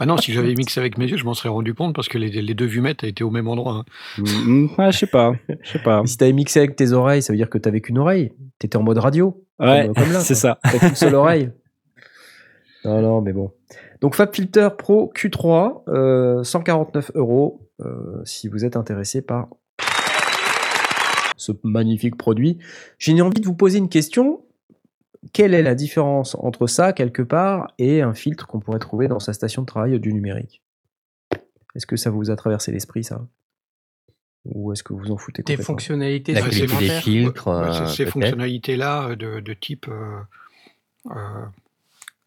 [0.00, 2.18] Ah non, si j'avais mixé avec mes yeux, je m'en serais rendu compte parce que
[2.18, 3.82] les, les deux vumettes étaient au même endroit.
[3.82, 3.84] hein.
[4.18, 4.22] Mm,
[4.66, 6.02] mm, ouais, je sais pas, je sais pas.
[6.06, 8.30] Si t'avais mixé avec tes oreilles, ça veut dire que t'avais qu'une oreille.
[8.60, 9.42] T'étais en mode radio.
[9.58, 10.60] Ouais, comme- comme là, c'est ça.
[10.62, 11.50] T'as qu'une seule oreille.
[12.84, 13.50] Non, non, mais bon.
[14.00, 19.48] Donc FabFilter Pro Q3, euh, 149 euros, euh, si vous êtes intéressé par
[21.38, 22.58] ce magnifique produit.
[22.98, 24.44] J'ai envie de vous poser une question.
[25.32, 29.18] Quelle est la différence entre ça, quelque part, et un filtre qu'on pourrait trouver dans
[29.18, 30.62] sa station de travail du numérique?
[31.74, 33.26] Est-ce que ça vous a traversé l'esprit, ça?
[34.44, 36.48] Ou est-ce que vous en foutez Des fonctionnalités La des
[37.02, 40.20] filtres, euh, ces fonctionnalités-là euh, de, de type euh,
[41.10, 41.44] euh,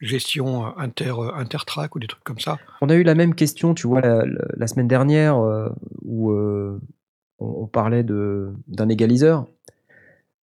[0.02, 2.60] gestion inter, intertrack ou des trucs comme ça.
[2.82, 5.70] On a eu la même question, tu vois, la, la- la semaine dernière, euh,
[6.04, 6.80] où euh,
[7.42, 9.48] on, on parlait de- d'un égaliseur.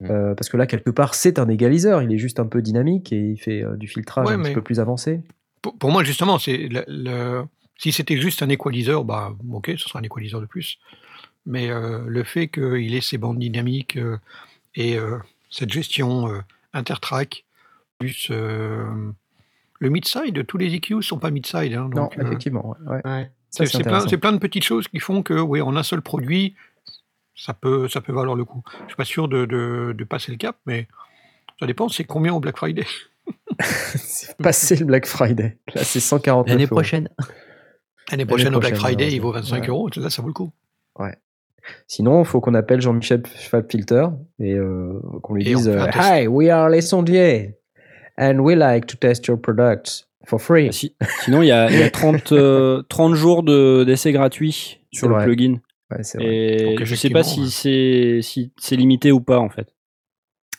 [0.00, 0.06] Mm.
[0.10, 2.02] Euh, parce que là, quelque part, c'est un égaliseur.
[2.02, 4.54] Il est juste un peu dynamique et il fait euh, du filtrage Ouais, un petit
[4.54, 5.22] peu plus avancé.
[5.62, 7.44] Pour, pour moi, justement, c'est le, le-
[7.76, 10.78] si c'était juste un équaliseur, bah ok, ce sera un équaliseur de plus.
[11.46, 14.18] Mais euh, le fait qu'il ait ces bandes dynamiques euh,
[14.74, 15.16] et euh,
[15.50, 16.40] cette gestion euh,
[16.74, 17.44] intertrack,
[17.98, 18.84] plus euh,
[19.80, 21.72] le mid-side, tous les EQ sont pas mid-side.
[21.74, 22.76] hein, Non, euh, effectivement.
[22.86, 23.00] ouais, ouais.
[23.04, 23.30] Ouais.
[23.50, 26.54] Ça, c'est plein, plein de petites choses qui font que, oui, en un seul produit,
[27.38, 28.62] ça peut, ça peut valoir le coup.
[28.82, 30.88] Je suis pas sûr de, de- de passer le cap, mais
[31.60, 32.84] ça dépend, c'est combien au Black Friday?
[33.60, 35.58] C'est passé le Black Friday.
[35.74, 36.74] Là, c'est 149 L'année euros.
[36.74, 37.08] prochaine.
[38.10, 39.56] L'année prochaine, au Black Friday, il vaut malheureusement.
[39.58, 39.68] 25 Ouais.
[39.68, 40.50] euros, là, ça vaut le coup.
[41.86, 44.06] Sinon, il faut qu'on appelle Jean-Michel Fabfilter
[44.38, 45.90] et euh, qu'on lui Et dise un euh.
[45.94, 47.58] Hi, we are les sondiers
[48.16, 50.72] and we like to test your products for free.
[50.72, 54.80] Si- sinon, il y a, il y a 30, euh, 30 jours de- d'essai gratuit
[54.92, 55.24] sur le vrai.
[55.26, 55.56] plugin.
[55.90, 56.26] Ouais, vrai.
[56.26, 59.74] Et Donc, je sais pas si c'est si c'est limité ou pas, en fait.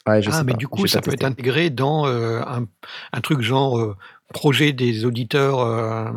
[0.08, 0.58] Ouais, je ah, sais mais pas.
[0.58, 2.66] du coup, ça peut être intégré dans euh, un,
[3.14, 3.96] un truc genre euh,
[4.34, 5.60] projet des auditeurs.
[5.60, 6.12] euh,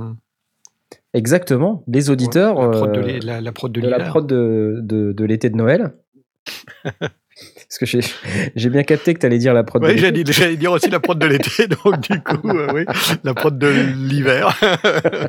[1.14, 1.84] Exactement.
[1.88, 4.10] Les auditeurs la prod de la, la prod de de la l'hiver.
[4.10, 5.92] prod de, de, de l'été de Noël.
[6.84, 8.00] Parce que j'ai
[8.56, 10.24] j'ai bien capté que tu allais dire la prod Ouais, de j'allais l'été.
[10.24, 12.84] dire- j'allais dire aussi la prod de l'été, donc du coup, euh, oui,
[13.24, 13.68] la prod de
[14.08, 14.58] l'hiver.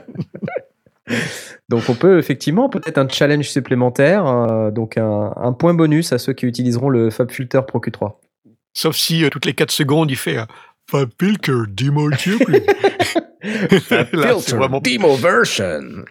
[1.69, 6.17] Donc on peut effectivement peut-être un challenge supplémentaire, euh, donc un, un point bonus à
[6.17, 8.13] ceux qui utiliseront le FabFilter Pro Q3.
[8.73, 10.45] Sauf si euh, toutes les 4 secondes, il fait euh,
[10.89, 14.13] Fab Pilker, dis-moi le truc.
[14.13, 16.05] Là, c'est vraiment Demo version.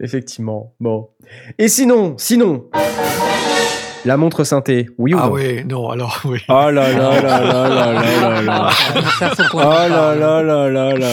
[0.00, 0.74] Effectivement.
[0.80, 1.08] Bon.
[1.58, 2.68] Et sinon, sinon,
[4.06, 6.40] la montre synthé, oui ou Ah non ouais, non, alors oui.
[6.48, 8.70] Oh là là là là là là là là.
[9.52, 11.08] Oh là là là là là là.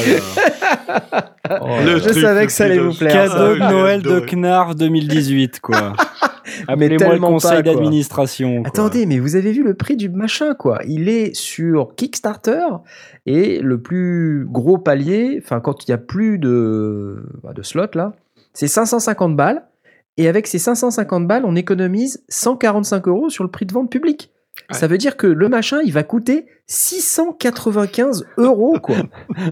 [1.83, 3.13] Le Je truc savais que ça allait vous plaire.
[3.13, 4.19] Ah, Cadeau de Noël de.
[4.19, 5.93] Knarf 2018, quoi.
[6.67, 8.63] Appelez-moi le conseil d'administration.
[8.65, 10.79] Attendez, mais vous avez vu le prix du machin, quoi.
[10.87, 12.65] Il est sur Kickstarter
[13.25, 17.95] et le plus gros palier, enfin, quand il n'y a plus de, bah, de slots,
[17.95, 18.13] là,
[18.53, 19.63] C'est 550 balles.
[20.17, 24.31] Et avec ces 550 balles, on économise 145 euros sur le prix de vente public.
[24.69, 24.77] Ouais.
[24.77, 28.97] Ça veut dire que le machin, il va coûter 695 euros, quoi.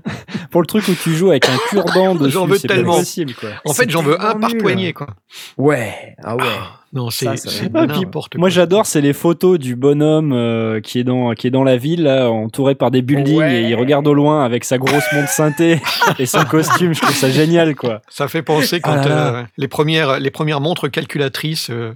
[0.52, 2.98] Pour le truc où tu joues avec un cure-dent dessus, J'en veux c'est pas tellement.
[2.98, 3.50] possible, quoi.
[3.66, 5.08] En fait, j'en veux un par poignée, quoi.
[5.58, 6.44] Ouais, ah ouais.
[6.94, 7.28] Non, c'est.
[8.38, 11.78] Moi, j'adore, c'est les photos du bonhomme euh, qui est dans qui est dans la
[11.78, 13.62] ville, là, entouré par des buildings, Ouais.
[13.64, 15.80] et il regarde au loin avec sa grosse montre synthé
[16.20, 16.94] et son costume.
[16.94, 18.02] Je trouve ça génial, quoi.
[18.10, 19.36] Ça fait penser quand Ah là là.
[19.36, 21.70] euh, les premières les premières montres calculatrices.
[21.70, 21.94] euh,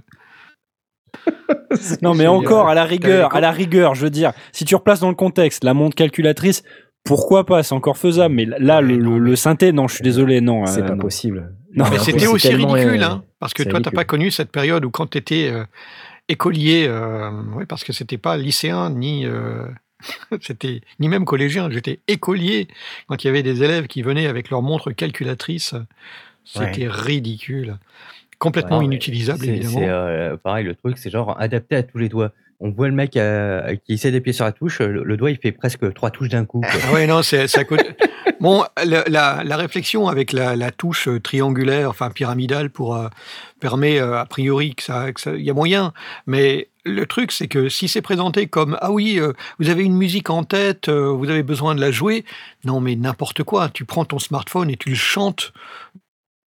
[2.02, 2.28] Non, mais Génial.
[2.30, 5.14] encore, à la rigueur, à la rigueur, je veux dire, si tu replaces dans le
[5.14, 6.62] contexte la montre calculatrice,
[7.04, 8.34] pourquoi pas, c'est encore faisable.
[8.34, 10.66] Mais là, le, non, synthé, non, je suis désolé, non.
[10.66, 10.98] C'est euh, pas non.
[11.02, 11.52] possible.
[11.76, 13.96] Non, mais c'était aussi ridicule, euh, hein, parce que toi, t'as ridicule.
[13.96, 15.64] pas connu cette période où quand t'étais euh,
[16.28, 19.66] écolier, euh, ouais, parce que c'était pas lycéen ni euh,
[20.40, 22.68] c'était ni même collégien, j'étais écolier
[23.06, 25.74] quand il y avait des élèves qui venaient avec leur montre calculatrice,
[26.44, 27.76] c'était ridicule,
[28.38, 30.38] complètement Ouais, inutilisable évidemment.
[30.42, 32.32] pareil, le truc, c'est genre adapté à tous les doigts.
[32.58, 35.52] On voit le mec euh, qui essaie d'appuyer sur la touche, le, doigt il fait
[35.52, 36.62] presque trois touches d'un coup.
[36.92, 37.84] ouais, non, ça coûte.
[38.38, 43.08] Bon, la, réflexion avec la, touche euh, triangulaire, enfin pyramidale, pour euh,
[43.60, 45.94] permet a priori que ça, il y a moyen.
[46.26, 49.18] Mais le truc, c'est que si c'est présenté comme ah oui,
[49.58, 52.26] vous avez une musique en tête, vous avez besoin de la jouer.
[52.64, 53.70] Non, mais n'importe quoi.
[53.70, 55.54] Tu prends ton smartphone et tu le chantes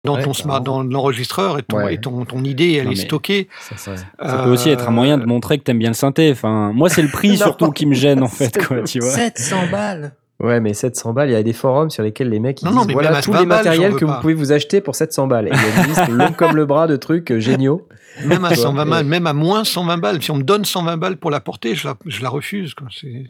[0.06, 1.96] dans Ouais, ton smart, dans l'enregistreur et ton, Ouais.
[1.96, 3.50] et ton, ton idée, elle Non, est stockée.
[3.62, 6.32] Ça, ça- Ça peut aussi être un moyen de montrer que t'aimes bien le synthé.
[6.32, 9.10] Enfin, moi, c'est le prix Non, surtout qui me gêne, en fait, quoi, tu vois.
[9.12, 10.14] 700 balles.
[10.42, 12.72] Ouais, mais 700 balles, il y a des forums sur lesquels les mecs ils Non,
[12.72, 14.20] non, disent mais voilà tous 20 les matériels que vous pas.
[14.22, 15.48] pouvez vous acheter pour 700 balles.
[15.48, 17.90] Et il y a une liste longue comme le bras de trucs euh, géniaux.
[18.26, 20.24] Même à Tu vois, 120 et- balles, même à moins 120 balles.
[20.24, 22.74] Si on me donne 120 balles pour la porter, je la, je la refuse.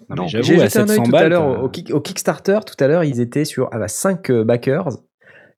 [0.07, 0.27] Non, non.
[0.27, 1.65] J'ai à jeté un œil 700 tout à balles, l'heure au,
[1.95, 2.59] au Kickstarter.
[2.63, 4.89] Tout à l'heure, ils étaient sur ah bah, 5 backers.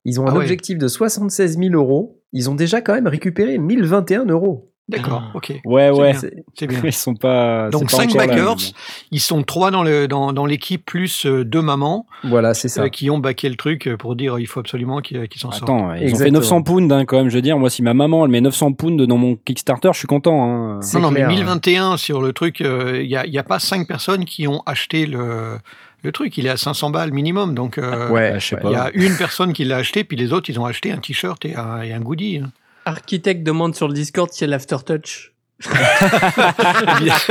[0.05, 0.39] Ils ont un Ah ouais.
[0.39, 2.19] objectif de 76 000 euros.
[2.33, 4.67] Ils ont déjà quand même récupéré 1021 euros.
[4.89, 5.37] D'accord, Ah.
[5.37, 5.53] ok.
[5.63, 6.13] Ouais, ouais.
[6.55, 6.81] C'est- bien.
[6.83, 7.69] Ils sont pas.
[7.69, 8.77] Donc c'est pas 5 encore là, backers, mais bon.
[9.11, 12.83] ils sont trois dans le dans, dans l'équipe plus euh, deux mamans Voilà, c'est ça.
[12.83, 15.51] euh, qui ont baqué le truc euh, pour dire il faut absolument qu'ils qu'ils s'en
[15.51, 15.63] sortent.
[15.69, 16.39] Attends, ils ont fait Exactement.
[16.39, 17.29] 900 pounds hein, quand même.
[17.29, 19.99] Je veux dire, moi, si ma maman elle met 900 pounds dans mon Kickstarter, je
[19.99, 20.43] suis content.
[20.43, 20.79] Hein.
[20.95, 21.27] Non, non, clair.
[21.29, 24.25] mais 1021 sur le truc, euh, il n'y a, il y a pas 5 personnes
[24.25, 25.57] qui ont acheté le,
[26.03, 26.37] le truc.
[26.37, 27.53] Il est à 500 balles minimum.
[27.55, 28.61] Donc, euh, Ouais, bah, je sais ouais.
[28.61, 28.91] pas.
[28.93, 30.97] il y a une personne qui l'a acheté, puis les autres, ils ont acheté un
[30.97, 32.37] t-shirt et un, et un goodie.
[32.43, 32.51] hein.
[32.85, 35.33] Architecte demande sur le Discord si elle l'aftertouch.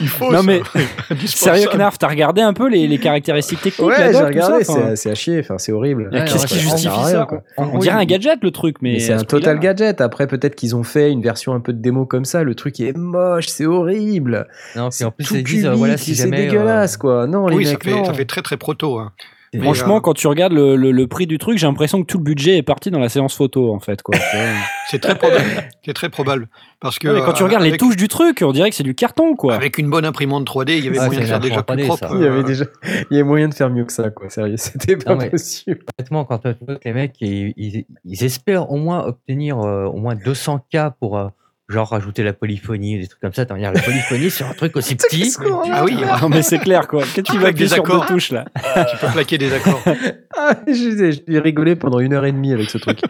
[0.00, 0.42] il faut Non, ça.
[0.44, 0.60] mais.
[1.26, 4.96] Sérieux, Knarf, t'as regardé un peu les, les caractéristiques techniques Ouais, la j'ai regardé, ça,
[4.96, 6.10] c'est à chier, enfin, c'est horrible.
[6.12, 7.42] Ouais, Qu'est-ce qui ça justifie ça quoi.
[7.56, 10.00] on, on dirait un gadget le truc, mais, Mais c'est un ce total gadget.
[10.00, 12.42] Après, peut-être qu'ils ont fait une version un peu de démo comme ça.
[12.42, 14.46] Le truc est moche, c'est horrible.
[14.76, 17.26] Non, C'est en plus, tout ils disent, euh, cubique, voilà, si c'est euh, dégueulasse, quoi.
[17.26, 18.04] Non, les Oui, ça mecs, fait, non.
[18.04, 18.98] ça fait très très proto.
[18.98, 19.12] hein.
[19.54, 22.06] Mais, Franchement, euh, quand tu regardes le, le- le prix du truc, j'ai l'impression que
[22.06, 24.00] tout le budget est parti dans la séance photo, en fait.
[24.90, 25.44] C'est très probable.
[25.84, 26.48] C'est très probable.
[26.80, 28.94] Parce que quand tu euh, regardes les touches du truc, on dirait que c'est du
[28.94, 29.54] carton, quoi.
[29.54, 31.84] Avec une bonne imprimante 3D, il y avait Ah, moyen de faire déjà plus 3D,
[31.86, 32.08] propre.
[32.08, 32.10] ça.
[32.14, 32.64] Il y avait euh, déjà,
[33.10, 34.28] il y a moyen de faire mieux que ça, quoi.
[34.30, 35.80] Sérieux, c'était pas Non, possible.
[35.98, 39.84] Honnêtement, quand tu vois que les mecs, ils, ils- ils espèrent au moins obtenir euh,
[39.86, 41.28] au moins 200K pour euh,
[41.68, 43.44] genre rajouter la polyphonie ou des trucs comme ça.
[43.44, 45.20] T'as la polyphonie sur un truc aussi petit.
[45.22, 45.38] Qu'est-ce
[45.70, 47.02] Ah oui, Non, mais c'est clair, quoi.
[47.14, 48.06] Quand tu vas des sur deux accords.
[48.06, 48.46] touches, là.
[48.90, 49.82] tu peux plaquer des accords.
[50.40, 53.00] Ah, j'ai j'ai rigolé pendant une heure et demie avec ce truc.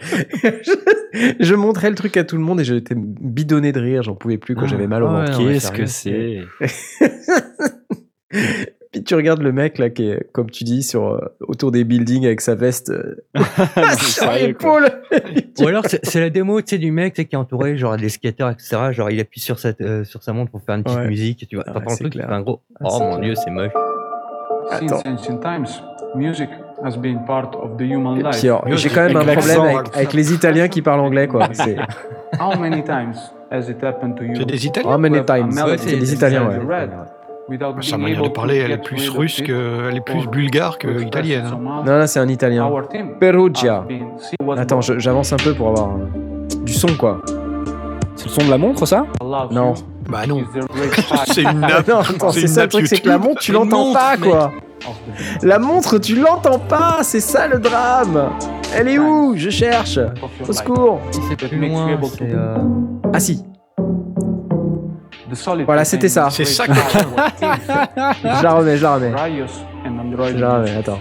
[0.42, 0.72] je,
[1.40, 4.38] je montrais le truc à tout le monde et j'étais bidonné de rire, j'en pouvais
[4.38, 4.66] plus, quoi.
[4.66, 5.38] J'avais mal au Ah ouais, ventre.
[5.38, 6.38] Qu'est-ce que c'est
[8.90, 11.84] Puis tu regardes le mec là qui est, comme tu dis, sur euh, autour des
[11.84, 13.16] buildings avec sa veste euh,
[13.98, 14.80] sur sérieux, quoi.
[14.80, 15.02] l'épaule.
[15.60, 18.48] Ou alors c'est la démo tu sais, du mec qui est entouré genre des skateurs
[18.50, 18.76] etc.
[18.92, 21.06] Genre il appuie sur sa, euh, sur sa montre pour faire une petite Ouais.
[21.08, 21.46] musique.
[21.48, 22.60] Tu vois, Ah t'entends ouais, le truc, un gros.
[22.80, 23.72] Ah, Oh mon dieu, c'est moche.
[24.70, 24.98] Attends.
[24.98, 25.66] Since ancient times,
[26.14, 26.48] music
[26.84, 28.38] has been part of the human Et life.
[28.38, 29.64] puis alors, j'ai quand même un problème l'accent.
[29.64, 31.48] avec, avec les Italiens qui parlent anglais, quoi.
[31.52, 31.76] C'est
[32.40, 33.14] How many times
[33.50, 34.34] has it happened to you?
[34.36, 34.90] C'est des Italiens.
[34.94, 35.50] how many times?
[35.62, 36.88] Ouais, C'est des Italiens, ouais.
[37.80, 41.46] Sa manière de parler, elle est plus russe que, elle est plus bulgare que italienne.
[41.46, 41.82] it hein.
[41.86, 42.70] Non, là, c'est un Italien.
[43.20, 43.84] Perugia.
[44.56, 46.08] Attends, j'avance un peu pour avoir un-
[46.64, 47.20] du son, quoi.
[48.16, 49.06] C'est le son de la montre, ça?
[49.50, 49.74] Non.
[50.10, 50.42] Bah non.
[51.26, 51.88] C'est une Ah nappe.
[51.88, 54.52] non, attends, c'est ça le nappe truc, c'est que la montre, tu l'entends pas, quoi.
[54.86, 54.96] of
[55.40, 58.30] the La montre, tu l'entends pas, c'est ça le drame.
[58.74, 59.34] Elle est où?
[59.36, 59.98] Je cherche.
[60.46, 61.00] Au secours.
[61.10, 62.22] Si c'est plus loin, c'est.
[62.34, 62.56] euh,
[63.12, 63.42] Ah si,
[65.64, 66.28] Voilà, c'était ça.
[66.30, 66.72] C'est ça que-
[68.22, 69.12] je la remets, je la remets.
[70.32, 70.98] Je la remets, attends.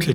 [0.00, 0.14] C'est-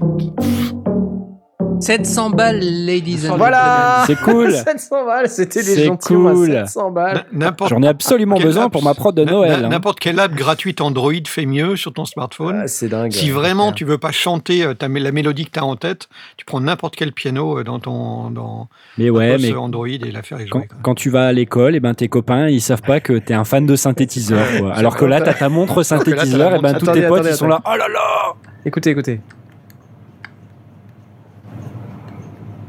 [1.84, 4.52] 700 balles, ladies and Voilà C'est cool.
[4.56, 6.46] 700 balles, c'était des à cool.
[6.46, 7.26] 700 balles.
[7.32, 9.66] N'importe J'en ai absolument besoin app- pour ma prod de Noël.
[9.66, 9.70] hein.
[9.70, 12.62] N'importe quelle app gratuite Android fait mieux sur ton smartphone.
[12.64, 13.12] Ah, c'est dingue.
[13.12, 16.08] Si vraiment tu veux pas chanter euh, ta, la mélodie que tu as en tête,
[16.38, 20.40] tu prends n'importe quel piano euh, dans ton dans Mais ouais, mais Android et l'affaire
[20.40, 20.68] est quand, jouée.
[20.82, 23.44] quand tu vas à l'école, et ben tes copains, ils savent pas que t'es un
[23.44, 24.46] fan de synthétiseur.
[24.60, 24.74] Quoi.
[24.74, 27.36] Alors que là, t'as ta montre synthétiseur, et ben montre- tous tes potes, attendez, ils
[27.38, 27.60] sont là.
[27.66, 28.34] Oh là là
[28.66, 29.20] Écoutez, écoutez.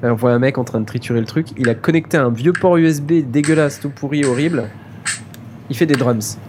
[0.06, 1.46] On voit un mec en train de triturer le truc.
[1.56, 4.68] Il a connecté un vieux port USB dégueulasse, tout pourri, horrible.
[5.70, 6.38] Il fait des drums.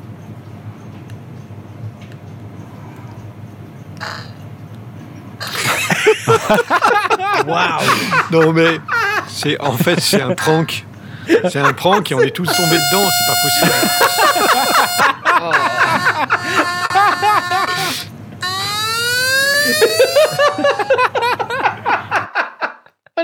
[8.32, 8.80] Non mais
[9.27, 10.86] c'est en fait c'est un prank.
[11.27, 14.14] C'est un prank et on est tous tombés dedans, c'est pas possible.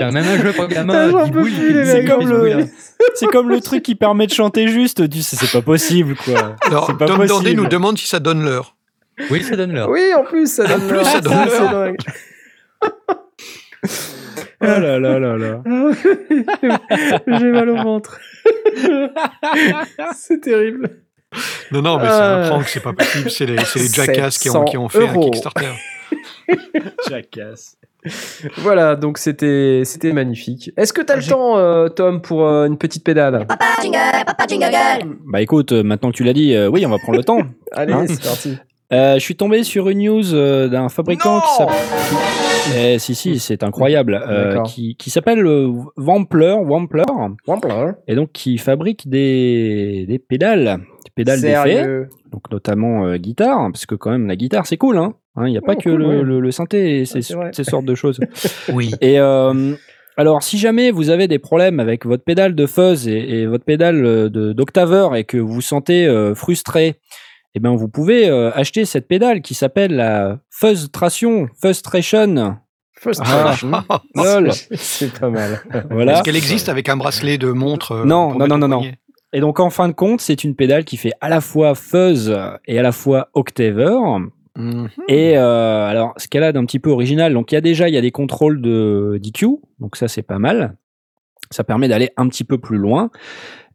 [0.00, 2.66] y a même un jeu pour plus, C'est comme le,
[3.14, 5.02] c'est comme le truc qui permet de chanter juste.
[5.20, 6.56] C'est c'est pas possible, quoi.
[6.62, 7.60] Alors C'est pas Tom Dandé possible.
[7.62, 8.74] nous demande si ça donne l'heure.
[9.30, 9.90] Oui, ça donne l'heure.
[9.90, 11.04] Oui, en plus, ça donne plus, l'heure.
[11.06, 11.92] ça donne Ah, l'heure.
[12.80, 13.16] c'est.
[14.64, 15.60] Oh là là là là.
[17.26, 18.18] J'ai mal au ventre.
[20.14, 20.88] c'est terrible.
[21.72, 22.44] Non non mais c'est Euh.
[22.44, 23.30] un prank, c'est pas possible.
[23.30, 25.26] C'est les, c'est les jackass qui ont, qui ont fait 700 euros.
[25.26, 25.72] un Kickstarter.
[27.08, 27.76] Jackass.
[28.58, 30.72] Voilà, donc c'était c'était magnifique.
[30.76, 33.46] Est-ce que t'as le J'ai- temps, euh, Tom, pour euh, une petite pédale?
[33.46, 35.16] Papa jingle, papa jingle.
[35.26, 37.38] Bah écoute, euh, maintenant que tu l'as dit, euh, oui, on va prendre le temps.
[37.72, 38.56] Allez, Hein c'est parti.
[38.92, 41.76] Euh, je suis tombé sur une news euh, d'un fabricant qui s'appelle.
[42.76, 44.20] Eh, si, si, c'est incroyable.
[44.28, 47.04] euh, qui qui s'appelle euh, Wampler, Wampler,
[47.46, 47.92] Wampler.
[48.06, 53.86] et donc qui fabrique des, des pédales, des pédales d'effet, donc notamment euh, guitare, parce
[53.86, 55.14] que quand même la guitare c'est cool, hein.
[55.38, 56.22] Il n'y a pas Oh, que cool, le, ouais.
[56.22, 57.50] le, le synthé et ces, vrai.
[57.52, 58.20] ces sortes de choses.
[58.72, 58.92] Oui.
[59.00, 59.74] Et euh,
[60.16, 63.64] alors, si jamais vous avez des problèmes avec votre pédale de fuzz et, et votre
[63.64, 66.96] pédale euh, d'octaveur et que vous vous sentez euh, frustré,
[67.54, 72.56] eh ben vous pouvez euh, acheter cette pédale qui s'appelle la Fuzztration, Fuzztration.
[72.94, 73.70] Frustration.
[74.14, 74.52] Lol.
[74.74, 75.60] c'est pas mal.
[75.90, 76.12] Voilà.
[76.14, 78.98] Est-ce qu'elle existe avec un bracelet de montre euh, Non, non, non, non, poignet
[79.32, 82.34] Et donc, en fin de compte, c'est une pédale qui fait à la fois fuzz
[82.66, 84.20] et à la fois octaveur.
[84.56, 84.88] Mhm.
[85.08, 88.02] Et euh, alors, a d'un petit peu original, donc il y a déjà y a
[88.02, 89.20] des contrôles de
[89.78, 90.76] donc ça c'est pas mal.
[91.50, 93.10] Ça permet d'aller un petit peu plus loin.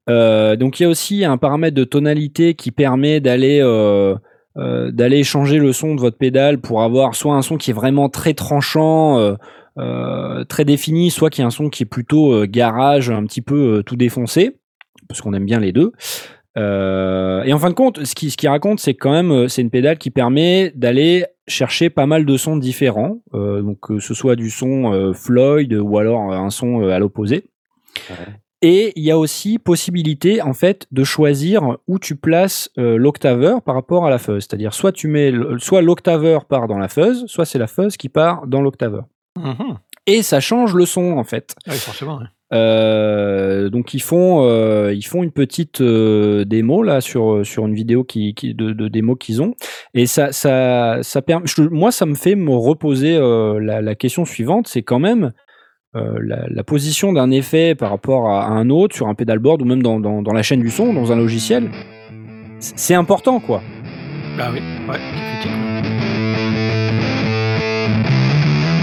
[0.10, 4.16] Euh, donc il y a aussi un paramètre de tonalité qui permet d'aller euh,
[4.58, 7.74] euh, d'aller changer le son de votre pédale pour avoir soit un son qui est
[7.74, 9.36] vraiment très tranchant,
[10.50, 13.96] très défini, soit qui est un son qui est plutôt garage, un petit peu tout
[13.96, 14.58] défoncé,
[15.08, 15.92] parce qu'on aime bien les deux.
[16.58, 19.32] Euh, et en fin de compte, ce qui, ce qui raconte, c'est que quand même,
[19.32, 23.80] euh, c'est une pédale qui permet d'aller chercher pas mal de sons différents, euh, donc
[23.82, 27.46] que ce soit du son euh, Floyd ou alors un son euh, à l'opposé.
[28.64, 33.62] Et il y a aussi possibilité en fait de choisir où tu places euh, l'octaveur
[33.62, 34.40] par rapport à la fuzz.
[34.50, 37.98] C'est-à-dire soit tu mets le- soit l'octaveur part dans la fuzz, soit c'est la fuzz
[37.98, 39.04] qui part dans l'octaveur.
[39.38, 39.78] Mhm.
[40.08, 41.56] Et ça change le son en fait.
[41.68, 42.18] Oui, forcément.
[42.18, 42.26] ouais.
[42.54, 47.74] Euh, donc ils font euh, ils font une petite euh, démo là sur sur une
[47.74, 49.54] vidéo qui, de, de démo qu'ils ont.
[49.94, 54.84] Et ça ça ça permet moi ça me fait me reposer la, question suivante c'est
[54.84, 55.34] quand même
[55.94, 60.00] la, position d'un effet par rapport à, un autre sur un pedalboard ou même dans,
[60.00, 61.70] dans, la chaîne du son dans un logiciel
[62.60, 63.62] c'est important quoi.
[64.40, 65.00] Ah oui, ouais,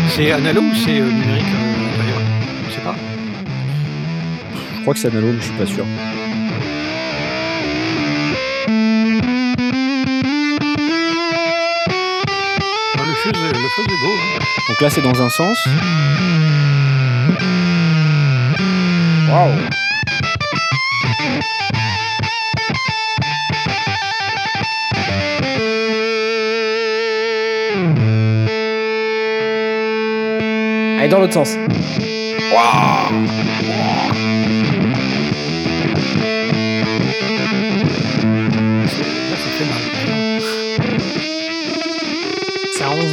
[0.09, 1.74] c'est analogue ou c'est numérique
[4.85, 5.86] crois que c'est analogue je suis pas sûr
[12.98, 14.39] Ah, hein.
[14.69, 15.59] donc là c'est dans un sens
[19.31, 19.52] Waouh.
[30.98, 31.56] Allez, dans l'autre sens.
[32.52, 33.09] Là,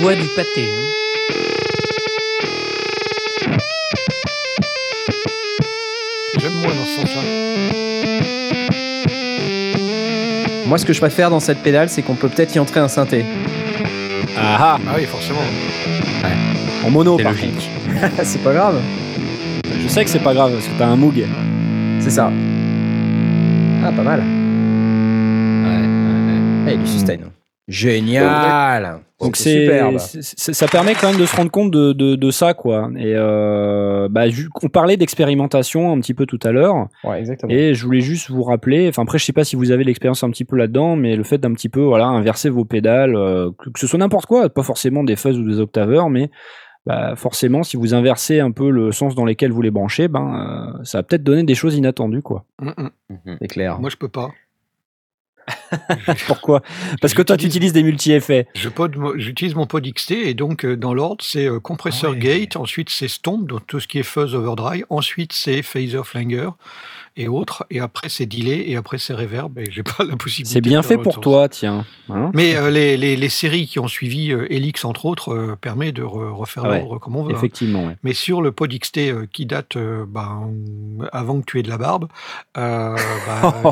[0.02, 0.64] Envoie du pâté.
[0.66, 1.92] hein.
[6.40, 7.22] J'aime moins dans ce sens-là.
[10.66, 12.88] Moi, ce que je préfère dans cette pédale, c'est qu'on peut peut-être y entrer un
[12.88, 13.26] synthé.
[14.38, 15.40] ah Ah oui, forcément.
[16.24, 16.28] ah
[16.86, 17.52] en mono C'est par logique.
[17.52, 18.80] contre c'est pas grave.
[19.84, 21.24] je sais que c'est pas grave parce que t'as un Moog
[22.00, 22.32] C'est ça.
[23.84, 24.20] Ah, pas mal.
[25.64, 26.74] Ouais, ouais, ouais.
[26.74, 27.18] Eh, du sustain.
[27.72, 32.54] Génial Donc C'est ça permet quand même de se rendre compte de, de, de ça
[32.54, 32.90] quoi.
[32.98, 34.24] Et euh, bah,
[34.62, 36.90] on parlait d'expérimentation un petit peu tout à l'heure.
[37.06, 37.52] Ouais, exactement.
[37.52, 40.24] Et je voulais juste vous rappeler, enfin après je sais pas si vous avez l'expérience
[40.24, 43.52] un petit peu là-dedans, mais le fait d'un petit peu voilà inverser vos pédales, euh,
[43.58, 46.30] que, ce soit n'importe quoi, pas forcément des fuzz ou des octaveurs, mais
[46.86, 50.76] bah, forcément si vous inversez un peu le sens dans lequel vous les branchez, ben
[50.78, 52.44] euh, ça va peut-être donner des choses inattendues quoi.
[52.60, 52.72] Mm,
[53.10, 53.38] mm.
[53.40, 53.80] C'est clair.
[53.80, 54.32] Moi, je peux pas.
[56.28, 56.62] Pourquoi?
[57.02, 58.48] Parce que toi tu utilises des multi-effets.
[59.16, 62.18] J'utilise mon pod XT et donc euh, dans l'ordre, c'est euh, compresseur Ouais.
[62.18, 66.50] gate, ensuite c'est stomp, donc tout ce qui est fuzz overdrive, ensuite c'est phaser flanger
[67.18, 70.54] et autres, et après c'est delay et après c'est reverb et j'ai pas la possibilité.
[70.54, 71.86] C'est bien de fait pour toi, tiens.
[72.10, 72.32] Hein?
[72.34, 75.92] Mais euh, les, les, les séries qui ont suivi euh, Helix entre autres euh, permet
[75.92, 77.34] de re- refaire Ah ouais, l'ordre comme on veut.
[77.34, 77.38] hein.
[77.38, 77.98] Effectivement, ouais.
[78.04, 80.52] Mais sur le pod XT euh, qui date euh, ben,
[81.12, 82.08] avant que tu aies de la barbe,
[82.58, 82.96] euh,
[83.28, 83.64] bah,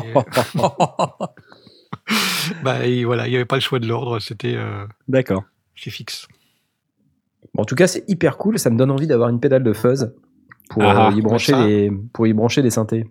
[2.64, 5.44] bah, et voilà, il n'y avait pas le choix de l'ordre, c'était euh, D'accord.
[5.76, 6.26] c'est fixe.
[7.54, 8.58] Bon, en tout cas, c'est hyper cool.
[8.58, 10.12] Ça me donne envie d'avoir une pédale de fuzz
[10.68, 13.06] pour, Ah, euh, y, brancher les, pour y brancher des synthés.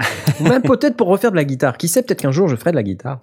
[0.40, 1.76] Ou même peut-être pour refaire de la guitare.
[1.76, 3.20] Qui sait, peut-être qu'un jour je ferai de la guitare.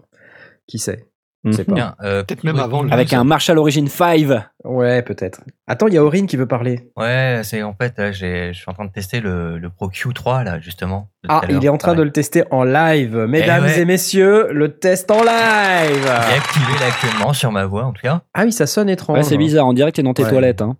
[0.67, 1.07] Qui sait?
[1.51, 1.65] Sais Mhm.
[1.65, 1.73] pas.
[1.73, 4.27] Bien, euh, Peut-être même avant le- Avec un Marshall Origin 5.
[4.63, 5.41] Ouais, peut-être.
[5.67, 6.89] Attends, il y a Aurine qui veut parler.
[6.95, 9.89] Ouais, c'est en fait, là, j'ai- je suis en train de tester le, le Pro
[9.89, 11.09] Q3 là, justement.
[11.29, 13.15] Ah, il est en train de le tester en live.
[13.29, 13.79] Mesdames ouais.
[13.79, 16.07] et messieurs, le test en Il est live.
[16.07, 18.21] activé là actuellement sur ma voix en tout cas.
[18.33, 19.17] Ah oui, ça sonne étrange.
[19.17, 19.67] Ouais, c'est bizarre.
[19.67, 20.29] On dirait que t'es dans tes Ouais.
[20.31, 20.61] toilettes.
[20.63, 20.77] Hein.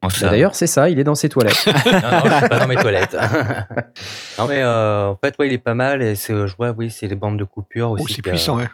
[0.00, 1.66] Comment Bah, D'ailleurs, c'est ça, il est dans ses toilettes.
[1.66, 3.16] non, non, je suis pas dans mes toilettes.
[4.38, 6.90] non mais euh, en fait, ouais, il est pas mal et c'est, je vois, oui,
[6.90, 8.04] c'est les bandes de coupure aussi.
[8.08, 8.68] Oh, c'est puissant, ouais.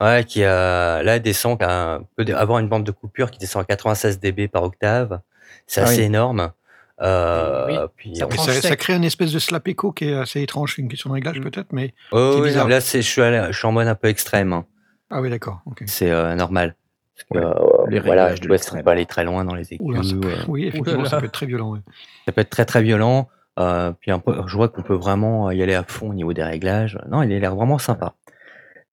[0.00, 3.30] Ouais, qui a, là descend, qui a un peu de- avoir une bande de coupure
[3.30, 5.20] qui descend à 96 dB par octave.
[5.66, 6.04] C'est Ah assez oui.
[6.04, 6.52] énorme.
[7.00, 8.78] Euh, Oui, puis, ça Mais Tranche ça, ça sec.
[8.80, 10.78] crée une espèce de slap echo qui est assez étrange.
[10.78, 12.64] Une question de réglage peut-être, mais oh, c'est oui, bizarre.
[12.64, 14.52] non, là, c'est, je suis, allé- je suis en mode un peu extrême.
[14.52, 14.64] hein.
[15.10, 15.60] ah oui d'accord.
[15.66, 15.82] ok.
[15.86, 16.74] C'est euh, normal.
[17.16, 18.82] Parce que, Ouais, euh, les voilà, réglages je de dois l'extrême.
[18.84, 19.78] pas aller très loin dans les écus.
[19.80, 21.10] Oula, ça peut- euh, oui effectivement Oulala.
[21.10, 21.72] ça peut être très violent.
[21.72, 21.80] ouais.
[22.26, 23.28] ça peut être très très violent.
[23.58, 26.32] Euh, puis un peu, je vois qu'on peut vraiment y aller à fond au niveau
[26.32, 26.96] des réglages.
[27.10, 28.14] Non, il a l'air vraiment sympa.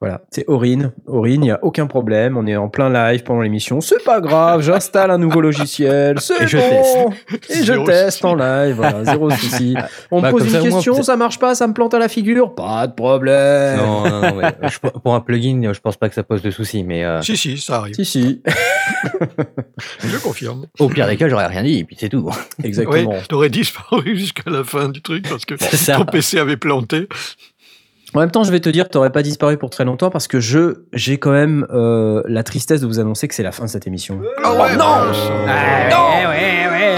[0.03, 0.91] Voilà, c'est Aurine.
[1.07, 2.37] Aurine, il n'y a aucun problème.
[2.37, 3.81] On est en plein live pendant l'émission.
[3.81, 6.19] C'est pas grave, j'installe un nouveau logiciel.
[6.19, 7.11] C'est Et je bon.
[7.49, 8.25] Et je teste souci.
[8.25, 8.75] en live.
[8.75, 9.75] Voilà, zéro souci.
[10.11, 11.99] On Bah, me pose comme une ça, question, ça marche pas, ça me plante à
[11.99, 12.53] la figure?
[12.53, 13.77] Pas de problème.
[13.77, 16.51] Non, non, non, mais je- pour un plugin, je pense pas que ça pose de
[16.51, 16.83] soucis.
[16.83, 17.95] Mais euh, Si si ça arrive.
[17.95, 18.41] Si, si.
[20.03, 20.65] Je confirme.
[20.79, 22.29] au pire des cas, j'aurais rien dit et puis c'est tout.
[22.63, 23.11] Exactement.
[23.11, 25.55] Ouais, t'aurais disparu jusqu'à la fin du truc parce que
[25.95, 27.07] ton PC avait planté.
[28.15, 30.39] En même temps, je vais te dire, t'aurais pas disparu pour très longtemps parce que
[30.39, 33.69] je, j'ai quand même euh, la tristesse de vous annoncer que c'est la fin de
[33.69, 34.19] cette émission.
[34.43, 35.09] Ah ouais, non Ah,
[35.91, 36.95] Ah, ouais, ouais,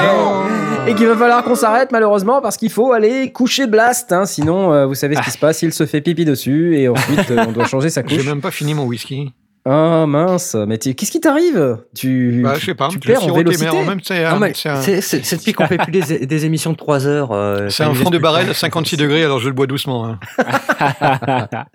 [0.85, 0.91] ouais.
[0.91, 4.11] Et qu'il va falloir qu'on s'arrête malheureusement parce qu'il faut aller coucher Blast.
[4.11, 6.89] hein, sinon, euh, vous savez ce qui se passe, il se fait pipi dessus et
[6.89, 8.25] ensuite euh, on doit changer sa J'ai couche.
[8.27, 9.31] même pas fini mon whisky.
[9.67, 11.79] Ah mince, mais qu'est-ce qui t'arrive?
[11.95, 12.87] Tu, Bah, je sais pas.
[12.89, 13.67] tu perds en vélocité.
[13.69, 16.45] en même c'est un, c'est un, c'est c'est- c'est depuis qu'on fait plus des, des
[16.45, 17.31] émissions de 3 heures.
[17.31, 20.05] euh, c'est un fond de barrel à 56 degrés, alors je le bois doucement.
[20.07, 20.19] hein.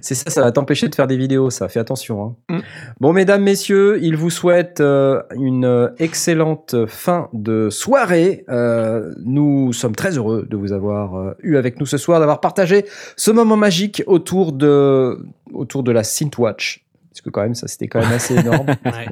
[0.00, 1.68] C'est ça, ça va t'empêcher de faire des vidéos, ça.
[1.68, 2.36] Fais attention.
[2.50, 2.56] hein.
[2.56, 2.60] Mm.
[3.00, 8.44] Bon, mesdames, messieurs, il vous souhaite euh, une euh, excellente fin de soirée.
[8.48, 12.40] Euh, nous sommes très heureux de vous avoir euh, eu avec nous ce soir, d'avoir
[12.40, 12.84] partagé
[13.16, 15.18] ce moment magique autour de,
[15.52, 16.83] autour de la Synthwatch.
[17.14, 18.66] Parce que quand même, ça c'était quand même assez énorme.
[18.84, 19.06] Ouais.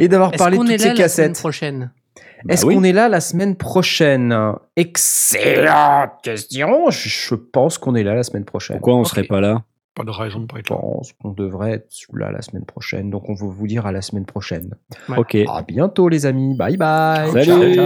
[0.00, 1.38] Et d'avoir Est-ce parlé de qu'on toutes est ces là la semaine cassettes.
[1.40, 1.90] prochaine
[2.48, 2.74] Est-ce Bah oui.
[2.74, 4.36] qu'on est là la semaine prochaine?
[4.76, 6.90] Excellente question.
[6.90, 8.76] Je, je pense qu'on est là la semaine prochaine.
[8.78, 9.06] Pourquoi on Ok.
[9.08, 9.62] serait pas là?
[9.94, 10.80] Pas de raison de pas être Je là.
[10.80, 13.10] pense qu'on devrait être là la semaine prochaine.
[13.10, 14.74] Donc on va vous dire à la semaine prochaine.
[15.08, 15.16] Ouais.
[15.18, 15.36] Ok.
[15.48, 16.56] À bientôt les amis.
[16.56, 17.30] Bye bye.
[17.30, 17.44] Salut.
[17.44, 17.84] Ciao, ciao.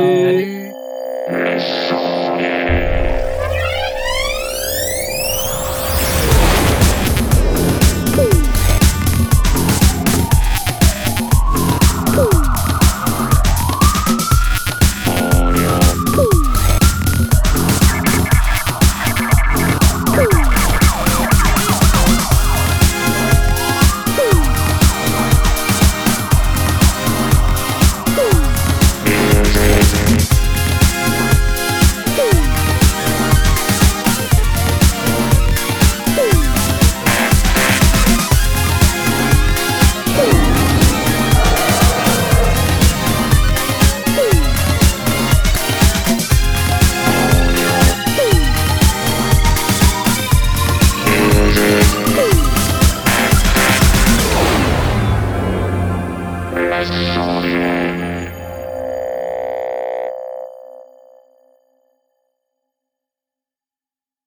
[1.28, 2.87] Salut.